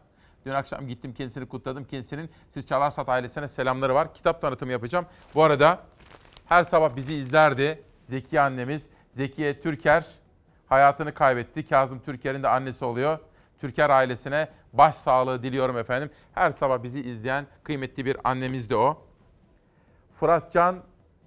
[0.46, 1.86] Dün akşam gittim kendisini kutladım.
[1.86, 4.14] Kendisinin Siz Çalarsat ailesine selamları var.
[4.14, 5.06] Kitap tanıtımı yapacağım.
[5.36, 5.84] Bu arada
[6.46, 7.84] her sabah bizi izlerdi.
[8.06, 10.06] Zeki annemiz Zekiye Türker
[10.68, 11.68] hayatını kaybetti.
[11.68, 13.20] Kazım Türker'in de annesi oluyor.
[13.62, 16.10] Türker ailesine başsağlığı diliyorum efendim.
[16.34, 19.06] Her sabah bizi izleyen kıymetli bir annemiz de o.
[20.20, 20.84] Fıratcan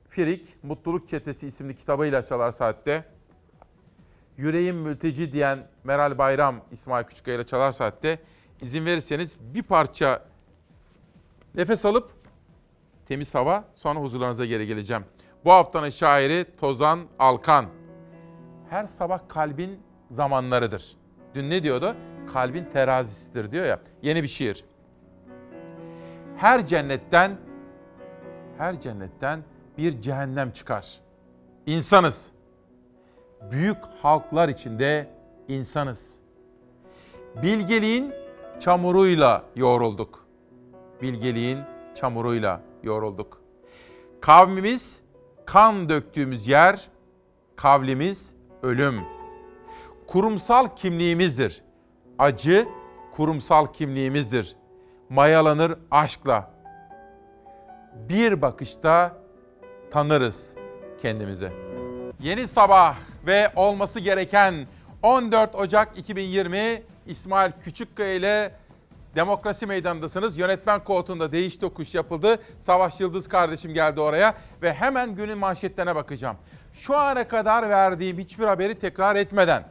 [0.09, 3.05] Firik, Mutluluk Çetesi isimli kitabıyla Çalar Saat'te.
[4.43, 8.19] Yüreğim mülteci diyen Meral Bayram İsmail Küçükkaya ile Çalar Saat'te.
[8.63, 10.23] İzin verirseniz bir parça
[11.55, 12.11] nefes alıp
[13.09, 15.05] temiz hava sonra huzurlarınıza geri geleceğim.
[15.45, 17.67] Bu haftanın şairi Tozan Alkan.
[18.71, 20.97] Her sabah kalbin zamanlarıdır.
[21.35, 21.97] Dün ne diyordu?
[22.33, 23.81] Kalbin terazisidir diyor ya.
[24.03, 24.65] Yeni bir şiir.
[26.37, 27.37] Her cennetten
[28.59, 29.43] her cennetten
[29.79, 31.01] bir cehennem çıkar.
[31.67, 32.33] İnsanız.
[33.51, 35.09] Büyük halklar içinde
[35.49, 36.19] insanız.
[37.43, 38.13] Bilgeliğin
[38.61, 40.27] çamuruyla yoğrulduk.
[41.03, 41.59] Bilgeliğin
[41.95, 43.43] çamuruyla yoğrulduk.
[44.21, 45.01] Kavmimiz
[45.47, 46.89] kan döktüğümüz yer,
[47.57, 48.31] kavlimiz
[48.63, 49.01] ölüm.
[50.07, 51.63] Kurumsal kimliğimizdir.
[52.19, 52.69] Acı
[53.13, 54.57] kurumsal kimliğimizdir.
[55.09, 56.51] Mayalanır aşkla.
[58.09, 59.17] Bir bakışta
[59.91, 60.55] tanırız
[61.03, 61.72] kendimizi.
[62.23, 62.97] Yeni sabah
[63.27, 64.67] ve olması gereken
[65.03, 68.55] 14 Ocak 2020 İsmail Küçükkaya ile
[69.15, 70.39] Demokrasi Meydanı'ndasınız.
[70.39, 72.39] Yönetmen koltuğunda değiş tokuş yapıldı.
[72.59, 76.37] Savaş Yıldız kardeşim geldi oraya ve hemen günün manşetlerine bakacağım.
[76.75, 79.65] Şu ana kadar verdiğim hiçbir haberi tekrar etmeden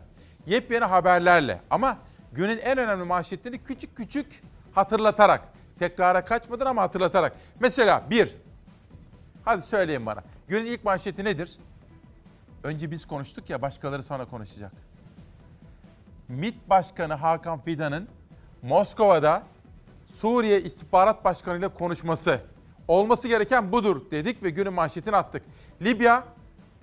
[0.48, 1.98] yepyeni haberlerle ama
[2.32, 4.44] günün en önemli manşetlerini küçük küçük
[4.76, 5.42] hatırlatarak,
[5.80, 7.34] tekrara kaçmadan ama hatırlatarak.
[7.60, 8.36] Mesela bir,
[9.46, 10.24] hadi söyleyin bana.
[10.48, 11.58] Günün ilk manşeti nedir?
[12.64, 14.72] Önce biz konuştuk ya başkaları sonra konuşacak.
[16.28, 18.08] MİT Başkanı Hakan Fidan'ın
[18.62, 19.44] Moskova'da
[20.16, 22.42] Suriye İstihbarat Başkanı ile konuşması.
[22.88, 25.44] Olması gereken budur dedik ve günün manşetini attık.
[25.82, 26.24] Libya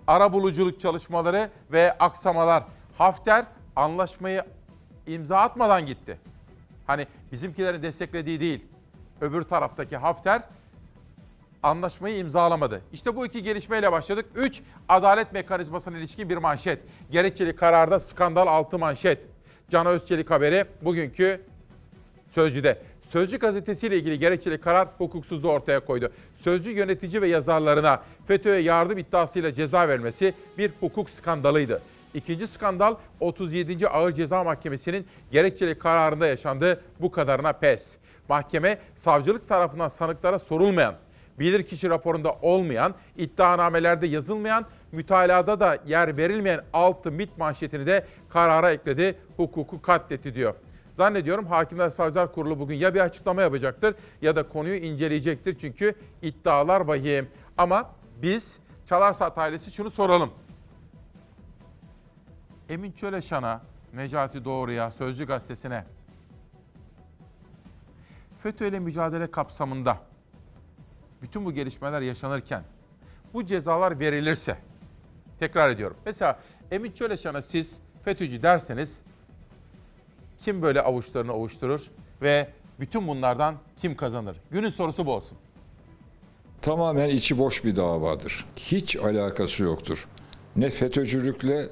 [0.07, 2.65] ara buluculuk çalışmaları ve aksamalar.
[2.99, 3.45] Hafter
[3.77, 4.45] anlaşmayı
[5.07, 6.19] imza atmadan gitti.
[6.87, 8.67] Hani bizimkilerin desteklediği değil.
[9.21, 10.43] Öbür taraftaki Hafter
[11.63, 12.83] anlaşmayı imzalamadı.
[12.93, 14.27] İşte bu iki gelişmeyle başladık.
[14.35, 14.63] 3.
[14.89, 16.79] Adalet mekanizmasına ilişkin bir manşet.
[17.11, 19.19] Gerekçeli kararda skandal altı manşet.
[19.71, 21.41] Can Özçelik haberi bugünkü
[22.31, 22.79] Sözcü'de.
[23.09, 26.13] Sözcü gazetesiyle ilgili gerekçeli karar hukuksuzluğu ortaya koydu.
[26.41, 31.83] Sözcü yönetici ve yazarlarına FETÖ'ye yardım iddiasıyla ceza vermesi bir hukuk skandalıydı.
[32.15, 33.89] İkinci skandal 37.
[33.89, 36.81] Ağır Ceza Mahkemesi'nin gerekçeli kararında yaşandı.
[37.01, 37.97] Bu kadarına pes.
[38.29, 40.95] Mahkeme savcılık tarafından sanıklara sorulmayan,
[41.39, 49.19] bilirkişi raporunda olmayan, iddianamelerde yazılmayan, mütalada da yer verilmeyen altı MIT manşetini de karara ekledi.
[49.37, 50.55] Hukuku katletti diyor.
[50.97, 55.59] Zannediyorum Hakimler Savcılar Kurulu bugün ya bir açıklama yapacaktır ya da konuyu inceleyecektir.
[55.59, 57.29] Çünkü iddialar vahim.
[57.59, 57.91] Ama
[58.23, 58.57] biz
[58.87, 60.31] Çalarsat ailesi şunu soralım.
[62.69, 63.61] Emin Çöleşan'a,
[63.95, 65.85] Necati Doğru'ya, Sözcü Gazetesi'ne
[68.43, 69.99] FETÖ ile mücadele kapsamında
[71.23, 72.63] bütün bu gelişmeler yaşanırken
[73.35, 74.57] bu cezalar verilirse
[75.39, 75.97] tekrar ediyorum.
[76.07, 76.39] Mesela
[76.71, 78.99] Emin Çöleşan'a siz FETÖ'cü derseniz
[80.45, 81.87] kim böyle avuçlarını ovuşturur
[82.23, 82.49] ve
[82.81, 84.37] bütün bunlardan kim kazanır?
[84.51, 85.39] Günün sorusu bu olsun.
[86.63, 88.47] Tamamen içi boş bir davadır.
[88.57, 90.09] Hiç alakası yoktur.
[90.57, 91.69] Ne FETÖ'cülükle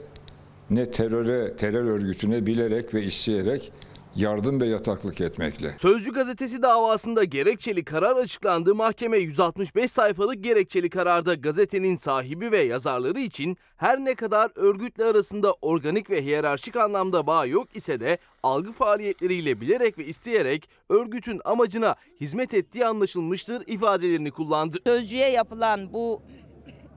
[0.71, 3.73] ne teröre, terör örgütüne bilerek ve isteyerek
[4.17, 5.75] yardım ve yataklık etmekle.
[5.79, 8.75] Sözcü gazetesi davasında gerekçeli karar açıklandı.
[8.75, 15.53] Mahkeme 165 sayfalık gerekçeli kararda gazetenin sahibi ve yazarları için her ne kadar örgütle arasında
[15.63, 21.95] organik ve hiyerarşik anlamda bağ yok ise de algı faaliyetleriyle bilerek ve isteyerek örgütün amacına
[22.21, 24.77] hizmet ettiği anlaşılmıştır ifadelerini kullandı.
[24.85, 26.23] Sözcüye yapılan bu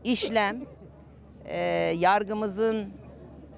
[0.03, 0.65] işlem
[1.45, 1.57] e,
[1.97, 2.93] yargımızın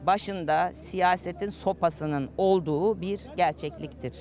[0.05, 4.13] başında siyasetin sopasının olduğu bir gerçekliktir.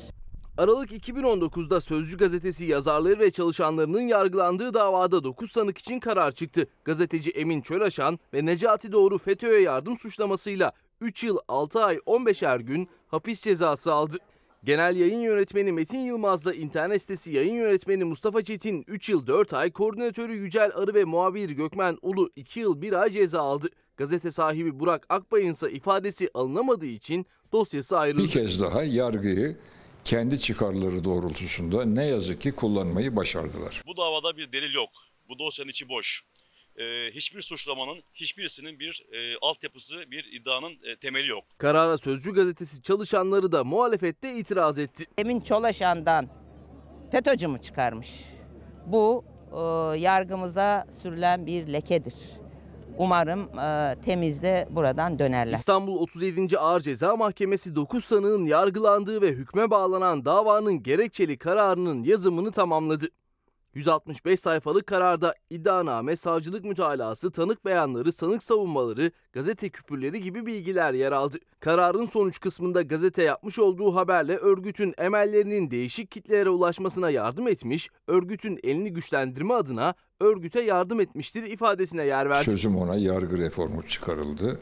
[0.59, 6.67] Aralık 2019'da Sözcü gazetesi yazarları ve çalışanlarının yargılandığı davada 9 sanık için karar çıktı.
[6.85, 12.89] Gazeteci Emin Çölaşan ve Necati Doğru FETÖ'ye yardım suçlamasıyla 3 yıl 6 ay 15'er gün
[13.09, 14.17] hapis cezası aldı.
[14.65, 19.71] Genel yayın yönetmeni Metin Yılmaz'la internet sitesi yayın yönetmeni Mustafa Çetin 3 yıl 4 ay,
[19.71, 23.69] koordinatörü Yücel Arı ve muhabir Gökmen Ulu 2 yıl 1 ay ceza aldı.
[24.01, 28.23] Gazete sahibi Burak Akbay'ın ise ifadesi alınamadığı için dosyası ayrıldı.
[28.23, 29.57] Bir kez daha yargıyı
[30.05, 33.83] kendi çıkarları doğrultusunda ne yazık ki kullanmayı başardılar.
[33.87, 34.89] Bu davada bir delil yok.
[35.29, 36.23] Bu dosyanın içi boş.
[36.77, 41.45] Ee, hiçbir suçlamanın, hiçbirisinin bir e, altyapısı, bir iddianın e, temeli yok.
[41.59, 45.07] Karara Sözcü gazetesi çalışanları da muhalefette itiraz etti.
[45.19, 46.29] Emin Çolaşan'dan
[47.13, 48.25] FETÖ'cü mü çıkarmış?
[48.87, 49.59] Bu e,
[49.99, 52.40] yargımıza sürülen bir lekedir.
[53.01, 55.55] Umarım e, temizle buradan dönerler.
[55.55, 56.59] İstanbul 37.
[56.59, 63.09] Ağır Ceza Mahkemesi 9 sanığın yargılandığı ve hükme bağlanan davanın gerekçeli kararının yazımını tamamladı.
[63.75, 71.13] 165 sayfalık kararda iddianame, savcılık mütalası, tanık beyanları, sanık savunmaları, gazete küpürleri gibi bilgiler yer
[71.13, 71.37] aldı.
[71.61, 78.61] Kararın sonuç kısmında gazete yapmış olduğu haberle örgütün emellerinin değişik kitlelere ulaşmasına yardım etmiş, örgütün
[78.63, 82.45] elini güçlendirme adına örgüte yardım etmiştir ifadesine yer verdi.
[82.45, 84.61] Sözüm ona yargı reformu çıkarıldı.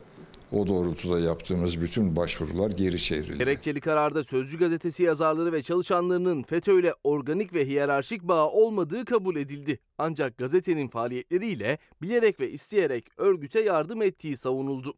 [0.52, 3.38] O doğrultuda yaptığımız bütün başvurular geri çevrildi.
[3.38, 9.78] Gerekçeli kararda Sözcü gazetesi yazarları ve çalışanlarının FETÖ'yle organik ve hiyerarşik bağ olmadığı kabul edildi.
[9.98, 14.94] Ancak gazetenin faaliyetleriyle bilerek ve isteyerek örgüte yardım ettiği savunuldu.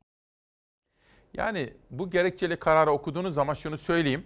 [1.34, 4.22] Yani bu gerekçeli kararı okuduğunuz zaman şunu söyleyeyim.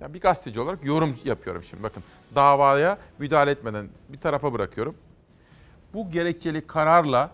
[0.00, 2.02] Ya bir gazeteci olarak yorum yapıyorum şimdi bakın.
[2.34, 4.94] Davaya müdahale etmeden bir tarafa bırakıyorum.
[5.96, 7.30] Bu gerekçeli kararla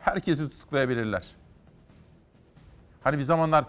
[0.00, 1.26] herkesi tutuklayabilirler.
[3.04, 3.64] Hani bir zamanlar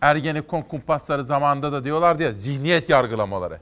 [0.00, 3.60] Ergenekon kumpasları zamanında da diyorlardı ya zihniyet yargılamaları.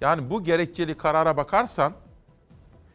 [0.00, 1.92] Yani bu gerekçeli karara bakarsan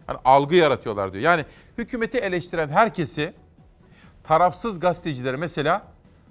[0.08, 1.24] hani algı yaratıyorlar diyor.
[1.24, 1.46] Yani
[1.78, 3.34] hükümeti eleştiren herkesi
[4.24, 5.82] tarafsız gazetecileri mesela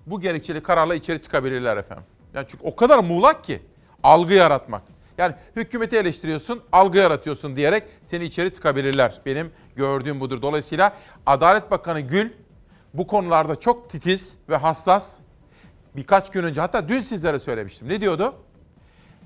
[0.06, 2.04] bu gerekçeli kararla içeri tıkabilirler efendim.
[2.34, 3.62] Yani çünkü o kadar muğlak ki
[4.02, 4.82] algı yaratmak.
[5.18, 9.20] Yani hükümeti eleştiriyorsun, algı yaratıyorsun diyerek seni içeri tıkabilirler.
[9.26, 10.42] Benim gördüğüm budur.
[10.42, 10.96] Dolayısıyla
[11.26, 12.30] Adalet Bakanı Gül
[12.94, 15.16] bu konularda çok titiz ve hassas.
[15.96, 17.88] Birkaç gün önce hatta dün sizlere söylemiştim.
[17.88, 18.34] Ne diyordu?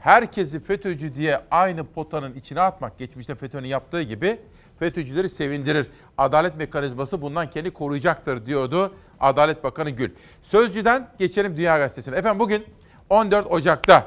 [0.01, 4.41] Herkesi FETÖ'cü diye aynı potanın içine atmak geçmişte FETÖ'nün yaptığı gibi
[4.79, 5.87] FETÖ'cüleri sevindirir.
[6.19, 10.11] Adalet mekanizması bundan kendi koruyacaktır diyordu Adalet Bakanı Gül.
[10.43, 12.17] Sözcüden geçelim Dünya Gazetesi'ne.
[12.17, 12.65] Efendim bugün
[13.11, 14.07] 14 Ocak'ta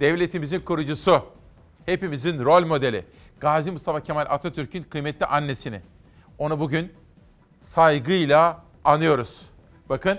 [0.00, 1.22] devletimizin kurucusu,
[1.86, 3.04] hepimizin rol modeli
[3.40, 5.80] Gazi Mustafa Kemal Atatürk'ün kıymetli annesini.
[6.38, 6.92] Onu bugün
[7.60, 9.42] saygıyla anıyoruz.
[9.88, 10.18] Bakın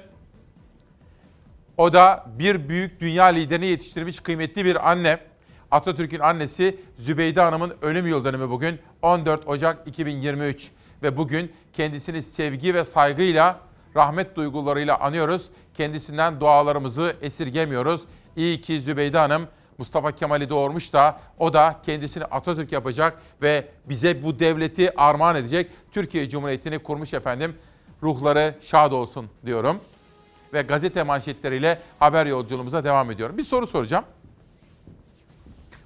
[1.78, 5.20] o da bir büyük dünya liderini yetiştirmiş kıymetli bir anne.
[5.72, 10.72] Atatürk'ün annesi Zübeyde Hanım'ın ölüm yıl dönümü bugün 14 Ocak 2023
[11.04, 13.60] ve bugün kendisini sevgi ve saygıyla,
[13.95, 15.49] rahmet duygularıyla anıyoruz.
[15.74, 18.02] Kendisinden dualarımızı esirgemiyoruz.
[18.36, 19.48] İyi ki Zübeyde Hanım
[19.78, 25.72] Mustafa Kemal'i doğurmuş da o da kendisini Atatürk yapacak ve bize bu devleti armağan edecek.
[25.91, 27.56] Türkiye Cumhuriyeti'ni kurmuş efendim.
[28.04, 29.80] Ruhları şad olsun diyorum.
[30.54, 33.38] Ve gazete manşetleriyle haber yolculuğumuza devam ediyorum.
[33.38, 34.06] Bir soru soracağım.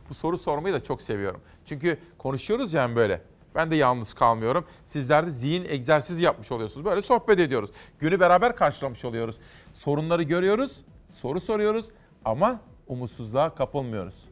[0.09, 1.41] Bu soru sormayı da çok seviyorum.
[1.65, 3.21] Çünkü konuşuyoruz yani böyle.
[3.55, 4.65] Ben de yalnız kalmıyorum.
[4.85, 6.85] Sizler de zihin egzersizi yapmış oluyorsunuz.
[6.85, 7.69] Böyle sohbet ediyoruz.
[7.99, 9.37] Günü beraber karşılamış oluyoruz.
[9.73, 10.77] Sorunları görüyoruz,
[11.13, 11.85] soru soruyoruz
[12.25, 12.59] ama
[12.91, 14.25] umutsuzluğa kapılmıyoruz.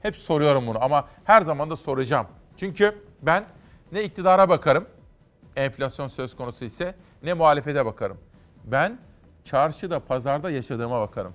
[0.00, 2.26] Hep soruyorum bunu ama her zaman da soracağım.
[2.56, 3.44] Çünkü ben
[3.92, 4.86] ne iktidara bakarım,
[5.56, 8.18] enflasyon söz konusu ise ne muhalefete bakarım.
[8.64, 8.98] Ben
[9.44, 11.34] çarşıda, pazarda yaşadığıma bakarım.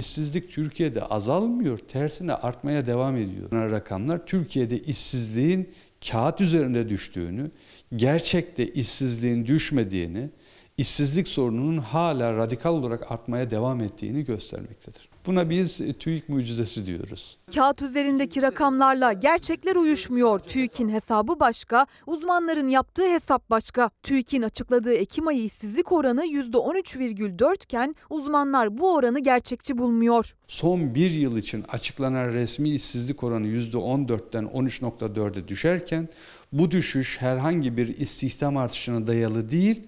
[0.00, 3.52] İşsizlik Türkiye'de azalmıyor, tersine artmaya devam ediyor.
[3.52, 5.74] Rakamlar Türkiye'de işsizliğin
[6.10, 7.50] kağıt üzerinde düştüğünü,
[7.96, 10.30] gerçekte işsizliğin düşmediğini,
[10.78, 15.08] işsizlik sorununun hala radikal olarak artmaya devam ettiğini göstermektedir.
[15.26, 17.38] Buna biz TÜİK mucizesi diyoruz.
[17.54, 20.38] Kağıt üzerindeki rakamlarla gerçekler uyuşmuyor.
[20.38, 23.90] TÜİK'in hesabı başka, uzmanların yaptığı hesap başka.
[24.02, 30.34] TÜİK'in açıkladığı Ekim ayı işsizlik oranı %13,4 iken uzmanlar bu oranı gerçekçi bulmuyor.
[30.48, 36.08] Son bir yıl için açıklanan resmi işsizlik oranı %14'ten 13.4'e düşerken
[36.52, 39.82] bu düşüş herhangi bir istihdam artışına dayalı değil,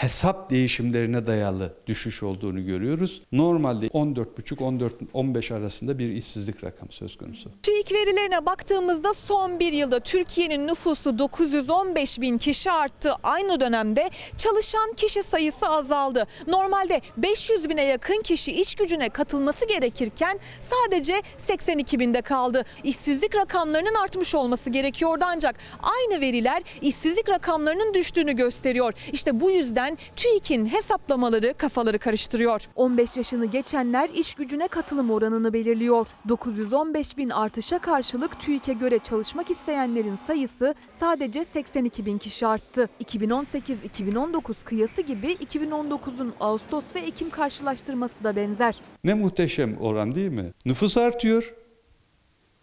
[0.00, 3.22] hesap değişimlerine dayalı düşüş olduğunu görüyoruz.
[3.32, 7.50] Normalde 14,5-15 arasında bir işsizlik rakamı söz konusu.
[7.62, 13.12] TÜİK verilerine baktığımızda son bir yılda Türkiye'nin nüfusu 915 bin kişi arttı.
[13.22, 16.26] Aynı dönemde çalışan kişi sayısı azaldı.
[16.46, 20.38] Normalde 500 bine yakın kişi iş gücüne katılması gerekirken
[20.70, 22.64] sadece 82 binde kaldı.
[22.84, 28.92] İşsizlik rakamlarının artmış olması gerekiyordu ancak aynı veriler işsizlik rakamlarının düştüğünü gösteriyor.
[29.12, 32.62] İşte bu yüzden TÜİK'in hesaplamaları kafaları karıştırıyor.
[32.76, 36.06] 15 yaşını geçenler iş gücüne katılım oranını belirliyor.
[36.28, 42.88] 915 bin artışa karşılık TÜİK'e göre çalışmak isteyenlerin sayısı sadece 82 bin kişi arttı.
[43.04, 48.76] 2018-2019 kıyası gibi 2019'un Ağustos ve Ekim karşılaştırması da benzer.
[49.04, 50.52] Ne muhteşem oran değil mi?
[50.66, 51.54] Nüfus artıyor.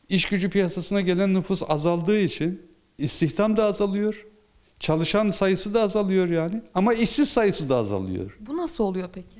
[0.10, 2.62] İş gücü piyasasına gelen nüfus azaldığı için
[2.98, 4.28] istihdam da azalıyor.
[4.80, 8.38] Çalışan sayısı da azalıyor yani ama işsiz sayısı da azalıyor.
[8.40, 9.40] Bu nasıl oluyor peki?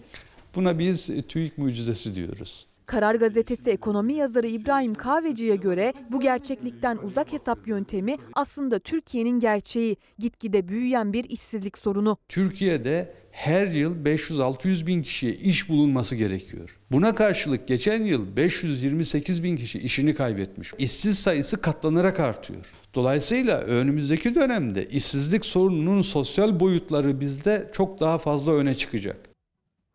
[0.56, 2.68] Buna biz TÜİK mucizesi diyoruz.
[2.86, 9.98] Karar Gazetesi ekonomi yazarı İbrahim Kahveci'ye göre bu gerçeklikten uzak hesap yöntemi aslında Türkiye'nin gerçeği,
[10.20, 12.18] gitgide büyüyen bir işsizlik sorunu.
[12.30, 16.78] Türkiye'de her yıl 500-600 bin kişiye iş bulunması gerekiyor.
[16.92, 20.74] Buna karşılık geçen yıl 528 bin kişi işini kaybetmiş.
[20.78, 22.66] İşsiz sayısı katlanarak artıyor.
[22.98, 29.18] Dolayısıyla önümüzdeki dönemde işsizlik sorununun sosyal boyutları bizde çok daha fazla öne çıkacak.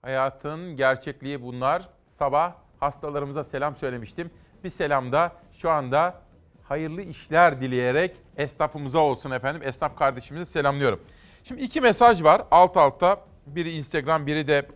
[0.03, 1.89] Hayatın gerçekliği bunlar.
[2.19, 4.31] Sabah hastalarımıza selam söylemiştim.
[4.65, 6.21] Bir selam da şu anda
[6.63, 9.63] hayırlı işler dileyerek esnafımıza olsun efendim.
[9.65, 11.01] Esnaf kardeşimizi selamlıyorum.
[11.45, 13.21] Şimdi iki mesaj var alt alta.
[13.47, 14.67] Biri Instagram, biri de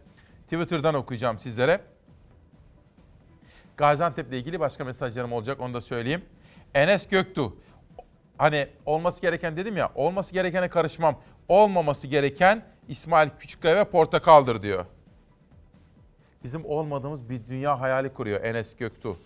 [0.45, 1.81] Twitter'dan okuyacağım sizlere.
[3.77, 6.23] Gaziantep'le ilgili başka mesajlarım olacak onu da söyleyeyim.
[6.75, 7.53] Enes Göktuğ.
[8.39, 11.21] Hani olması gereken dedim ya, olması gerekene karışmam.
[11.49, 14.87] Olmaması gereken İsmail Küçükkaya ve Portakal'dır diyor.
[16.45, 19.17] Bizim olmadığımız bir dünya hayali kuruyor Enes Göktuğ.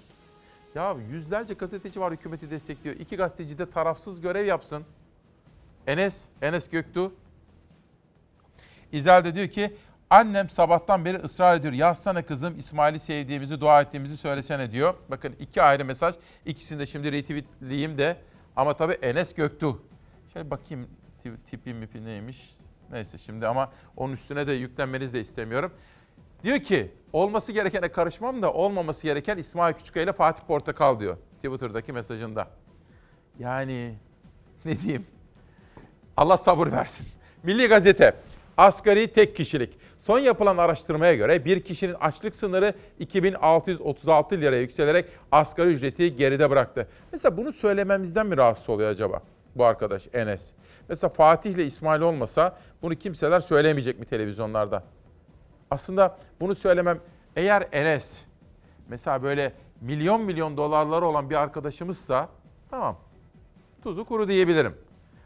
[0.75, 2.97] Ya yüzlerce gazeteci var hükümeti destekliyor.
[2.97, 4.85] İki gazeteci de tarafsız görev yapsın.
[5.87, 7.13] Enes, Enes Göktuğ.
[8.93, 9.75] İzel de diyor ki
[10.11, 11.73] annem sabahtan beri ısrar ediyor.
[11.73, 14.95] Yazsana kızım İsmail'i sevdiğimizi, dua ettiğimizi söylesene diyor.
[15.09, 16.15] Bakın iki ayrı mesaj.
[16.47, 18.17] İkisini de şimdi retweetleyeyim de.
[18.57, 19.83] Ama tabii Enes Göktuğ.
[20.33, 20.87] Şöyle bakayım
[21.51, 22.51] tipi mipi neymiş.
[22.91, 25.73] Neyse şimdi ama onun üstüne de yüklenmenizi de istemiyorum.
[26.43, 31.17] Diyor ki olması gerekene karışmam da olmaması gereken İsmail Küçükkaya ile Fatih Portakal diyor.
[31.37, 32.49] Twitter'daki mesajında.
[33.39, 33.95] Yani
[34.65, 35.07] ne diyeyim?
[36.17, 37.07] Allah sabır versin.
[37.43, 38.15] Milli Gazete.
[38.57, 39.79] Asgari tek kişilik.
[40.01, 46.89] Son yapılan araştırmaya göre bir kişinin açlık sınırı 2636 liraya yükselerek asgari ücreti geride bıraktı.
[47.13, 49.23] Mesela bunu söylememizden mi rahatsız oluyor acaba
[49.57, 50.53] bu arkadaş Enes?
[50.89, 54.85] Mesela Fatih ile İsmail olmasa bunu kimseler söylemeyecek mi televizyonlarda?
[55.71, 57.01] Aslında bunu söylemem
[57.37, 58.25] eğer Enes
[58.89, 62.29] mesela böyle milyon milyon dolarları olan bir arkadaşımızsa
[62.71, 62.97] tamam
[63.83, 64.75] tuzu kuru diyebilirim.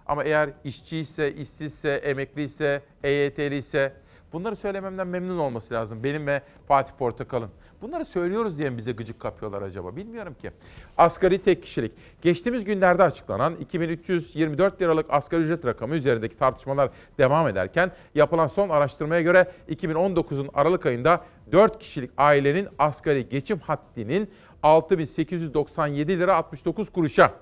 [0.07, 3.93] Ama eğer işçiyse, işsizse, emekliyse, EYT'liyse
[4.35, 6.05] bunları söylememden memnun olması lazım.
[6.05, 7.51] Benim ve Fatih Portakal'ın.
[7.83, 9.97] Bunları söylüyoruz diye mi bize gıcık kapıyorlar acaba?
[9.97, 10.51] Bilmiyorum ki.
[10.97, 11.93] Asgari tek kişilik.
[12.23, 19.21] Geçtiğimiz günlerde açıklanan 2324 liralık asgari ücret rakamı üzerindeki tartışmalar devam ederken yapılan son araştırmaya
[19.21, 24.31] göre 2019'un Aralık ayında 4 kişilik ailenin asgari geçim haddinin
[24.63, 27.33] 6897 lira 69 kuruşa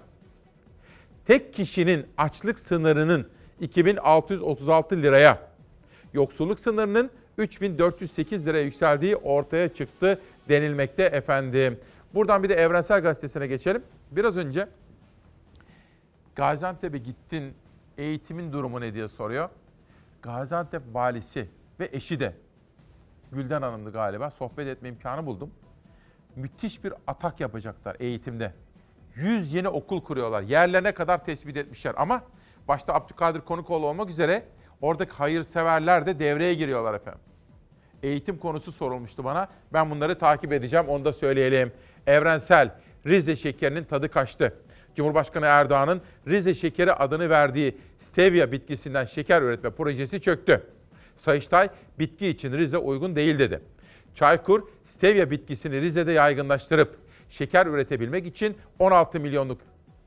[1.27, 3.27] tek kişinin açlık sınırının
[3.61, 5.39] 2636 liraya,
[6.15, 11.81] yoksulluk sınırının 3408 liraya yükseldiği ortaya çıktı denilmekte efendim.
[12.15, 13.83] Buradan bir de Evrensel Gazetesi'ne geçelim.
[14.11, 14.69] Biraz önce
[16.35, 17.55] Gaziantep'e gittin,
[17.99, 19.49] eğitimin durumu ne diye soruyor.
[20.23, 21.49] Gaziantep valisi
[21.81, 22.35] ve eşi de
[23.33, 24.31] Gülden Hanım'dı galiba.
[24.31, 25.51] Sohbet etme imkanı buldum.
[26.37, 28.53] Müthiş bir atak yapacaklar eğitimde.
[29.15, 30.43] 100 yeni okul kuruyorlar.
[30.43, 32.23] Yerlerine kadar tespit etmişler ama
[32.69, 34.45] başta Abdülkadir Konukoğlu olmak üzere
[34.83, 37.21] oradaki hayırseverler de devreye giriyorlar efendim.
[38.03, 39.49] Eğitim konusu sorulmuştu bana.
[39.73, 41.73] Ben bunları takip edeceğim onu da söyleyelim.
[42.07, 42.71] Evrensel
[43.07, 44.55] Rize şekerinin tadı kaçtı.
[44.95, 47.77] Cumhurbaşkanı Erdoğan'ın Rize şekeri adını verdiği
[48.13, 50.63] stevia bitkisinden şeker üretme projesi çöktü.
[51.17, 51.69] Sayıştay
[51.99, 53.61] bitki için Rize uygun değil dedi.
[54.15, 54.63] Çaykur
[54.97, 56.97] stevia bitkisini Rize'de yaygınlaştırıp
[57.31, 59.61] şeker üretebilmek için 16 milyonluk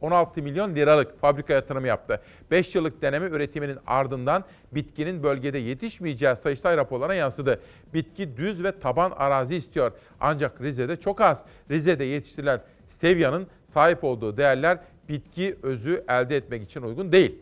[0.06, 2.22] 16 milyon liralık fabrika yatırımı yaptı.
[2.52, 7.62] 5 yıllık deneme üretiminin ardından bitkinin bölgede yetişmeyeceği Sayıştay raporlarına yansıdı.
[7.94, 9.92] Bitki düz ve taban arazi istiyor.
[10.20, 11.46] Ancak Rize'de çok az.
[11.72, 12.62] Rize'de yetiştirilen
[12.98, 14.78] stevia'nın sahip olduğu değerler
[15.10, 17.36] bitki özü elde etmek için uygun değil.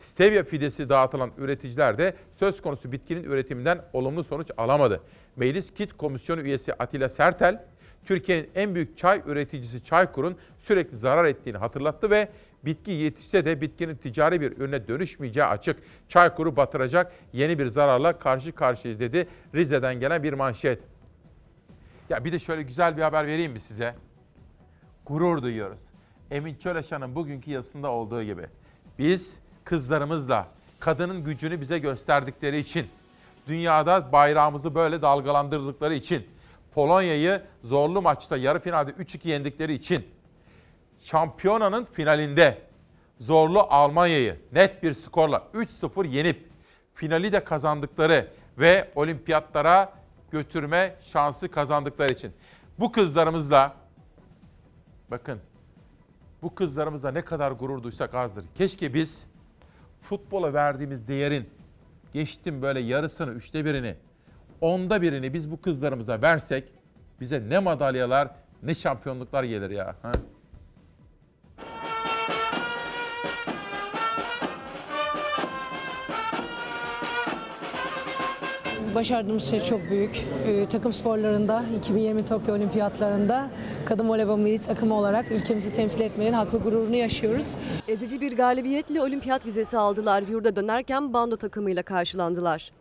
[0.00, 5.00] Stevia fidesi dağıtılan üreticiler de söz konusu bitkinin üretiminden olumlu sonuç alamadı.
[5.36, 7.64] Meclis Kit Komisyonu üyesi Atilla Sertel,
[8.06, 12.28] Türkiye'nin en büyük çay üreticisi Çaykur'un sürekli zarar ettiğini hatırlattı ve
[12.64, 15.76] bitki yetişse de bitkinin ticari bir ürüne dönüşmeyeceği açık.
[16.08, 20.80] Çaykur'u batıracak yeni bir zararla karşı karşıyayız dedi Rize'den gelen bir manşet.
[22.08, 23.94] Ya bir de şöyle güzel bir haber vereyim mi size?
[25.06, 25.80] Gurur duyuyoruz.
[26.30, 28.46] Emin Çöleşan'ın bugünkü yazısında olduğu gibi.
[28.98, 30.48] Biz kızlarımızla
[30.80, 32.86] kadının gücünü bize gösterdikleri için,
[33.48, 36.26] dünyada bayrağımızı böyle dalgalandırdıkları için,
[36.74, 40.06] Polonya'yı zorlu maçta yarı finalde 3-2 yendikleri için
[41.00, 42.58] şampiyonanın finalinde
[43.20, 46.48] zorlu Almanya'yı net bir skorla 3-0 yenip
[46.94, 49.92] finali de kazandıkları ve olimpiyatlara
[50.30, 52.32] götürme şansı kazandıkları için.
[52.78, 53.74] Bu kızlarımızla
[55.10, 55.40] bakın
[56.42, 58.44] bu kızlarımızla ne kadar gurur duysak azdır.
[58.54, 59.26] Keşke biz
[60.00, 61.50] futbola verdiğimiz değerin
[62.12, 63.96] geçtim böyle yarısını, üçte birini
[64.60, 66.64] onda birini biz bu kızlarımıza versek
[67.20, 68.28] bize ne madalyalar
[68.62, 69.94] ne şampiyonluklar gelir ya.
[70.02, 70.12] Ha?
[78.94, 80.24] Başardığımız şey çok büyük.
[80.46, 83.50] Ee, takım sporlarında 2020 Tokyo Olimpiyatlarında
[83.84, 87.56] kadın voleybol milli takımı olarak ülkemizi temsil etmenin haklı gururunu yaşıyoruz.
[87.88, 90.22] Ezici bir galibiyetle olimpiyat vizesi aldılar.
[90.22, 92.72] Yurda dönerken bando takımıyla karşılandılar.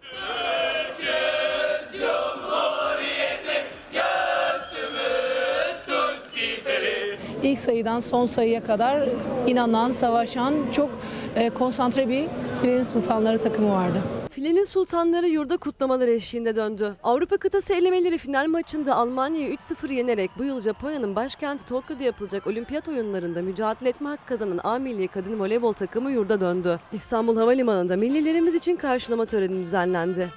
[7.48, 9.10] İlk sayıdan son sayıya kadar
[9.48, 10.90] inanan, savaşan, çok
[11.36, 12.28] e, konsantre bir
[12.62, 14.02] Filenin Sultanları takımı vardı.
[14.38, 16.96] Filenin sultanları yurda kutlamalar eşliğinde döndü.
[17.04, 22.88] Avrupa kıtası elemeleri final maçında Almanya'yı 3-0 yenerek bu yıl Japonya'nın başkenti Tokyo'da yapılacak olimpiyat
[22.88, 26.80] oyunlarında mücadele etme hakkı kazanan A milli kadın voleybol takımı yurda döndü.
[26.94, 30.28] İstanbul Havalimanı'nda millilerimiz için karşılama töreni düzenlendi.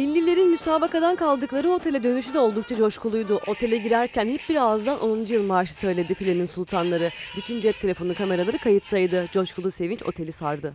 [0.00, 3.40] Millilerin müsabakadan kaldıkları otele dönüşü de oldukça coşkuluydu.
[3.46, 5.24] Otele girerken hep bir ağızdan 10.
[5.24, 7.10] yıl marşı söyledi Filenin Sultanları.
[7.36, 9.26] Bütün cep telefonu kameraları kayıttaydı.
[9.32, 10.74] Coşkulu sevinç oteli sardı.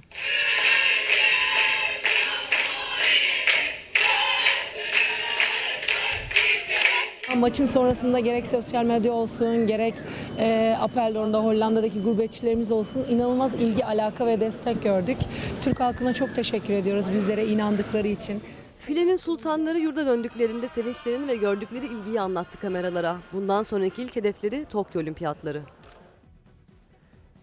[7.35, 9.93] Maçın sonrasında gerek sosyal medya olsun, gerek
[10.39, 15.18] e, Apeldoorn'da Hollanda'daki gurbetçilerimiz olsun inanılmaz ilgi, alaka ve destek gördük.
[15.61, 18.41] Türk halkına çok teşekkür ediyoruz bizlere inandıkları için.
[18.86, 23.18] Filenin sultanları yurda döndüklerinde sevinçlerini ve gördükleri ilgiyi anlattı kameralara.
[23.34, 25.62] Bundan sonraki ilk hedefleri Tokyo Olimpiyatları.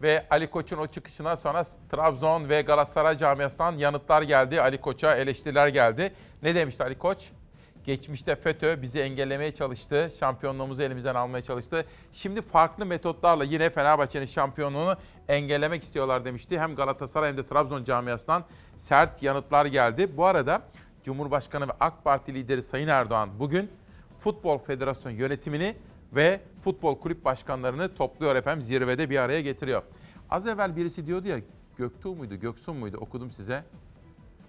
[0.02, 4.60] Ve Ali Koç'un o çıkışına sonra Trabzon ve Galatasaray camiasından yanıtlar geldi.
[4.60, 6.12] Ali Koç'a eleştiriler geldi.
[6.42, 7.28] Ne demişti Ali Koç?
[7.84, 10.10] Geçmişte FETÖ bizi engellemeye çalıştı.
[10.18, 11.86] Şampiyonluğumuzu elimizden almaya çalıştı.
[12.12, 14.96] Şimdi farklı metotlarla yine Fenerbahçe'nin şampiyonluğunu
[15.28, 16.58] engellemek istiyorlar demişti.
[16.58, 18.44] Hem Galatasaray hem de Trabzon camiasından
[18.80, 20.16] sert yanıtlar geldi.
[20.16, 20.62] Bu arada
[21.04, 23.70] Cumhurbaşkanı ve AK Parti lideri Sayın Erdoğan bugün
[24.18, 25.76] Futbol Federasyonu yönetimini
[26.12, 29.82] ve futbol kulüp başkanlarını topluyor efendim zirvede bir araya getiriyor.
[30.30, 31.38] Az evvel birisi diyordu ya
[31.76, 33.64] Göktuğ muydu Göksun muydu okudum size.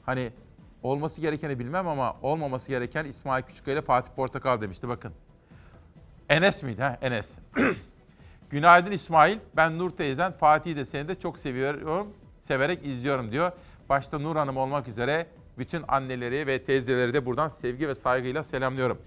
[0.05, 0.31] Hani
[0.83, 5.13] olması gerekeni bilmem ama olmaması gereken İsmail Küçükkaya ile Fatih Portakal demişti bakın.
[6.29, 6.81] Enes miydi?
[6.81, 7.35] Ha, Enes.
[8.49, 9.37] Günaydın İsmail.
[9.55, 12.07] Ben Nur teyzen Fatih'i de seni de çok seviyorum.
[12.41, 13.51] Severek izliyorum diyor.
[13.89, 15.27] Başta Nur Hanım olmak üzere
[15.57, 18.97] bütün anneleri ve teyzeleri de buradan sevgi ve saygıyla selamlıyorum.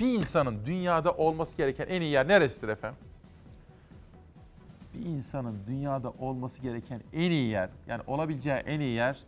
[0.00, 2.98] Bir insanın dünyada olması gereken en iyi yer neresidir efendim?
[4.94, 9.18] Bir insanın dünyada olması gereken en iyi yer, yani olabileceği en iyi yer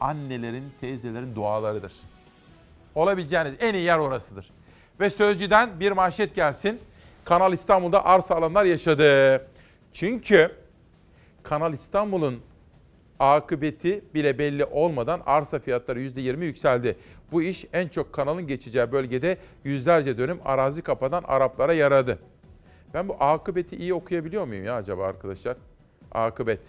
[0.00, 1.92] annelerin, teyzelerin dualarıdır.
[2.94, 4.50] Olabileceğiniz en iyi yer orasıdır.
[5.00, 6.80] Ve Sözcü'den bir manşet gelsin.
[7.24, 9.46] Kanal İstanbul'da arsa alanlar yaşadı.
[9.92, 10.52] Çünkü
[11.42, 12.40] Kanal İstanbul'un
[13.20, 16.96] akıbeti bile belli olmadan arsa fiyatları %20 yükseldi.
[17.32, 22.18] Bu iş en çok kanalın geçeceği bölgede yüzlerce dönüm arazi kapadan Araplara yaradı.
[22.94, 25.56] Ben bu akıbeti iyi okuyabiliyor muyum ya acaba arkadaşlar?
[26.12, 26.60] Akıbet.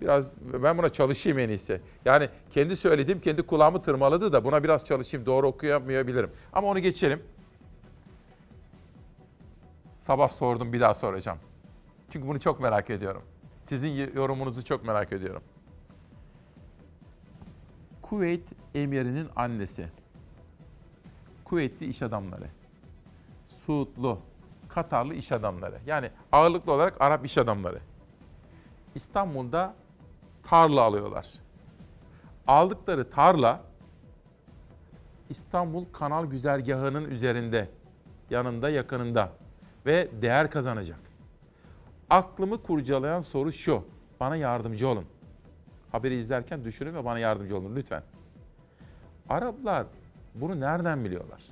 [0.00, 0.30] Biraz
[0.62, 1.80] ben buna çalışayım en iyisi.
[2.04, 5.26] Yani kendi söylediğim kendi kulağımı tırmaladı da buna biraz çalışayım.
[5.26, 6.30] Doğru okuyamayabilirim.
[6.52, 7.22] Ama onu geçelim.
[10.00, 11.38] Sabah sordum bir daha soracağım.
[12.10, 13.22] Çünkü bunu çok merak ediyorum.
[13.62, 15.42] Sizin yorumunuzu çok merak ediyorum.
[18.12, 18.44] Kuveyt
[18.74, 19.88] emirinin annesi.
[21.44, 22.44] Kuveytli iş adamları.
[23.48, 24.18] Suudlu,
[24.68, 25.78] Katarlı iş adamları.
[25.86, 27.78] Yani ağırlıklı olarak Arap iş adamları.
[28.94, 29.74] İstanbul'da
[30.42, 31.28] tarla alıyorlar.
[32.46, 33.60] Aldıkları tarla
[35.30, 37.68] İstanbul Kanal Güzergahı'nın üzerinde,
[38.30, 39.32] yanında, yakınında
[39.86, 41.00] ve değer kazanacak.
[42.10, 43.84] Aklımı kurcalayan soru şu.
[44.20, 45.04] Bana yardımcı olun.
[45.92, 48.02] Haberi izlerken düşünün ve bana yardımcı olun lütfen.
[49.28, 49.86] Araplar
[50.34, 51.42] bunu nereden biliyorlar?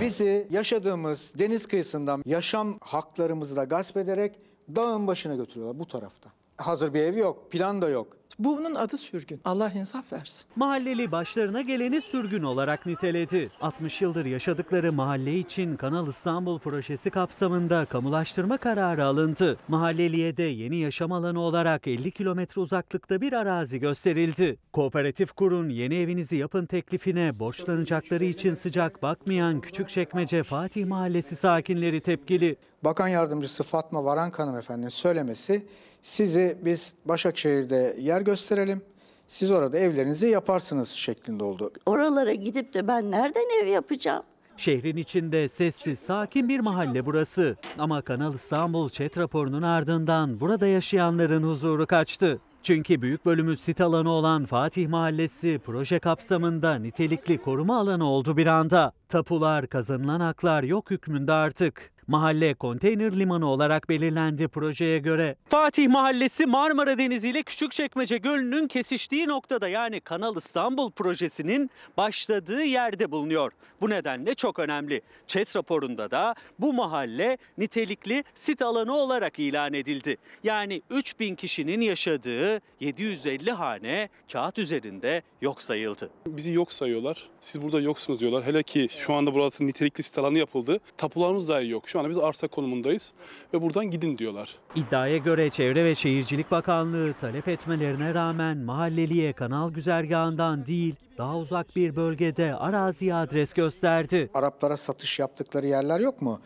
[0.00, 4.40] Bizi yaşadığımız deniz kıyısından yaşam haklarımızı da gasp ederek
[4.76, 6.30] dağın başına götürüyorlar bu tarafta.
[6.56, 8.16] Hazır bir ev yok, plan da yok.
[8.38, 9.40] Bunun adı sürgün.
[9.44, 10.46] Allah insaf versin.
[10.56, 13.50] Mahalleli başlarına geleni sürgün olarak niteledi.
[13.60, 19.58] 60 yıldır yaşadıkları mahalle için Kanal İstanbul projesi kapsamında kamulaştırma kararı alındı.
[19.68, 24.56] Mahalleliye de yeni yaşam alanı olarak 50 kilometre uzaklıkta bir arazi gösterildi.
[24.72, 32.56] Kooperatif kurun yeni evinizi yapın teklifine borçlanacakları için sıcak bakmayan Küçükçekmece Fatih Mahallesi sakinleri tepkili.
[32.84, 35.66] Bakan Yardımcısı Fatma Varank hanımefendinin söylemesi
[36.04, 38.82] sizi biz Başakşehir'de yer gösterelim.
[39.28, 41.72] Siz orada evlerinizi yaparsınız şeklinde oldu.
[41.86, 44.22] Oralara gidip de ben nereden ev yapacağım?
[44.56, 47.56] Şehrin içinde sessiz, sakin bir mahalle burası.
[47.78, 52.40] Ama Kanal İstanbul chat raporunun ardından burada yaşayanların huzuru kaçtı.
[52.62, 58.46] Çünkü büyük bölümü sit alanı olan Fatih Mahallesi proje kapsamında nitelikli koruma alanı oldu bir
[58.46, 58.92] anda.
[59.08, 61.93] Tapular, kazanılan haklar yok hükmünde artık.
[62.08, 65.36] Mahalle konteyner limanı olarak belirlendi projeye göre.
[65.48, 73.10] Fatih Mahallesi Marmara Denizi ile Küçükçekmece Gölü'nün kesiştiği noktada yani Kanal İstanbul projesinin başladığı yerde
[73.10, 73.52] bulunuyor.
[73.80, 75.00] Bu nedenle çok önemli.
[75.26, 80.16] ÇED raporunda da bu mahalle nitelikli sit alanı olarak ilan edildi.
[80.44, 86.10] Yani 3000 kişinin yaşadığı 750 hane kağıt üzerinde yok sayıldı.
[86.26, 87.28] Bizi yok sayıyorlar.
[87.40, 88.44] Siz burada yoksunuz diyorlar.
[88.44, 90.80] Hele ki şu anda burası nitelikli sit alanı yapıldı.
[90.96, 91.88] Tapularımız dahi yok.
[91.94, 93.12] Şu anda biz arsa konumundayız
[93.54, 94.56] ve buradan gidin diyorlar.
[94.74, 101.76] İddiaya göre Çevre ve Şehircilik Bakanlığı talep etmelerine rağmen mahalleliye kanal güzergahından değil daha uzak
[101.76, 104.30] bir bölgede araziye adres gösterdi.
[104.34, 106.40] Araplara satış yaptıkları yerler yok mu?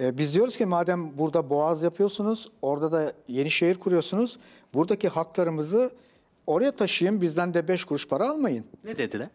[0.00, 4.38] Ee, biz diyoruz ki madem burada boğaz yapıyorsunuz, orada da yeni şehir kuruyorsunuz,
[4.74, 5.90] buradaki haklarımızı
[6.46, 8.64] oraya taşıyın, bizden de 5 kuruş para almayın.
[8.84, 9.28] Ne dediler?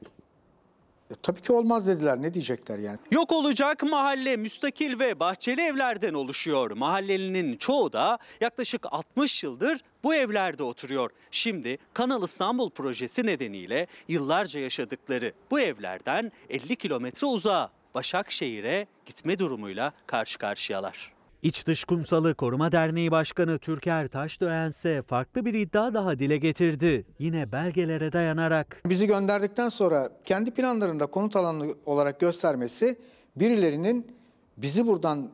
[1.12, 2.98] E, tabii ki olmaz dediler, ne diyecekler yani?
[3.12, 6.72] Yok olacak mahalle müstakil ve bahçeli evlerden oluşuyor.
[6.72, 11.10] Mahallelinin çoğu da yaklaşık 60 yıldır bu evlerde oturuyor.
[11.32, 19.94] Şimdi Kanal İstanbul projesi nedeniyle yıllarca yaşadıkları bu evlerden 50 kilometre uzağa Başakşehir'e gitme durumuyla
[20.08, 21.21] karşı karşıyalar.
[21.42, 27.06] İç Dış Kumsalı Koruma Derneği Başkanı Türker Taşdöğen ise farklı bir iddia daha dile getirdi.
[27.20, 28.82] Yine belgelere dayanarak.
[28.86, 33.00] Bizi gönderdikten sonra kendi planlarında konut alanı olarak göstermesi
[33.36, 34.16] birilerinin
[34.58, 35.32] bizi buradan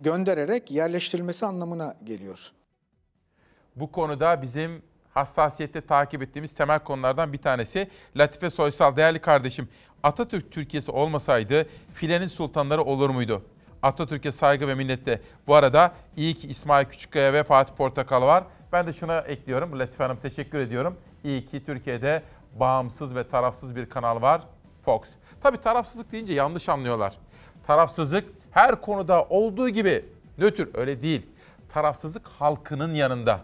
[0.00, 2.50] göndererek yerleştirilmesi anlamına geliyor.
[3.76, 4.82] Bu konuda bizim
[5.14, 7.88] hassasiyette takip ettiğimiz temel konulardan bir tanesi.
[8.16, 9.68] Latife Soysal değerli kardeşim
[10.02, 13.42] Atatürk Türkiye'si olmasaydı filenin sultanları olur muydu?
[13.84, 15.20] Atatürk'e saygı ve minnetle.
[15.46, 18.44] Bu arada iyi ki İsmail Küçükkaya ve Fatih Portakal var.
[18.72, 19.78] Ben de şuna ekliyorum.
[19.78, 20.96] Latife Hanım teşekkür ediyorum.
[21.24, 22.22] İyi ki Türkiye'de
[22.60, 24.42] bağımsız ve tarafsız bir kanal var.
[24.84, 25.00] Fox.
[25.42, 27.14] Tabii tarafsızlık deyince yanlış anlıyorlar.
[27.66, 30.04] Tarafsızlık her konuda olduğu gibi
[30.38, 31.26] nötr öyle değil.
[31.72, 33.40] Tarafsızlık halkının yanında.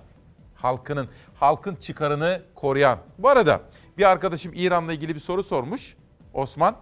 [0.55, 2.99] Halkının, halkın çıkarını koruyan.
[3.19, 3.61] Bu arada
[3.99, 5.97] bir arkadaşım İran'la ilgili bir soru sormuş.
[6.35, 6.77] Osman.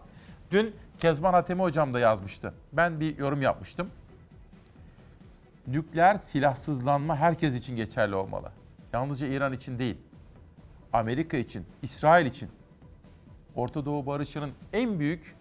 [0.51, 2.55] Dün Kezban Hatemi hocam da yazmıştı.
[2.73, 3.91] Ben bir yorum yapmıştım.
[5.67, 8.53] Nükleer silahsızlanma herkes için geçerli olmalı.
[8.93, 9.97] Yalnızca İran için değil.
[10.93, 12.49] Amerika için, İsrail için.
[13.55, 15.37] Orta Doğu barışının en büyük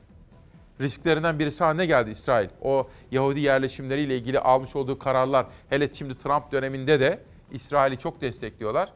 [0.81, 2.49] risklerinden birisi haline geldi İsrail.
[2.61, 8.93] O Yahudi yerleşimleriyle ilgili almış olduğu kararlar, hele şimdi Trump döneminde de İsrail'i çok destekliyorlar.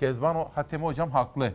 [0.00, 1.52] Kezban Hatemi hocam haklı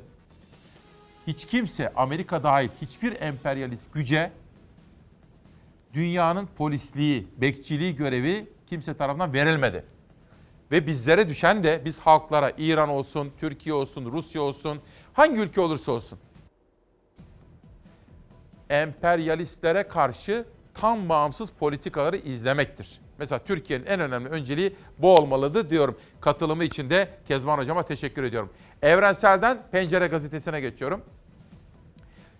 [1.27, 4.31] hiç kimse Amerika dahil hiçbir emperyalist güce
[5.93, 9.85] dünyanın polisliği, bekçiliği görevi kimse tarafından verilmedi.
[10.71, 14.81] Ve bizlere düşen de biz halklara İran olsun, Türkiye olsun, Rusya olsun,
[15.13, 16.19] hangi ülke olursa olsun
[18.73, 22.99] emperyalistlere karşı tam bağımsız politikaları izlemektir.
[23.19, 25.97] Mesela Türkiye'nin en önemli önceliği bu olmalıdır diyorum.
[26.21, 28.49] Katılımı için de Kezban Hocama teşekkür ediyorum.
[28.81, 31.01] Evrensel'den Pencere Gazetesi'ne geçiyorum.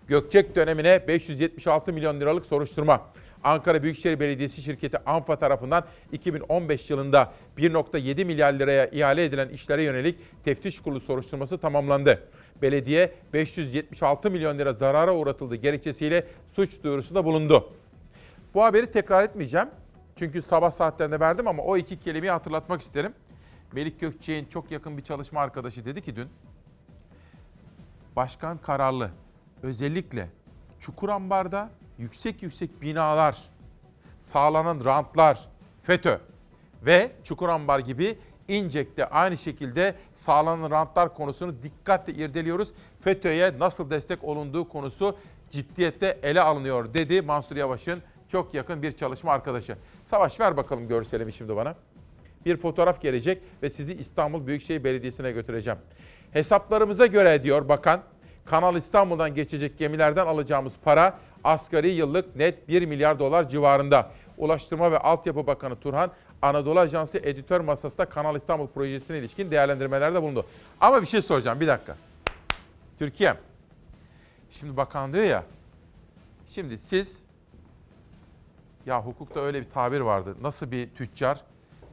[0.08, 3.06] Gökçek dönemine 576 milyon liralık soruşturma.
[3.44, 10.18] Ankara Büyükşehir Belediyesi şirketi ANFA tarafından 2015 yılında 1.7 milyar liraya ihale edilen işlere yönelik
[10.44, 12.28] teftiş kurulu soruşturması tamamlandı.
[12.62, 17.72] Belediye 576 milyon lira zarara uğratıldığı gerekçesiyle suç duyurusunda bulundu.
[18.54, 19.68] Bu haberi tekrar etmeyeceğim.
[20.16, 23.14] Çünkü sabah saatlerinde verdim ama o iki kelimeyi hatırlatmak isterim.
[23.72, 26.28] Melik Gökçek'in çok yakın bir çalışma arkadaşı dedi ki dün,
[28.16, 29.10] Başkan kararlı
[29.62, 30.28] özellikle
[30.80, 33.44] Çukurambar'da yüksek yüksek binalar,
[34.20, 35.48] sağlanan rantlar,
[35.82, 36.18] FETÖ
[36.82, 38.18] ve Çukurambar gibi
[38.48, 42.72] İncek'te aynı şekilde sağlanan rantlar konusunu dikkatle irdeliyoruz.
[43.00, 45.16] FETÖ'ye nasıl destek olunduğu konusu
[45.50, 48.02] ciddiyetle ele alınıyor dedi Mansur Yavaş'ın
[48.34, 49.76] çok yakın bir çalışma arkadaşı.
[50.04, 51.74] Savaş ver bakalım görselimi şimdi bana.
[52.46, 55.78] Bir fotoğraf gelecek ve sizi İstanbul Büyükşehir Belediyesi'ne götüreceğim.
[56.32, 58.02] Hesaplarımıza göre diyor bakan,
[58.44, 64.10] Kanal İstanbul'dan geçecek gemilerden alacağımız para asgari yıllık net 1 milyar dolar civarında.
[64.38, 66.10] Ulaştırma ve Altyapı Bakanı Turhan
[66.42, 70.46] Anadolu Ajansı editör masasında Kanal İstanbul projesine ilişkin değerlendirmelerde bulundu.
[70.80, 71.96] Ama bir şey soracağım bir dakika.
[72.98, 73.34] Türkiye.
[74.50, 75.44] Şimdi bakan diyor ya.
[76.48, 77.23] Şimdi siz
[78.86, 80.36] ya hukukta öyle bir tabir vardı.
[80.42, 81.40] Nasıl bir tüccar?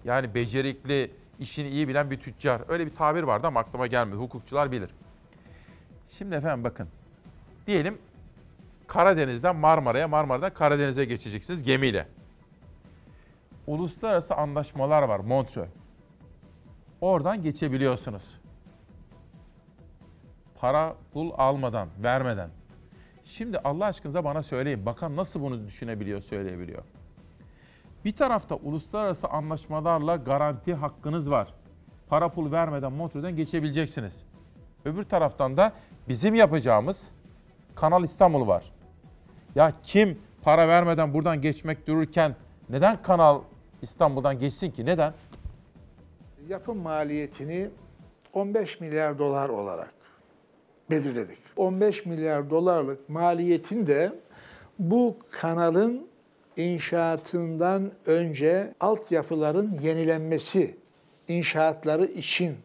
[0.06, 2.62] Yani becerikli, işini iyi bilen bir tüccar.
[2.68, 4.18] Öyle bir tabir vardı ama aklıma gelmedi.
[4.18, 4.90] Hukukçular bilir.
[6.10, 6.88] Şimdi efendim bakın.
[7.68, 7.98] Diyelim
[8.88, 12.08] Karadeniz'den Marmara'ya, Marmara'dan Karadeniz'e geçeceksiniz gemiyle.
[13.68, 15.70] Uluslararası anlaşmalar var Montreux.
[17.02, 18.42] Oradan geçebiliyorsunuz.
[20.60, 22.50] Para pul almadan, vermeden.
[23.32, 24.86] Şimdi Allah aşkınıza bana söyleyin.
[24.86, 26.84] Bakan nasıl bunu düşünebiliyor, söyleyebiliyor?
[28.06, 31.54] Bir tarafta uluslararası anlaşmalarla garanti hakkınız var.
[32.10, 34.24] Para pul vermeden Montreux'den geçebileceksiniz.
[34.86, 35.74] Öbür taraftan da
[36.10, 37.12] bizim yapacağımız
[37.76, 38.72] Kanal İstanbul var.
[39.56, 42.36] Ya kim para vermeden buradan geçmek dururken
[42.70, 43.42] neden Kanal
[43.82, 44.86] İstanbul'dan geçsin ki?
[44.86, 45.14] Neden?
[46.48, 47.70] Yapım maliyetini
[48.34, 50.01] 15 milyar dolar olarak
[50.92, 51.38] belirledik.
[51.56, 54.14] 15 milyar dolarlık maliyetin de
[54.80, 56.08] bu kanalın
[56.58, 60.76] inşaatından önce altyapıların yenilenmesi
[61.28, 62.56] inşaatları için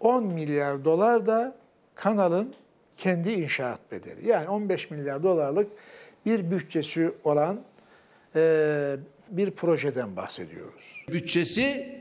[0.00, 1.56] 10 milyar dolar da
[1.94, 2.54] kanalın
[2.96, 4.28] kendi inşaat bedeli.
[4.28, 5.70] Yani 15 milyar dolarlık
[6.26, 7.60] bir bütçesi olan
[8.36, 8.96] eee,
[9.30, 11.04] bir projeden bahsediyoruz.
[11.08, 11.97] Bütçesi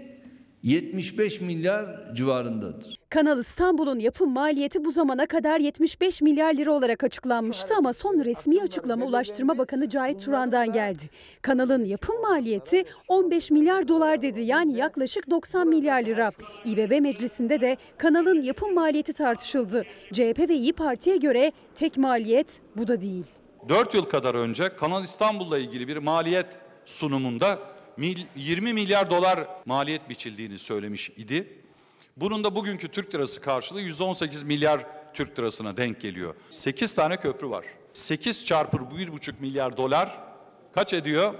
[0.68, 3.00] 75 milyar civarındadır.
[3.10, 8.62] Kanal İstanbul'un yapım maliyeti bu zamana kadar 75 milyar lira olarak açıklanmıştı ama son resmi
[8.62, 11.04] açıklama Ulaştırma Bakanı Cahit Turan'dan geldi.
[11.42, 16.32] Kanalın yapım maliyeti 15 milyar dolar dedi yani yaklaşık 90 milyar lira.
[16.66, 19.84] İBB meclisinde de kanalın yapım maliyeti tartışıldı.
[20.14, 23.26] CHP ve İyi Parti'ye göre tek maliyet bu da değil.
[23.70, 26.48] 4 yıl kadar önce Kanal İstanbul'la ilgili bir maliyet
[26.86, 31.48] sunumunda 20 milyar dolar maliyet biçildiğini söylemiş idi.
[32.18, 36.36] Bunun da bugünkü Türk lirası karşılığı 118 milyar Türk lirasına denk geliyor.
[36.50, 37.66] 8 tane köprü var.
[37.94, 40.18] 8 çarpı 1,5 milyar dolar
[40.74, 41.34] kaç ediyor?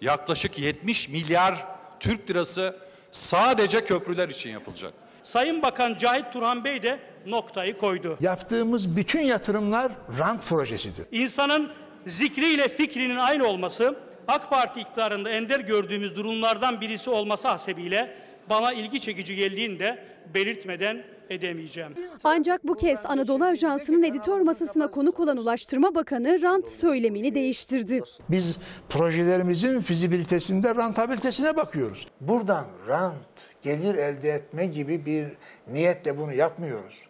[0.00, 1.66] Yaklaşık 70 milyar
[2.00, 2.76] Türk lirası
[3.10, 4.92] sadece köprüler için yapılacak.
[5.22, 8.18] Sayın Bakan Cahit Turhan Bey de noktayı koydu.
[8.20, 11.06] Yaptığımız bütün yatırımlar rant projesidir.
[11.12, 11.72] İnsanın
[12.06, 13.98] zikriyle fikrinin aynı olması,
[14.28, 18.14] AK Parti iktidarında ender gördüğümüz durumlardan birisi olması hasebiyle
[18.50, 21.94] bana ilgi çekici geldiğini de belirtmeden edemeyeceğim.
[22.24, 28.02] Ancak bu kez Anadolu Ajansı'nın editör masasına konuk olan Ulaştırma Bakanı rant söylemini değiştirdi.
[28.28, 28.56] Biz
[28.88, 32.06] projelerimizin fizibilitesinde rentabilitesine bakıyoruz.
[32.20, 33.14] Buradan rant,
[33.62, 35.26] gelir elde etme gibi bir
[35.72, 37.02] niyetle bunu yapmıyoruz.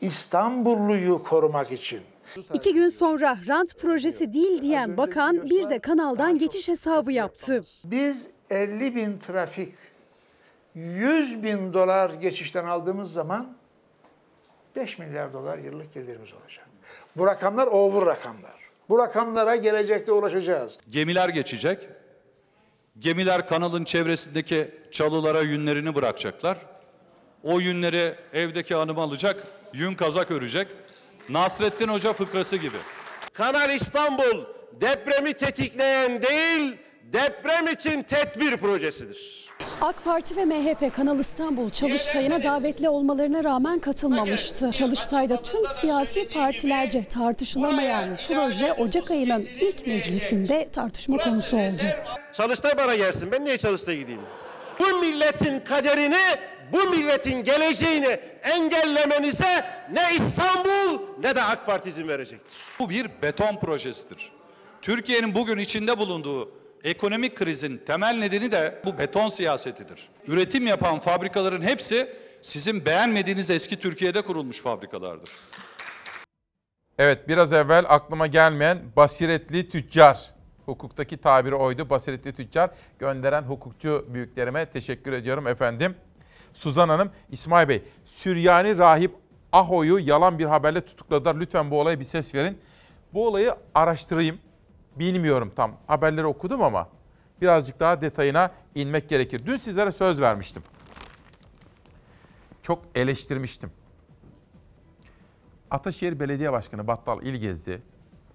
[0.00, 2.00] İstanbulluyu korumak için.
[2.54, 7.64] İki gün sonra rant projesi değil diyen bakan bir de kanaldan geçiş hesabı yaptı.
[7.84, 9.74] Biz 50 bin trafik,
[10.74, 13.56] 100 bin dolar geçişten aldığımız zaman
[14.76, 16.68] 5 milyar dolar yıllık gelirimiz olacak.
[17.16, 18.58] Bu rakamlar over rakamlar.
[18.88, 20.78] Bu rakamlara gelecekte ulaşacağız.
[20.90, 21.88] Gemiler geçecek.
[22.98, 26.58] Gemiler kanalın çevresindeki çalılara yünlerini bırakacaklar.
[27.42, 30.68] O yünleri evdeki hanım alacak, yün kazak örecek.
[31.28, 32.76] Nasrettin Hoca fıkrası gibi.
[33.32, 34.44] Kanal İstanbul
[34.80, 36.76] depremi tetikleyen değil,
[37.12, 39.48] deprem için tedbir projesidir.
[39.80, 44.72] AK Parti ve MHP Kanal İstanbul Çalıştay'ına davetli olmalarına rağmen katılmamıştı.
[44.72, 51.82] Çalıştay'da tüm siyasi partilerce tartışılamayan proje Ocak ayının ilk meclisinde tartışma konusu oldu.
[52.32, 53.32] Çalıştay bana gelsin.
[53.32, 54.20] Ben niye Çalıştay'a gideyim?
[54.80, 56.38] Bu milletin kaderini,
[56.72, 62.56] bu milletin geleceğini engellemenize ne İstanbul ne de AK Parti izin verecektir.
[62.78, 64.32] Bu bir beton projesidir.
[64.82, 66.50] Türkiye'nin bugün içinde bulunduğu
[66.84, 70.08] ekonomik krizin temel nedeni de bu beton siyasetidir.
[70.26, 72.08] Üretim yapan fabrikaların hepsi
[72.42, 75.30] sizin beğenmediğiniz eski Türkiye'de kurulmuş fabrikalardır.
[76.98, 80.30] Evet biraz evvel aklıma gelmeyen basiretli tüccar.
[80.68, 81.90] Hukuktaki tabiri oydu.
[81.90, 85.94] Basiretli tüccar gönderen hukukçu büyüklerime teşekkür ediyorum efendim.
[86.54, 89.14] Suzan Hanım, İsmail Bey, Süryani rahip
[89.52, 91.34] Aho'yu yalan bir haberle tutukladılar.
[91.40, 92.58] Lütfen bu olaya bir ses verin.
[93.14, 94.38] Bu olayı araştırayım.
[94.96, 95.76] Bilmiyorum tam.
[95.86, 96.88] Haberleri okudum ama
[97.40, 99.46] birazcık daha detayına inmek gerekir.
[99.46, 100.62] Dün sizlere söz vermiştim.
[102.62, 103.70] Çok eleştirmiştim.
[105.70, 107.82] Ataşehir Belediye Başkanı Battal İlgezdi,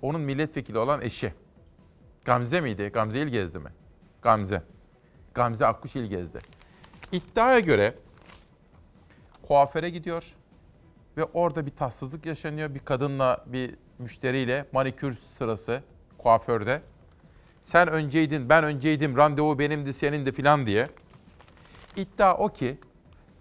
[0.02, 1.34] onun milletvekili olan eşi.
[2.26, 2.90] Gamze miydi?
[2.94, 3.70] Gamze İlgezdi mi?
[4.22, 4.62] Gamze.
[5.34, 6.40] Gamze Akkuş İlgezdi.
[7.12, 7.96] İddiaya göre
[9.48, 10.34] kuaföre gidiyor
[11.18, 12.76] ve orada bir tatsızlık yaşanıyor.
[12.76, 15.84] Bir kadınla bir müşteriyle manikür sırası
[16.18, 16.82] kuaförde.
[17.64, 20.88] Sen önceydin, ben önceydim, randevu benimdi, senindi filan diye.
[21.98, 22.78] İddia o ki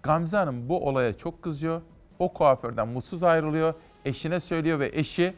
[0.03, 1.81] Gamze Hanım bu olaya çok kızıyor.
[2.19, 3.73] O kuaförden mutsuz ayrılıyor.
[4.05, 5.33] Eşine söylüyor ve eşi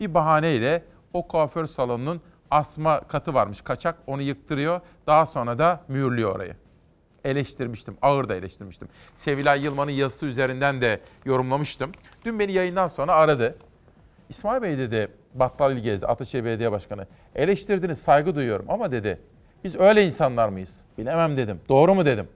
[0.00, 2.20] bir bahaneyle o kuaför salonunun
[2.52, 4.80] asma katı varmış kaçak onu yıktırıyor.
[5.06, 6.56] Daha sonra da mühürlüyor orayı.
[7.24, 8.88] Eleştirmiştim, ağır da eleştirmiştim.
[9.14, 11.92] Sevilay Yılmaz'ın yazısı üzerinden de yorumlamıştım.
[12.24, 13.56] Dün beni yayından sonra aradı.
[14.28, 17.06] İsmail Bey dedi, Battal İlgezdi, Ataşehir Belediye Başkanı.
[17.34, 19.20] Eleştirdiniz, saygı duyuyorum ama dedi,
[19.64, 20.70] biz öyle insanlar mıyız?
[20.98, 21.60] Bilemem dedim.
[21.68, 22.28] Doğru mu dedim.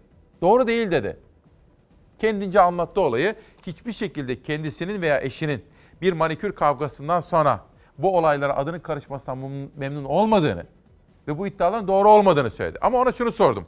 [0.42, 1.16] Doğru değil dedi.
[2.18, 3.34] Kendince anlattı olayı.
[3.66, 5.64] Hiçbir şekilde kendisinin veya eşinin
[6.02, 7.60] bir manikür kavgasından sonra
[7.98, 10.66] bu olaylara adının karışmasından memnun olmadığını,
[11.28, 12.78] Ve bu iddiaların doğru olmadığını söyledi.
[12.82, 13.66] Ama ona şunu sordum.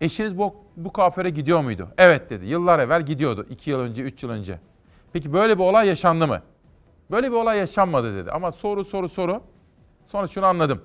[0.00, 1.88] Eşiniz bu, bu kuaföre gidiyor muydu?
[1.98, 2.46] Evet dedi.
[2.46, 3.46] Yıllar evvel gidiyordu.
[3.50, 4.58] 2 yıl önce, 3 yıl önce.
[5.12, 6.42] Peki böyle bir olay yaşandı mı?
[7.10, 8.30] Böyle bir olay yaşanmadı dedi.
[8.30, 9.42] Ama soru soru soru.
[10.06, 10.82] Sonra şunu anladım.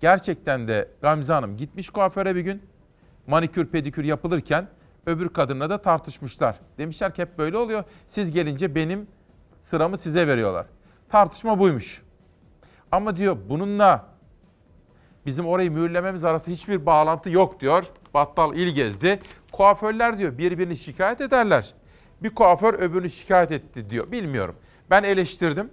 [0.00, 2.62] Gerçekten de Gamze Hanım gitmiş kuaföre bir gün.
[3.26, 4.68] Manikür pedikür yapılırken
[5.06, 6.56] öbür kadınla da tartışmışlar.
[6.78, 7.84] Demişler ki hep böyle oluyor.
[8.08, 9.06] Siz gelince benim
[9.72, 10.66] sıramı size veriyorlar.
[11.08, 12.02] Tartışma buymuş.
[12.92, 14.06] Ama diyor bununla
[15.26, 17.84] bizim orayı mühürlememiz arasında hiçbir bağlantı yok diyor.
[18.14, 19.20] Battal il gezdi.
[19.52, 21.74] Kuaförler diyor birbirini şikayet ederler.
[22.22, 24.12] Bir kuaför öbürünü şikayet etti diyor.
[24.12, 24.54] Bilmiyorum.
[24.90, 25.70] Ben eleştirdim.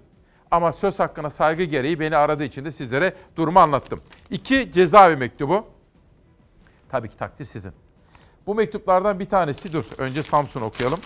[0.52, 4.02] Ama söz hakkına saygı gereği beni aradığı için de sizlere durumu anlattım.
[4.30, 5.66] İki cezaevi mektubu.
[6.90, 7.74] Tabii ki takdir sizin.
[8.48, 9.86] Bu mektuplardan bir tanesi dur.
[9.98, 11.00] Önce Samsun okuyalım.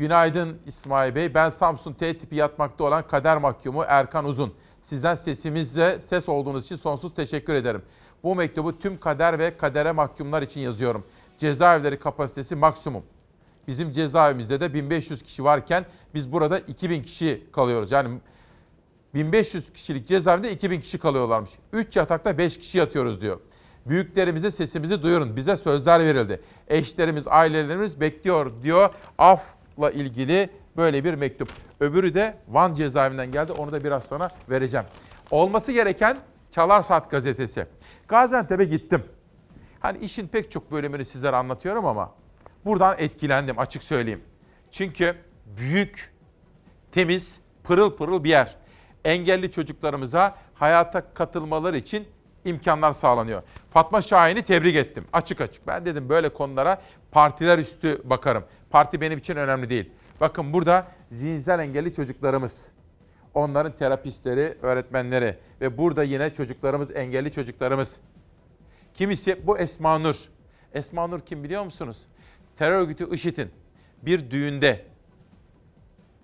[0.00, 1.34] Günaydın İsmail Bey.
[1.34, 4.54] Ben Samsun T tipi yatmakta olan kader mahkumu Erkan Uzun.
[4.82, 7.82] Sizden sesimizle ses olduğunuz için sonsuz teşekkür ederim.
[8.22, 11.04] Bu mektubu tüm kader ve kadere mahkumlar için yazıyorum.
[11.38, 13.02] Cezaevleri kapasitesi maksimum.
[13.68, 17.92] Bizim cezaevimizde de 1500 kişi varken biz burada 2000 kişi kalıyoruz.
[17.92, 18.18] Yani
[19.14, 21.50] 1500 kişilik cezaevinde 2000 kişi kalıyorlarmış.
[21.72, 23.40] 3 yatakta 5 kişi yatıyoruz diyor.
[23.86, 25.36] Büyüklerimize sesimizi duyurun.
[25.36, 26.40] Bize sözler verildi.
[26.68, 28.90] Eşlerimiz, ailelerimiz bekliyor diyor.
[29.80, 31.52] Afla ilgili böyle bir mektup.
[31.80, 33.52] Öbürü de Van cezaevinden geldi.
[33.52, 34.86] Onu da biraz sonra vereceğim.
[35.30, 36.16] Olması gereken
[36.50, 37.66] Çalar Saat gazetesi.
[38.08, 39.04] Gaziantep'e gittim.
[39.80, 42.14] Hani işin pek çok bölümünü sizlere anlatıyorum ama
[42.64, 44.20] buradan etkilendim açık söyleyeyim.
[44.70, 45.14] Çünkü
[45.46, 46.12] büyük,
[46.92, 48.56] temiz, pırıl pırıl bir yer.
[49.04, 52.08] Engelli çocuklarımıza hayata katılmaları için
[52.44, 53.42] imkanlar sağlanıyor.
[53.70, 55.66] Fatma Şahin'i tebrik ettim açık açık.
[55.66, 58.44] Ben dedim böyle konulara partiler üstü bakarım.
[58.70, 59.90] Parti benim için önemli değil.
[60.20, 62.68] Bakın burada zihinsel engelli çocuklarımız,
[63.34, 67.96] onların terapistleri, öğretmenleri ve burada yine çocuklarımız, engelli çocuklarımız.
[68.94, 70.16] Kimisi bu Esma Nur.
[70.72, 71.96] Esma Nur kim biliyor musunuz?
[72.58, 73.50] Terör örgütü IŞİD'in
[74.02, 74.84] bir düğünde,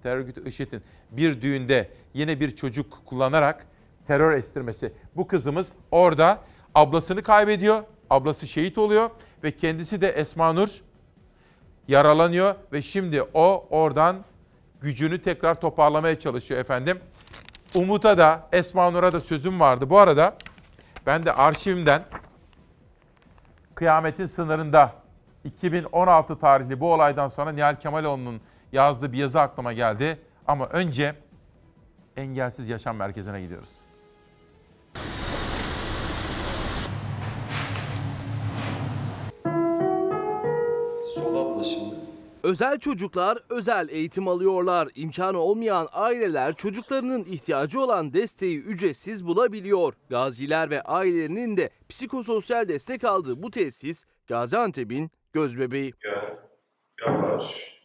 [0.02, 3.66] terör örgütü IŞİD'in bir düğünde yine bir çocuk kullanarak
[4.06, 4.92] terör estirmesi.
[5.16, 6.40] Bu kızımız orada
[6.74, 9.10] ablasını kaybediyor, ablası şehit oluyor
[9.44, 10.82] ve kendisi de Esma Nur
[11.88, 14.24] yaralanıyor ve şimdi o oradan
[14.80, 17.00] gücünü tekrar toparlamaya çalışıyor efendim.
[17.74, 19.90] Umut'a da Esma Nur'a da sözüm vardı.
[19.90, 20.36] Bu arada
[21.06, 22.02] ben de arşivimden
[23.74, 24.92] kıyametin sınırında
[25.44, 28.40] 2016 tarihli bu olaydan sonra Nihal Kemaloğlu'nun
[28.72, 30.20] yazdığı bir yazı aklıma geldi.
[30.46, 31.14] Ama önce
[32.16, 33.85] Engelsiz Yaşam Merkezi'ne gidiyoruz.
[42.46, 44.88] Özel çocuklar özel eğitim alıyorlar.
[44.94, 49.94] İmkanı olmayan aileler çocuklarının ihtiyacı olan desteği ücretsiz bulabiliyor.
[50.10, 55.92] Gaziler ve ailelerinin de psikososyal destek aldığı bu tesis Gaziantep'in gözbebeği.
[56.02, 56.36] Gel.
[57.06, 57.75] Yaklaş.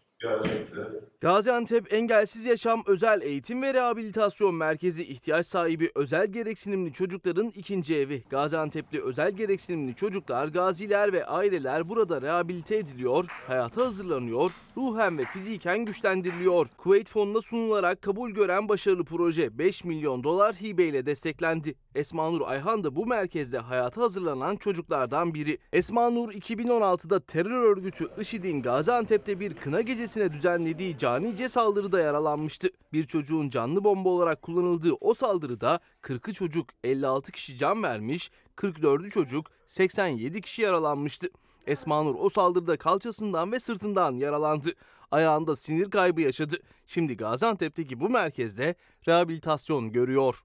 [1.22, 8.24] Gaziantep Engelsiz Yaşam Özel Eğitim ve Rehabilitasyon Merkezi ihtiyaç sahibi özel gereksinimli çocukların ikinci evi.
[8.30, 15.86] Gaziantep'li özel gereksinimli çocuklar, gaziler ve aileler burada rehabilite ediliyor, hayata hazırlanıyor, ruhen ve fiziken
[15.86, 16.68] güçlendiriliyor.
[16.78, 21.76] Kuveyt fonuna sunularak kabul gören başarılı proje 5 milyon dolar hibeyle desteklendi.
[21.96, 25.58] Esma Nur Ayhan da bu merkezde hayata hazırlanan çocuklardan biri.
[25.74, 29.82] Esma Nur 2016'da terör örgütü IŞİD'in Gaziantep'te bir kına
[30.12, 32.70] gecesine düzenlediği canice saldırıda yaralanmıştı.
[32.94, 39.10] Bir çocuğun canlı bomba olarak kullanıldığı o saldırıda 40'ı çocuk 56 kişi can vermiş, 44'ü
[39.10, 41.28] çocuk 87 kişi yaralanmıştı.
[41.68, 44.70] Esma Nur o saldırıda kalçasından ve sırtından yaralandı.
[45.12, 46.58] Ayağında sinir kaybı yaşadı.
[46.94, 48.76] Şimdi Gaziantep'teki bu merkezde
[49.08, 50.42] rehabilitasyon görüyor.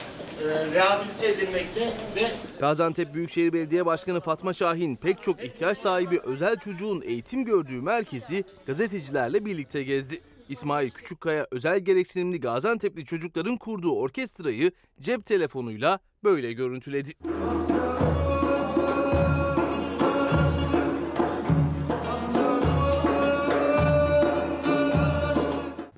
[0.74, 1.80] rehabilite edilmekte
[2.16, 7.80] ve Gaziantep Büyükşehir Belediye Başkanı Fatma Şahin pek çok ihtiyaç sahibi özel çocuğun eğitim gördüğü
[7.80, 10.20] merkezi gazetecilerle birlikte gezdi.
[10.48, 17.12] İsmail Küçükkaya özel gereksinimli Gaziantep'li çocukların kurduğu orkestrayı cep telefonuyla böyle görüntüledi.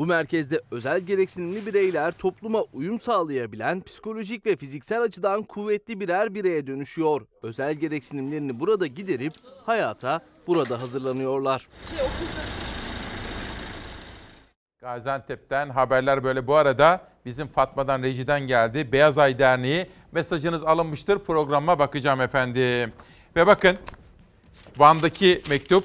[0.09, 7.23] Merkezde özel gereksinimli bireyler topluma uyum sağlayabilen, psikolojik ve fiziksel açıdan kuvvetli birer bireye dönüşüyor.
[7.43, 9.33] Özel gereksinimlerini burada giderip
[9.67, 11.69] hayata burada hazırlanıyorlar.
[14.81, 16.47] Gaziantep'ten haberler böyle.
[16.47, 18.93] Bu arada bizim Fatma'dan rejiden geldi.
[18.93, 21.19] Beyaz Ay Derneği mesajınız alınmıştır.
[21.19, 22.93] Programa bakacağım efendim.
[23.37, 23.79] Ve bakın
[24.79, 25.85] Van'daki mektup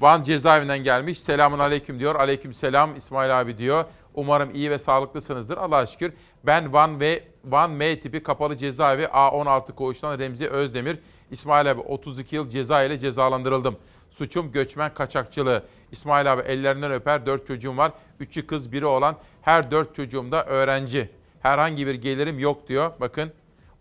[0.00, 1.20] Van cezaevinden gelmiş.
[1.20, 2.14] Selamun aleyküm diyor.
[2.14, 3.84] Aleyküm selam İsmail abi diyor.
[4.14, 5.56] Umarım iyi ve sağlıklısınızdır.
[5.56, 6.12] Allah'a şükür.
[6.46, 10.98] Ben Van ve Van M tipi kapalı cezaevi A16 koğuştan Remzi Özdemir.
[11.30, 13.76] İsmail abi 32 yıl ceza ile cezalandırıldım.
[14.10, 15.62] Suçum göçmen kaçakçılığı.
[15.92, 17.26] İsmail abi ellerinden öper.
[17.26, 17.92] 4 çocuğum var.
[18.20, 21.10] 3'ü kız biri olan her 4 çocuğum da öğrenci.
[21.40, 22.92] Herhangi bir gelirim yok diyor.
[23.00, 23.32] Bakın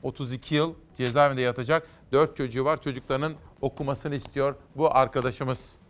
[0.03, 1.87] 32 yıl cezaevinde yatacak.
[2.11, 2.81] 4 çocuğu var.
[2.81, 5.84] Çocuklarının okumasını istiyor bu arkadaşımız.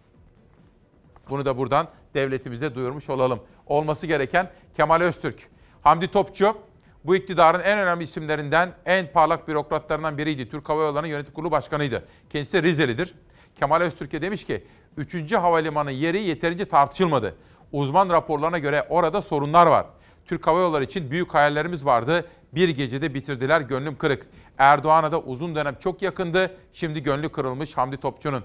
[1.30, 3.40] Bunu da buradan devletimize duyurmuş olalım.
[3.68, 5.50] Olması gereken Kemal Öztürk.
[5.82, 6.58] Hamdi Topçu
[7.06, 10.50] bu iktidarın en önemli isimlerinden, en parlak bürokratlarından biriydi.
[10.50, 12.06] Türk Hava Yolları'nın yönetim kurulu başkanıydı.
[12.30, 13.16] Kendisi de Rizelidir.
[13.60, 14.64] Kemal Öztürk'e demiş ki
[14.98, 15.34] 3.
[15.34, 17.36] havalimanı yeri yeterince tartışılmadı.
[17.72, 19.86] Uzman raporlarına göre orada sorunlar var.
[20.26, 22.26] Türk Hava Yolları için büyük hayallerimiz vardı.
[22.54, 24.28] Bir gecede bitirdiler gönlüm kırık.
[24.58, 26.58] Erdoğan'a da uzun dönem çok yakındı.
[26.74, 28.44] Şimdi gönlü kırılmış Hamdi Topçu'nun.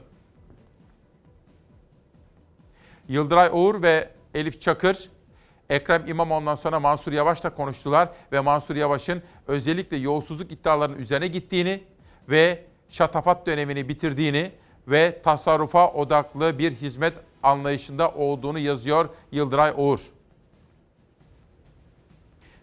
[3.10, 5.08] Yıldıray Oğur ve Elif Çakır
[5.70, 11.82] Ekrem İmamoğlu'ndan sonra Mansur Yavaş'la konuştular ve Mansur Yavaş'ın özellikle yolsuzluk iddialarının üzerine gittiğini
[12.28, 14.52] ve şatafat dönemini bitirdiğini
[14.88, 20.00] ve tasarrufa odaklı bir hizmet anlayışında olduğunu yazıyor Yıldıray Oğur.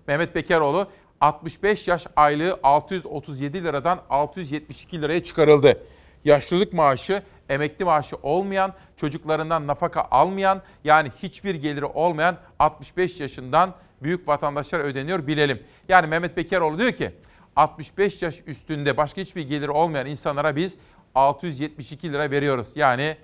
[0.08, 0.88] Mehmet Bekeroğlu
[1.22, 5.84] 65 yaş aylığı 637 liradan 672 liraya çıkarıldı.
[6.26, 14.28] Yaşlılık maaşı emekli maaşı olmayan, çocuklarından nafaka almayan yani hiçbir geliri olmayan 65 yaşından büyük
[14.28, 15.64] vatandaşlar ödeniyor bilelim.
[15.90, 17.12] Yani Mehmet Bekeroğlu diyor ki
[17.56, 20.78] 65 yaş üstünde başka hiçbir geliri olmayan insanlara biz
[21.16, 22.68] 672 lira veriyoruz.
[22.76, 23.18] Yani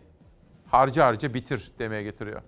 [0.67, 2.41] harca harca bitir demeye getiriyor.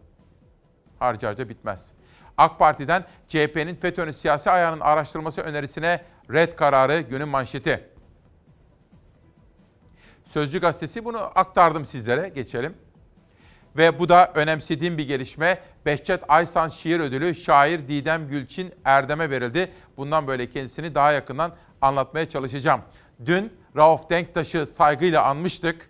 [0.99, 1.91] Harca harca bitmez.
[2.37, 6.01] AK Parti'den CHP'nin FETÖ'nün siyasi ayağının araştırılması önerisine
[6.33, 7.89] red kararı günün manşeti.
[10.35, 12.29] Sözcü gazetesi bunu aktardım sizlere.
[12.29, 12.73] Geçelim.
[13.77, 15.59] Ve bu da önemsediğim bir gelişme.
[15.85, 19.71] Behçet Aysan Şiir Ödülü şair Didem Gülçin Erdem'e verildi.
[19.97, 22.81] Bundan böyle kendisini daha yakından anlatmaya çalışacağım.
[23.25, 25.89] Dün Rauf Denktaş'ı saygıyla anmıştık.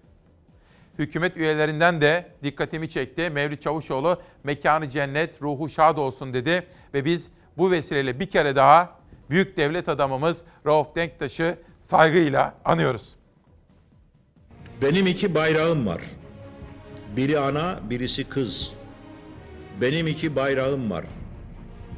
[0.99, 3.29] Hükümet üyelerinden de dikkatimi çekti.
[3.29, 6.67] Mevlüt Çavuşoğlu mekanı cennet, ruhu şad olsun dedi.
[6.93, 8.99] Ve biz bu vesileyle bir kere daha
[9.29, 13.15] büyük devlet adamımız Rauf Denktaş'ı saygıyla anıyoruz.
[14.81, 16.01] Benim iki bayrağım var.
[17.17, 18.73] Biri ana, birisi kız.
[19.81, 21.05] Benim iki bayrağım var.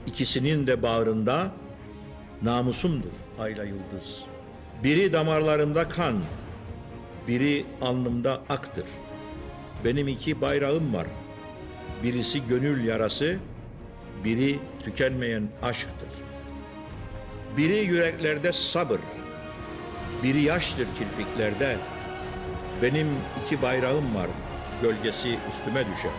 [0.08, 1.52] İkisinin de bağrında
[2.42, 4.24] namusumdur ayla yıldız.
[4.84, 6.16] Biri damarlarımda kan,
[7.28, 8.86] biri alnımda aktır.
[9.86, 11.08] Benim iki bayrağım var.
[12.04, 13.38] Birisi gönül yarası,
[14.24, 16.10] biri tükenmeyen aşktır.
[17.58, 19.00] Biri yüreklerde sabır,
[20.24, 21.78] biri yaştır kirpiklerde.
[22.82, 23.08] Benim
[23.46, 24.28] iki bayrağım var,
[24.82, 26.12] gölgesi üstüme düşer.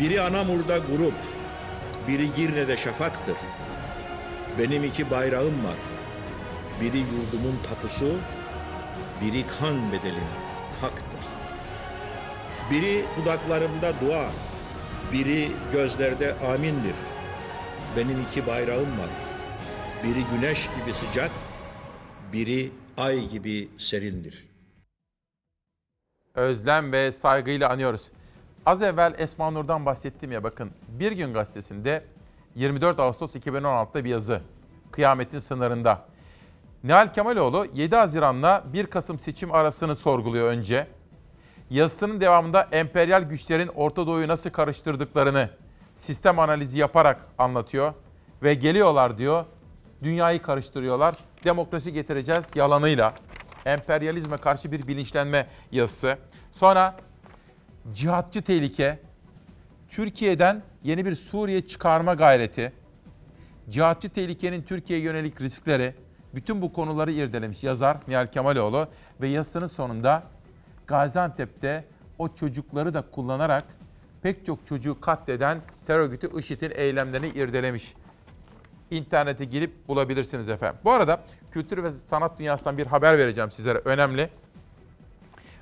[0.00, 1.14] Biri Anamur'da grup,
[2.08, 3.36] biri Girne'de şafaktır.
[4.58, 5.76] Benim iki bayrağım var.
[6.80, 8.14] Biri yurdumun tapusu,
[9.22, 10.28] biri kan bedelim
[10.80, 11.26] haktır.
[12.70, 14.30] Biri dudaklarımda dua,
[15.12, 16.94] biri gözlerde amindir.
[17.96, 19.10] Benim iki bayrağım var.
[20.04, 21.30] Biri güneş gibi sıcak,
[22.32, 24.44] biri ay gibi serindir.
[26.36, 28.10] Özlem ve saygıyla anıyoruz.
[28.66, 30.70] Az evvel Esma Nur'dan bahsettim ya bakın.
[30.88, 32.04] Bir gün gazetesinde
[32.54, 34.40] 24 Ağustos 2016'da bir yazı.
[34.90, 36.04] Kıyametin sınırında.
[36.84, 40.86] Nihal Kemaloğlu 7 Haziran'la 1 Kasım seçim arasını sorguluyor önce.
[41.70, 45.50] Yazısının devamında emperyal güçlerin Orta Doğu'yu nasıl karıştırdıklarını
[45.96, 47.92] sistem analizi yaparak anlatıyor.
[48.42, 49.44] Ve geliyorlar diyor,
[50.02, 51.14] dünyayı karıştırıyorlar,
[51.44, 53.14] demokrasi getireceğiz yalanıyla.
[53.66, 56.18] Emperyalizme karşı bir bilinçlenme yazısı.
[56.52, 56.96] Sonra
[57.94, 58.98] cihatçı tehlike,
[59.88, 62.72] Türkiye'den yeni bir Suriye çıkarma gayreti,
[63.70, 65.94] cihatçı tehlikenin Türkiye'ye yönelik riskleri,
[66.34, 68.88] bütün bu konuları irdelemiş yazar Nihal Kemaloğlu
[69.20, 70.22] ve yazısının sonunda
[70.86, 71.84] Gaziantep'te
[72.18, 73.64] o çocukları da kullanarak
[74.22, 77.94] pek çok çocuğu katleden terör örgütü IŞİD'in eylemlerini irdelemiş.
[78.90, 80.80] İnternete girip bulabilirsiniz efendim.
[80.84, 81.20] Bu arada
[81.52, 83.78] kültür ve sanat dünyasından bir haber vereceğim sizlere.
[83.78, 84.28] Önemli.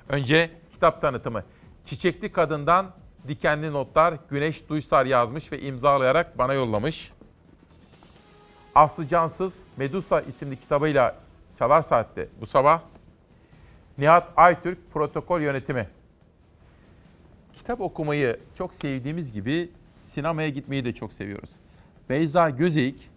[0.09, 1.43] Önce kitap tanıtımı.
[1.85, 2.91] Çiçekli Kadın'dan
[3.27, 7.11] Dikenli Notlar Güneş Duysar yazmış ve imzalayarak bana yollamış.
[8.75, 11.15] Aslı Cansız Medusa isimli kitabıyla
[11.59, 12.81] Çalar Saat'te bu sabah.
[13.97, 15.87] Nihat Aytürk Protokol Yönetimi.
[17.53, 19.69] Kitap okumayı çok sevdiğimiz gibi
[20.03, 21.49] sinemaya gitmeyi de çok seviyoruz.
[22.09, 23.09] Beyza Gözeyik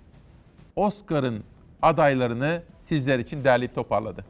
[0.78, 1.44] Oscar'ın
[1.82, 4.24] adaylarını sizler için derleyip toparladı.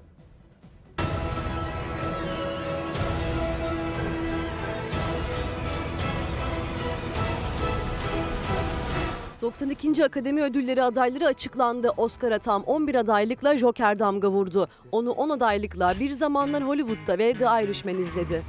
[9.42, 10.04] ...92.
[10.04, 11.90] Akademi Ödülleri adayları açıklandı.
[11.96, 14.66] Oscar'a tam 11 adaylıkla Joker damga vurdu.
[14.92, 18.42] Onu 10 adaylıkla Bir Zamanlar Hollywood'da ve The Irishman izledi.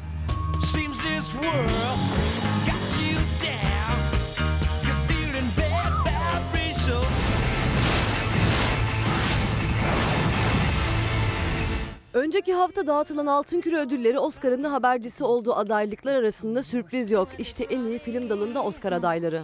[0.73, 2.28] Seems this world...
[12.19, 17.27] Önceki hafta dağıtılan Altın Küre ödülleri Oscar'ın da habercisi olduğu adaylıklar arasında sürpriz yok.
[17.37, 19.41] İşte en iyi film dalında Oscar adayları.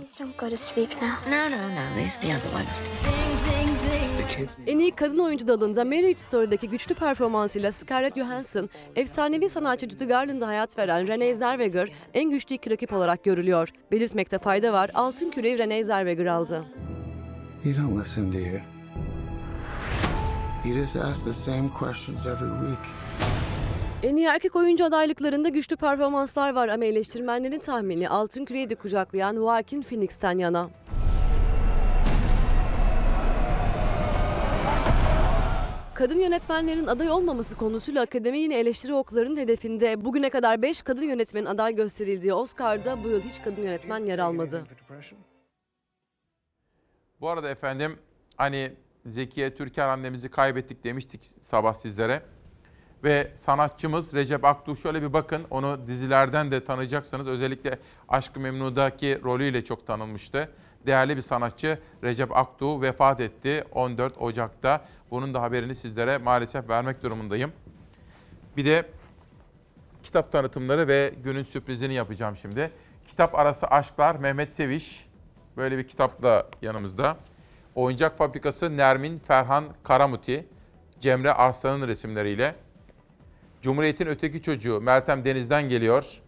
[4.67, 10.47] En iyi kadın oyuncu dalında Marriage Story'daki güçlü performansıyla Scarlett Johansson, efsanevi sanatçı Judy Garland'a
[10.47, 13.69] hayat veren Renee Zellweger en güçlü iki rakip olarak görülüyor.
[13.91, 16.65] Belirtmekte fayda var, Altın Küre'yi Renee Zellweger aldı.
[17.65, 18.74] You don't listen, do you?
[20.65, 22.79] You just ask the same questions every week.
[24.03, 29.35] En iyi erkek oyuncu adaylıklarında güçlü performanslar var ama eleştirmenlerin tahmini Altın Küre'yi de kucaklayan
[29.35, 30.69] Joaquin Phoenix'ten yana.
[35.93, 40.05] Kadın yönetmenlerin aday olmaması konusuyla akademi yine eleştiri oklarının hedefinde.
[40.05, 44.65] Bugüne kadar 5 kadın yönetmenin aday gösterildiği Oscar'da bu yıl hiç kadın yönetmen yer almadı.
[47.21, 47.99] Bu arada efendim
[48.37, 48.71] hani
[49.05, 52.21] Zekiye Türker annemizi kaybettik demiştik sabah sizlere.
[53.03, 57.27] Ve sanatçımız Recep Aktuğ şöyle bir bakın onu dizilerden de tanıyacaksınız.
[57.27, 57.79] Özellikle
[58.09, 60.49] Aşk-ı Memnu'daki rolüyle çok tanınmıştı.
[60.85, 64.85] Değerli bir sanatçı Recep Aktuğ vefat etti 14 Ocak'ta.
[65.11, 67.51] Bunun da haberini sizlere maalesef vermek durumundayım.
[68.57, 68.85] Bir de
[70.03, 72.71] kitap tanıtımları ve günün sürprizini yapacağım şimdi.
[73.07, 75.07] Kitap arası aşklar Mehmet Seviş
[75.57, 77.17] böyle bir kitapla yanımızda.
[77.75, 80.47] Oyuncak Fabrikası Nermin Ferhan Karamuti,
[80.99, 82.55] Cemre Arslan'ın resimleriyle.
[83.61, 86.21] Cumhuriyet'in Öteki Çocuğu Meltem Deniz'den geliyor.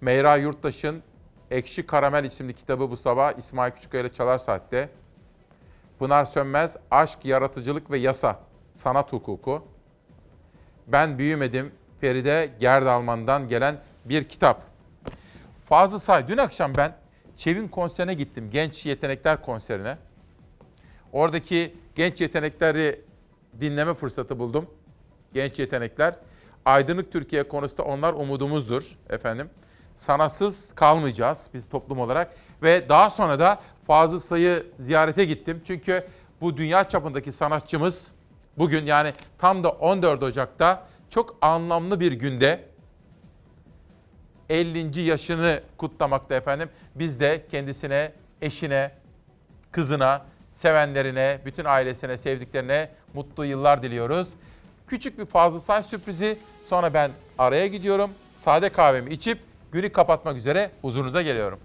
[0.00, 1.02] Meyra Yurttaş'ın
[1.50, 4.88] Ekşi Karamel isimli kitabı bu sabah İsmail Küçükkaya ile Çalar Saat'te.
[5.98, 8.40] Pınar Sönmez, Aşk, Yaratıcılık ve Yasa,
[8.74, 9.64] Sanat Hukuku.
[10.86, 14.62] Ben Büyümedim, Feride Gerdalman'dan gelen bir kitap.
[15.68, 17.01] Fazıl Say, dün akşam ben
[17.36, 19.98] Çevin konserine gittim, Genç Yetenekler konserine.
[21.12, 23.00] Oradaki genç yetenekleri
[23.60, 24.66] dinleme fırsatı buldum.
[25.34, 26.14] Genç yetenekler.
[26.64, 29.50] Aydınlık Türkiye konusunda onlar umudumuzdur efendim.
[29.96, 32.34] Sanatsız kalmayacağız biz toplum olarak.
[32.62, 35.62] Ve daha sonra da Fazıl Say'ı ziyarete gittim.
[35.66, 36.06] Çünkü
[36.40, 38.12] bu dünya çapındaki sanatçımız
[38.58, 42.71] bugün yani tam da 14 Ocak'ta çok anlamlı bir günde
[44.52, 45.00] 50.
[45.00, 46.68] yaşını kutlamakta efendim.
[46.94, 48.12] Biz de kendisine,
[48.42, 48.90] eşine,
[49.70, 54.28] kızına, sevenlerine, bütün ailesine, sevdiklerine mutlu yıllar diliyoruz.
[54.86, 56.38] Küçük bir Fazıl Say sürprizi.
[56.66, 58.10] Sonra ben araya gidiyorum.
[58.36, 59.38] Sade kahvemi içip
[59.72, 61.58] günü kapatmak üzere huzurunuza geliyorum.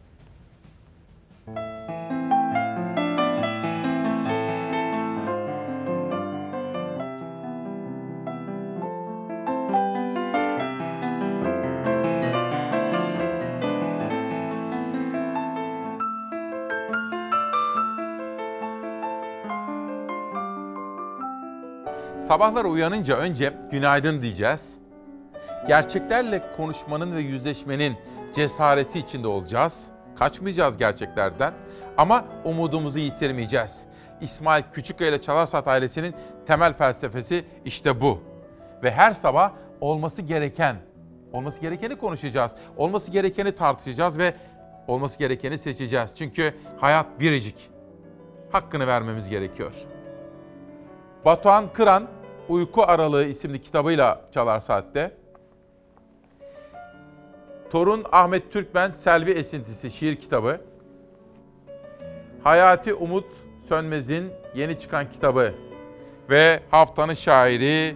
[22.27, 24.77] Sabahları uyanınca önce günaydın diyeceğiz.
[25.67, 27.97] Gerçeklerle konuşmanın ve yüzleşmenin
[28.33, 29.87] cesareti içinde olacağız.
[30.19, 31.53] Kaçmayacağız gerçeklerden
[31.97, 33.85] ama umudumuzu yitirmeyeceğiz.
[34.21, 36.15] İsmail Küçükkaya ile Çalarsat ailesinin
[36.47, 38.19] temel felsefesi işte bu.
[38.83, 39.51] Ve her sabah
[39.81, 40.75] olması gereken,
[41.33, 42.51] olması gerekeni konuşacağız.
[42.77, 44.33] Olması gerekeni tartışacağız ve
[44.87, 46.11] olması gerekeni seçeceğiz.
[46.15, 47.69] Çünkü hayat biricik.
[48.51, 49.73] Hakkını vermemiz gerekiyor.
[51.25, 52.07] Batuhan Kıran
[52.49, 55.11] Uyku Aralığı isimli kitabıyla Çalar Saat'te.
[57.71, 60.61] Torun Ahmet Türkmen Selvi Esintisi şiir kitabı.
[62.43, 63.25] Hayati Umut
[63.69, 65.53] Sönmez'in yeni çıkan kitabı.
[66.29, 67.95] Ve haftanın şairi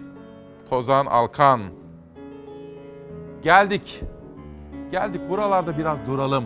[0.70, 1.60] Tozan Alkan.
[3.42, 4.02] Geldik.
[4.90, 6.44] Geldik buralarda biraz duralım.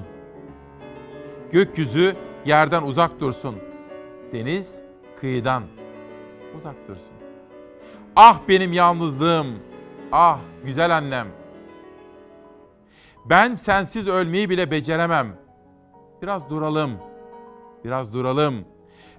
[1.52, 3.56] Gökyüzü yerden uzak dursun.
[4.32, 4.80] Deniz
[5.20, 5.62] kıyıdan
[6.56, 7.15] uzak dursun.
[8.16, 9.46] Ah benim yalnızlığım.
[10.12, 11.26] Ah güzel annem.
[13.24, 15.36] Ben sensiz ölmeyi bile beceremem.
[16.22, 16.92] Biraz duralım.
[17.84, 18.64] Biraz duralım.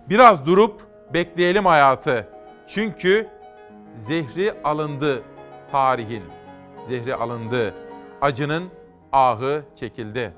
[0.10, 0.82] Biraz durup
[1.14, 2.30] bekleyelim hayatı.
[2.68, 3.28] Çünkü
[3.96, 5.24] zehri alındı
[5.72, 6.24] tarihin.
[6.88, 7.74] Zehri alındı.
[8.22, 8.64] Acının
[9.12, 10.34] ahı çekildi.